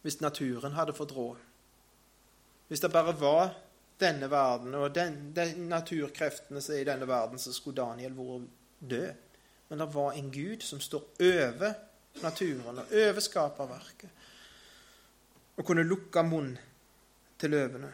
hvis 0.01 0.21
naturen 0.21 0.73
hadde 0.73 0.95
fått 0.97 1.13
råd. 1.13 1.41
Hvis 2.69 2.81
det 2.81 2.89
bare 2.93 3.13
var 3.21 3.51
denne 4.01 4.31
verden 4.33 4.75
og 4.75 4.95
den, 4.95 5.19
de 5.37 5.45
naturkreftene 5.69 6.63
som 6.65 6.75
er 6.75 6.85
i 6.85 6.89
denne 6.89 7.09
verden, 7.09 7.39
så 7.39 7.53
skulle 7.53 7.83
Daniel 7.83 8.17
vært 8.17 8.49
død. 8.81 9.27
Men 9.69 9.83
det 9.83 9.89
var 9.95 10.17
en 10.17 10.31
Gud 10.33 10.65
som 10.65 10.81
står 10.81 11.05
over 11.21 11.75
naturen 12.23 12.81
og 12.81 12.95
over 13.03 13.21
skaperverket, 13.21 14.11
og 15.57 15.67
kunne 15.67 15.85
lukke 15.85 16.23
munnen 16.25 16.57
til 17.39 17.53
løvene. 17.53 17.93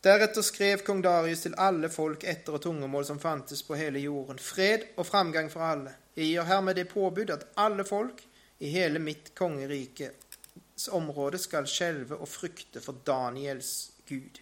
Deretter 0.00 0.42
skrev 0.42 0.80
kong 0.84 1.02
Darius 1.04 1.42
til 1.44 1.54
alle 1.60 1.90
folk 1.92 2.22
etter 2.24 2.56
og 2.56 2.62
tungemål 2.64 3.04
som 3.04 3.18
fantes 3.20 3.60
på 3.66 3.76
hele 3.76 4.00
jorden, 4.00 4.38
fred 4.40 4.86
og 4.96 5.04
framgang 5.06 5.50
for 5.52 5.64
alle. 5.66 5.92
Jeg 6.16 6.30
gir 6.30 6.48
hermed 6.48 6.78
det 6.80 6.88
påbud 6.88 7.32
at 7.34 7.44
alle 7.60 7.84
folk 7.84 8.22
i 8.64 8.70
hele 8.72 8.98
mitt 8.98 9.34
kongerikes 9.36 10.88
område 10.96 11.38
skal 11.38 11.68
skjelve 11.68 12.16
og 12.16 12.28
frykte 12.32 12.80
for 12.80 12.96
Daniels 13.04 13.90
Gud. 14.08 14.40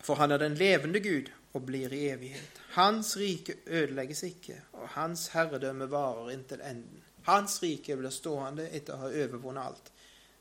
For 0.00 0.16
han 0.16 0.32
er 0.32 0.40
den 0.40 0.56
levende 0.56 1.00
Gud 1.04 1.28
og 1.52 1.66
blir 1.68 1.92
i 1.92 2.06
evighet. 2.08 2.62
Hans 2.78 3.12
rike 3.20 3.58
ødelegges 3.66 4.22
ikke, 4.22 4.56
og 4.72 4.88
hans 4.96 5.28
herredømme 5.34 5.90
varer 5.90 6.32
inntil 6.32 6.64
enden. 6.64 7.04
Hans 7.28 7.60
rike 7.62 7.96
blir 7.98 8.14
stående 8.14 8.68
etter 8.72 8.96
å 8.96 9.04
ha 9.04 9.12
overvunnet 9.12 9.68
alt. 9.68 9.92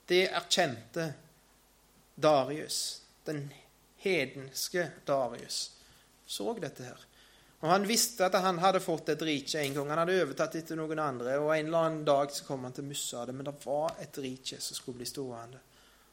Det 0.07 0.27
erkjente 0.29 1.11
Darius, 2.15 3.01
den 3.25 3.49
hedenske 4.03 4.89
Darius, 5.05 5.71
så 6.25 6.53
dette 6.59 6.83
her. 6.83 7.05
Og 7.65 7.69
Han 7.69 7.87
visste 7.87 8.27
at 8.27 8.35
han 8.43 8.59
hadde 8.61 8.79
fått 8.83 9.09
et 9.09 9.21
rike 9.25 9.57
en 9.57 9.73
gang. 9.73 9.89
Han 9.89 10.01
hadde 10.03 10.17
overtatt 10.21 10.55
etter 10.59 10.77
noen 10.77 10.99
andre, 11.01 11.37
og 11.41 11.53
en 11.55 11.65
eller 11.65 11.87
annen 11.87 12.03
dag 12.05 12.31
så 12.31 12.45
kom 12.45 12.67
han 12.67 12.75
til 12.75 12.85
å 12.85 12.89
miste 12.91 13.23
det. 13.25 13.33
Men 13.33 13.47
det 13.47 13.55
var 13.63 13.95
et 14.03 14.19
rike 14.21 14.59
som 14.61 14.77
skulle 14.77 14.99
bli 14.99 15.07
stående. 15.09 15.61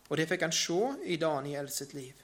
Og 0.08 0.16
det 0.16 0.28
fikk 0.30 0.46
han 0.46 0.54
se 0.56 0.80
i 1.12 1.18
Daniel 1.20 1.68
sitt 1.72 1.92
liv. 1.96 2.14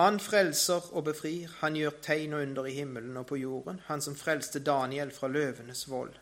Han 0.00 0.18
frelser 0.24 0.86
og 0.96 1.04
befrir, 1.04 1.50
han 1.60 1.76
gjør 1.76 1.98
tegn 2.02 2.34
og 2.34 2.42
under 2.46 2.66
i 2.66 2.74
himmelen 2.78 3.16
og 3.20 3.26
på 3.28 3.36
jorden, 3.36 3.82
han 3.90 4.00
som 4.00 4.16
frelste 4.16 4.62
Daniel 4.64 5.12
fra 5.12 5.28
løvenes 5.28 5.84
vold. 5.90 6.14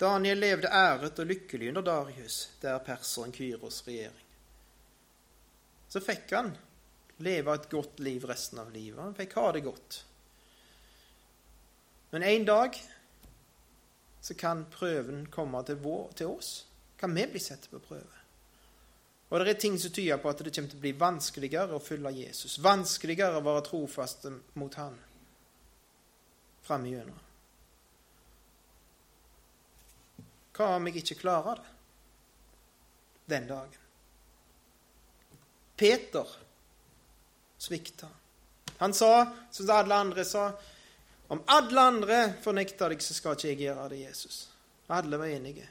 Daniel 0.00 0.38
levde 0.38 0.68
æret 0.68 1.18
og 1.18 1.26
lykkelig 1.26 1.68
under 1.68 1.82
Darius, 1.82 2.50
der 2.62 2.78
perseren 2.84 3.32
Kyros 3.32 3.82
regjering. 3.86 4.26
Så 5.88 6.02
fikk 6.04 6.34
han 6.36 6.50
leve 7.24 7.54
et 7.54 7.70
godt 7.72 8.02
liv 8.04 8.26
resten 8.28 8.60
av 8.60 8.72
livet. 8.74 9.00
Han 9.00 9.16
fikk 9.16 9.38
ha 9.38 9.46
det 9.56 9.64
godt. 9.64 10.02
Men 12.12 12.22
en 12.22 12.44
dag 12.44 12.76
så 14.20 14.34
kan 14.34 14.66
prøven 14.70 15.26
komme 15.32 15.62
til, 15.64 15.80
vår, 15.80 16.12
til 16.18 16.34
oss. 16.34 16.66
Kan 17.00 17.14
vi 17.14 17.26
bli 17.30 17.40
satt 17.40 17.70
på 17.70 17.80
prøve? 17.80 18.22
Og 19.28 19.40
det 19.40 19.56
er 19.56 19.60
ting 19.60 19.78
som 19.78 19.90
tyder 19.90 20.20
på 20.22 20.30
at 20.30 20.38
det 20.44 20.52
kommer 20.54 20.70
til 20.70 20.78
å 20.78 20.84
bli 20.84 20.92
vanskeligere 20.98 21.74
å 21.74 21.82
følge 21.82 22.12
Jesus. 22.20 22.60
Vanskeligere 22.62 23.40
å 23.40 23.44
være 23.46 23.64
trofast 23.66 24.28
mot 24.54 24.74
Han 24.78 24.98
framover. 26.66 27.25
Hva 30.56 30.76
om 30.76 30.88
jeg 30.88 31.02
ikke 31.02 31.20
klarer 31.20 31.60
det 31.60 31.72
den 33.28 33.48
dagen? 33.48 33.82
Peter 35.76 36.30
svikta. 37.60 38.08
Han 38.78 38.94
sa, 38.94 39.32
som 39.50 39.70
alle 39.70 39.94
andre 39.94 40.24
sa, 40.24 40.52
om 41.28 41.42
alle 41.46 41.80
andre 41.80 42.18
fornekter 42.42 42.92
deg, 42.92 43.02
så 43.02 43.16
skal 43.16 43.36
ikke 43.36 43.50
jeg 43.50 43.62
gjøre 43.66 43.88
det, 43.92 44.02
Jesus. 44.06 44.36
Alle 44.94 45.18
var 45.20 45.32
enige. 45.32 45.66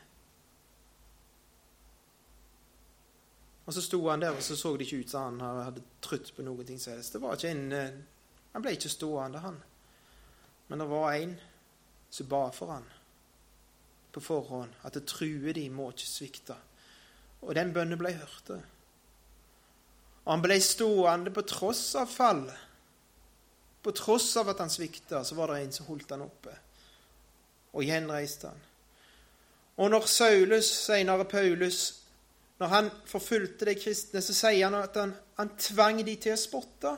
Og 3.65 3.73
så 3.73 3.81
sto 3.81 4.01
han 4.09 4.21
der, 4.21 4.35
og 4.35 4.43
så 4.43 4.57
så 4.57 4.75
det 4.77 4.85
ikke 4.85 5.05
ut 5.05 5.13
som 5.13 5.39
han 5.39 5.63
hadde 5.63 5.85
trutt 6.05 6.29
på 6.35 6.45
noe 6.45 6.65
som 6.77 6.93
helst. 6.93 7.13
Det 7.13 7.21
var 7.21 7.37
ikke 7.37 7.55
en, 7.55 7.71
eh, 7.71 7.95
Han 8.53 8.61
ble 8.61 8.71
ikke 8.71 8.89
stående, 8.89 9.39
han. 9.39 9.57
Men 10.67 10.79
det 10.79 10.85
var 10.87 11.13
en 11.13 11.39
som 12.09 12.27
ba 12.27 12.49
for 12.51 12.71
han 12.71 12.85
på 14.15 14.23
forhånd 14.23 14.71
at 14.87 14.95
det 14.95 15.05
truer 15.09 15.53
de 15.55 15.65
må 15.73 15.89
ikke 15.91 16.07
svikte. 16.07 16.55
Og 17.45 17.55
den 17.57 17.73
bønnen 17.75 17.99
ble 17.99 18.13
hørt. 18.15 18.53
Og 20.25 20.31
han 20.31 20.43
ble 20.43 20.57
stående 20.63 21.33
på 21.33 21.43
tross 21.45 21.83
av 21.99 22.09
fallet. 22.09 22.61
På 23.85 23.93
tross 23.93 24.31
av 24.41 24.49
at 24.49 24.63
han 24.63 24.71
svikta, 24.73 25.21
så 25.21 25.37
var 25.37 25.51
det 25.51 25.59
en 25.61 25.75
som 25.75 25.89
holdt 25.91 26.15
han 26.15 26.25
oppe. 26.25 26.55
Og 27.75 27.85
gjenreiste 27.85 28.49
han. 28.49 28.63
Og 29.77 29.91
når 29.91 30.07
Saulus, 30.09 30.69
senere 30.87 31.27
Paulus, 31.29 31.81
når 32.59 32.71
han 32.71 32.89
forfulgte 33.05 33.67
de 33.67 33.75
kristne, 33.75 34.21
så 34.23 34.33
sier 34.33 34.63
han 34.69 34.77
at 34.79 34.95
han, 34.97 35.11
han 35.37 35.51
tvang 35.59 35.99
de 36.07 36.15
til 36.15 36.33
å 36.33 36.39
spotte. 36.39 36.95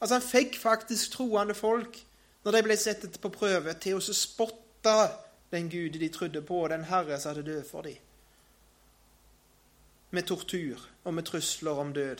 Altså 0.00 0.16
Han 0.16 0.24
fikk 0.24 0.56
faktisk 0.58 1.12
troende 1.12 1.54
folk, 1.54 2.00
når 2.42 2.56
de 2.56 2.62
ble 2.66 2.76
satt 2.80 3.20
på 3.22 3.30
prøve, 3.30 3.76
til 3.78 4.00
å 4.00 4.16
spotte 4.16 4.96
den 5.52 5.70
Gud 5.70 5.98
de 6.00 6.08
trodde 6.08 6.42
på, 6.42 6.62
og 6.64 6.70
den 6.70 6.84
Herre 6.84 7.20
som 7.20 7.34
hadde 7.34 7.50
død 7.50 7.64
for 7.68 7.82
dem. 7.82 7.96
Med 10.10 10.22
tortur 10.22 10.88
og 11.04 11.14
med 11.14 11.22
trusler 11.22 11.70
om 11.70 11.92
død. 11.92 12.16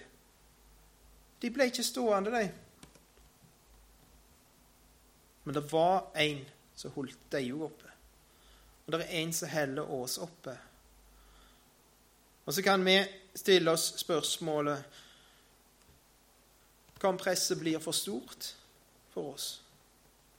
De 1.42 1.50
ble 1.50 1.64
ikke 1.68 1.84
stående, 1.84 2.30
de. 2.30 2.50
Men 5.44 5.54
det 5.54 5.72
var 5.72 6.12
en 6.16 6.44
som 6.76 6.92
holdt 6.94 7.32
dem 7.32 7.62
oppe. 7.62 7.88
Og 8.86 8.92
det 8.92 9.00
er 9.00 9.16
en 9.22 9.32
som 9.32 9.48
holder 9.48 9.90
oss 9.90 10.18
oppe. 10.18 10.58
Og 12.46 12.54
så 12.54 12.62
kan 12.62 12.84
vi 12.84 12.98
stille 13.34 13.70
oss 13.70 13.92
spørsmålet 14.02 14.84
Hva 17.00 17.10
om 17.10 17.18
presset 17.18 17.58
blir 17.58 17.80
for 17.82 17.92
stort 17.96 18.52
for 19.10 19.34
oss? 19.34 19.61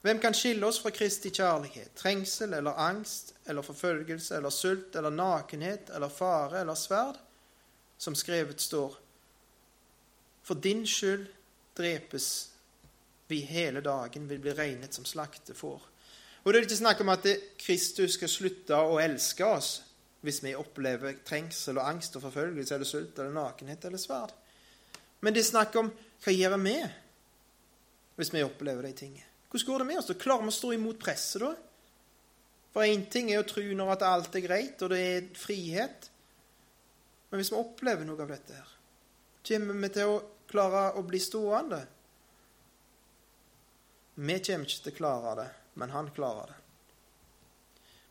Hvem 0.04 0.20
kan 0.20 0.36
skille 0.36 0.68
oss 0.68 0.82
fra 0.84 0.91
Kristi 0.91 1.30
kjærlighet? 1.32 1.93
Trengsel 1.95 2.54
eller 2.54 2.76
angst 2.76 3.34
eller 3.47 3.64
forfølgelse 3.64 4.36
eller 4.36 4.51
sult 4.51 4.95
eller 4.99 5.16
nakenhet 5.16 5.93
eller 5.95 6.12
fare 6.12 6.60
eller 6.60 6.76
sverd? 6.76 7.22
Som 7.97 8.16
skrevet 8.16 8.62
står. 8.62 8.97
For 10.43 10.60
din 10.60 10.84
skyld 10.88 11.30
drepes 11.78 12.49
vi 13.32 13.39
hele 13.47 13.82
dagen, 13.82 14.28
vil 14.30 14.43
bli 14.43 14.51
regnet 14.54 14.93
som 14.93 15.06
slaktefår. 15.08 15.82
Og 16.43 16.51
det 16.51 16.60
er 16.60 16.68
ikke 16.68 16.82
snakk 16.84 16.99
om 17.01 17.16
at 17.16 17.28
Kristus 17.58 18.18
skal 18.18 18.30
slutte 18.30 18.76
å 18.76 18.99
elske 18.99 19.47
oss 19.47 19.74
hvis 20.24 20.43
vi 20.43 20.56
opplever 20.56 21.22
trengsel 21.24 21.80
og 21.80 21.88
angst 21.88 22.20
og 22.20 22.28
forfølgelse 22.28 22.76
eller 22.76 22.88
sult 22.88 23.20
eller 23.20 23.36
nakenhet 23.36 23.88
eller 23.88 24.01
sverd. 24.04 24.36
Men 25.24 25.32
det 25.36 25.45
er 25.45 25.54
snakk 25.54 25.76
om 25.80 25.95
hva 26.24 26.36
gjør 26.36 26.60
vi 26.60 26.80
hvis 28.20 28.34
vi 28.36 28.43
opplever 28.43 28.84
de 28.84 28.91
tingene. 28.99 29.32
Hvordan 29.54 29.68
går 29.70 29.80
det 29.80 29.86
med 29.86 29.99
oss? 29.99 30.08
da? 30.10 30.14
Klarer 30.18 30.47
vi 30.47 30.49
å 30.49 30.56
stå 30.56 30.72
imot 30.74 30.97
presset 30.97 31.43
da? 31.43 31.51
For 32.74 32.89
én 32.89 33.04
ting 33.14 33.28
er 33.30 33.43
å 33.43 33.45
tro 33.45 33.62
når 33.62 33.91
at 33.93 34.06
alt 34.08 34.34
er 34.34 34.41
greit, 34.47 34.82
og 34.82 34.89
det 34.89 35.01
er 35.06 35.28
frihet. 35.38 36.08
Men 37.30 37.38
hvis 37.38 37.51
vi 37.54 37.60
opplever 37.60 38.08
noe 38.08 38.18
av 38.26 38.34
dette 38.34 38.58
her, 38.58 38.72
kommer 39.45 39.78
vi 39.78 39.91
til 39.93 40.10
å 40.10 40.18
klare 40.49 40.82
å 40.97 41.04
bli 41.06 41.22
stående? 41.22 41.84
Vi 44.18 44.39
kommer 44.49 44.66
ikke 44.66 44.88
til 44.88 44.95
å 44.95 44.97
klare 44.97 45.36
det, 45.38 45.47
men 45.78 45.93
han 45.93 46.10
klarer 46.18 46.49
det. 46.49 46.60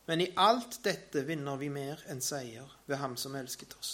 Men 0.07 0.22
i 0.22 0.32
alt 0.38 0.78
dette 0.86 1.24
vinner 1.26 1.59
vi 1.59 1.70
mer 1.74 2.07
enn 2.11 2.22
seier 2.22 2.70
ved 2.86 2.99
Ham 3.03 3.18
som 3.18 3.34
elsket 3.38 3.74
oss. 3.78 3.93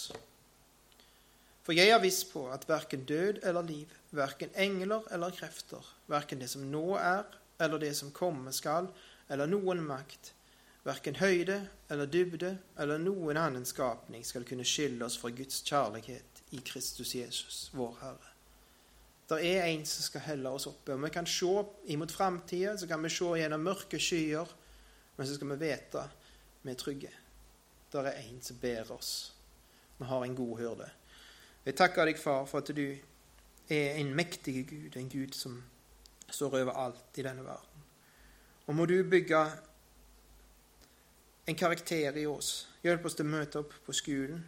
For 1.65 1.77
jeg 1.77 1.89
er 1.93 2.01
viss 2.01 2.21
på 2.29 2.45
at 2.53 2.69
verken 2.69 3.09
død 3.09 3.41
eller 3.41 3.65
liv, 3.65 3.98
verken 4.15 4.53
engler 4.55 5.05
eller 5.13 5.31
krefter, 5.35 5.85
verken 6.09 6.41
det 6.41 6.49
som 6.51 6.65
nå 6.71 6.97
er 6.97 7.25
eller 7.59 7.81
det 7.81 7.93
som 7.97 8.11
komme 8.15 8.53
skal, 8.55 8.87
eller 9.29 9.49
noen 9.49 9.81
makt, 9.85 10.33
verken 10.87 11.19
høyde 11.19 11.59
eller 11.91 12.09
dybde 12.09 12.55
eller 12.79 13.01
noen 13.01 13.37
annen 13.37 13.67
skapning 13.67 14.23
skal 14.25 14.47
kunne 14.47 14.65
skille 14.65 15.05
oss 15.05 15.19
fra 15.19 15.31
Guds 15.35 15.61
kjærlighet 15.67 16.43
i 16.55 16.63
Kristus 16.65 17.13
Jesus, 17.15 17.67
vår 17.75 17.97
Herre. 18.01 18.35
Det 19.29 19.43
er 19.45 19.67
en 19.67 19.83
som 19.85 20.01
skal 20.01 20.23
helle 20.25 20.49
oss 20.49 20.65
oppe. 20.65 20.95
og 20.95 21.03
Vi 21.03 21.09
kan 21.13 21.27
se 21.29 21.51
imot 21.93 22.11
framtida, 22.11 22.77
så 22.77 22.87
kan 22.87 23.03
vi 23.03 23.11
se 23.13 23.27
gjennom 23.37 23.61
mørke 23.61 23.99
skyer, 24.01 24.47
men 25.17 25.27
så 25.27 25.35
skal 25.35 25.51
vi 25.51 25.59
vite 25.67 26.07
vi 26.61 26.71
er 26.71 26.79
trygge. 26.79 27.11
Det 27.91 28.01
er 28.05 28.17
en 28.19 28.41
som 28.41 28.57
bærer 28.59 28.91
oss. 28.91 29.33
Vi 29.97 30.05
har 30.05 30.23
en 30.23 30.35
god 30.35 30.57
hyrde. 30.57 30.89
Jeg 31.65 31.75
takker 31.75 32.05
deg, 32.05 32.19
far, 32.19 32.45
for 32.45 32.59
at 32.59 32.71
du 32.75 32.97
er 33.69 33.99
en 34.01 34.13
mektig 34.15 34.67
Gud, 34.69 34.95
en 34.97 35.09
Gud 35.09 35.33
som 35.37 35.63
står 36.29 36.61
over 36.61 36.71
alt 36.71 37.17
i 37.17 37.25
denne 37.25 37.45
verden. 37.45 37.83
Og 38.67 38.75
må 38.75 38.85
du 38.85 39.03
bygge 39.09 39.41
en 41.49 41.55
karakter 41.55 42.17
i 42.17 42.25
oss. 42.29 42.67
Hjelp 42.83 43.05
oss 43.05 43.17
til 43.17 43.25
å 43.25 43.33
møte 43.33 43.61
opp 43.63 43.73
på 43.85 43.93
skolen. 43.97 44.43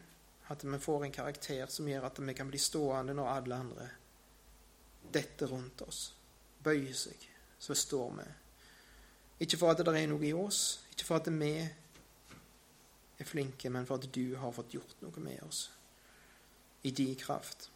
At 0.53 0.65
vi 0.67 0.77
får 0.79 1.05
en 1.05 1.15
karakter 1.15 1.65
som 1.71 1.87
gjør 1.87 2.05
at 2.09 2.19
vi 2.21 2.35
kan 2.37 2.49
bli 2.51 2.59
stående 2.59 3.15
når 3.17 3.29
alle 3.31 3.57
andre 3.57 3.87
detter 5.11 5.49
rundt 5.49 5.81
oss, 5.81 6.13
bøyer 6.63 6.93
seg. 6.95 7.27
Så 7.59 7.75
står 7.75 8.11
vi. 8.19 8.27
Ikke 9.45 9.57
for 9.57 9.73
at 9.73 9.81
det 9.81 9.95
er 9.97 10.09
noe 10.11 10.25
i 10.27 10.33
oss, 10.37 10.83
ikke 10.91 11.07
for 11.07 11.21
at 11.21 11.29
vi 11.33 11.51
er 11.61 13.27
flinke, 13.27 13.69
men 13.73 13.87
for 13.89 13.97
at 13.97 14.09
du 14.13 14.35
har 14.37 14.53
fått 14.53 14.75
gjort 14.77 15.01
noe 15.01 15.23
med 15.23 15.41
oss 15.47 15.65
i 16.85 16.91
din 16.91 17.15
kraft. 17.17 17.69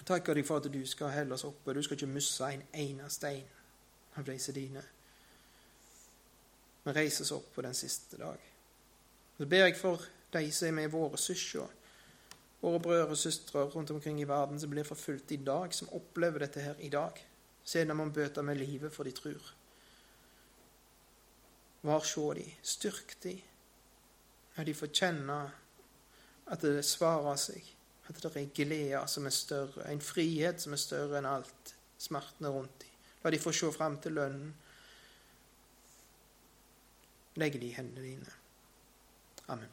Jeg 0.00 0.06
takker 0.08 0.34
deg 0.34 0.46
for 0.48 0.56
at 0.56 0.72
du 0.72 0.80
skal 0.88 1.12
holde 1.12 1.36
oss 1.36 1.44
oppe. 1.44 1.74
Du 1.76 1.82
skal 1.84 1.98
ikke 1.98 2.06
miste 2.08 2.46
en 2.48 2.62
eneste 2.72 3.28
en 3.28 3.58
av 4.16 4.24
disse 4.24 4.52
dine. 4.56 4.82
Reis 6.88 7.20
oss 7.20 7.32
opp 7.36 7.50
på 7.54 7.62
den 7.62 7.76
siste 7.76 8.16
dag. 8.16 8.40
Så 9.36 9.46
ber 9.46 9.66
jeg 9.66 9.76
for 9.76 10.00
de 10.32 10.46
som 10.52 10.70
er 10.70 10.72
med 10.78 10.92
våre 10.92 11.18
søsken, 11.20 11.68
våre 12.60 12.80
brødre 12.80 13.12
og 13.12 13.18
søstre 13.18 13.66
rundt 13.74 13.90
omkring 13.90 14.20
i 14.20 14.28
verden 14.28 14.60
som 14.60 14.70
blir 14.70 14.88
forfulgt 14.88 15.32
i 15.32 15.40
dag, 15.44 15.74
som 15.74 15.92
opplever 15.96 16.46
dette 16.46 16.64
her 16.64 16.80
i 16.80 16.88
dag. 16.88 17.20
Se 17.64 17.84
når 17.84 17.94
man 17.94 18.12
bøter 18.12 18.42
med 18.42 18.56
livet 18.56 18.92
for 18.92 19.04
de 19.04 19.12
tror. 19.12 19.52
Var 21.82 22.04
se 22.04 22.26
de, 22.40 22.46
styrk 22.62 23.14
de, 23.22 23.36
når 24.56 24.64
de 24.64 24.74
får 24.74 24.92
kjenne 24.92 25.38
at 26.50 26.64
det 26.64 26.84
svarer 26.84 27.36
seg, 27.40 27.64
at 28.16 28.34
det 28.34 28.42
er 28.42 28.54
glede 28.54 29.02
som 29.08 29.26
er 29.26 29.34
større, 29.34 29.86
en 29.92 30.00
frihet 30.00 30.62
som 30.62 30.72
er 30.72 30.80
større 30.80 31.18
enn 31.18 31.28
alt 31.28 31.74
smertene 32.00 32.48
rundt 32.48 32.80
dem. 32.80 32.86
La 33.24 33.30
de 33.30 33.38
få 33.38 33.52
se 33.52 33.68
fram 33.72 33.98
til 34.00 34.16
lønnen. 34.16 34.54
Legg 37.36 37.58
det 37.60 37.68
i 37.68 37.74
hendene 37.76 38.06
dine. 38.06 38.32
Amen. 39.52 39.68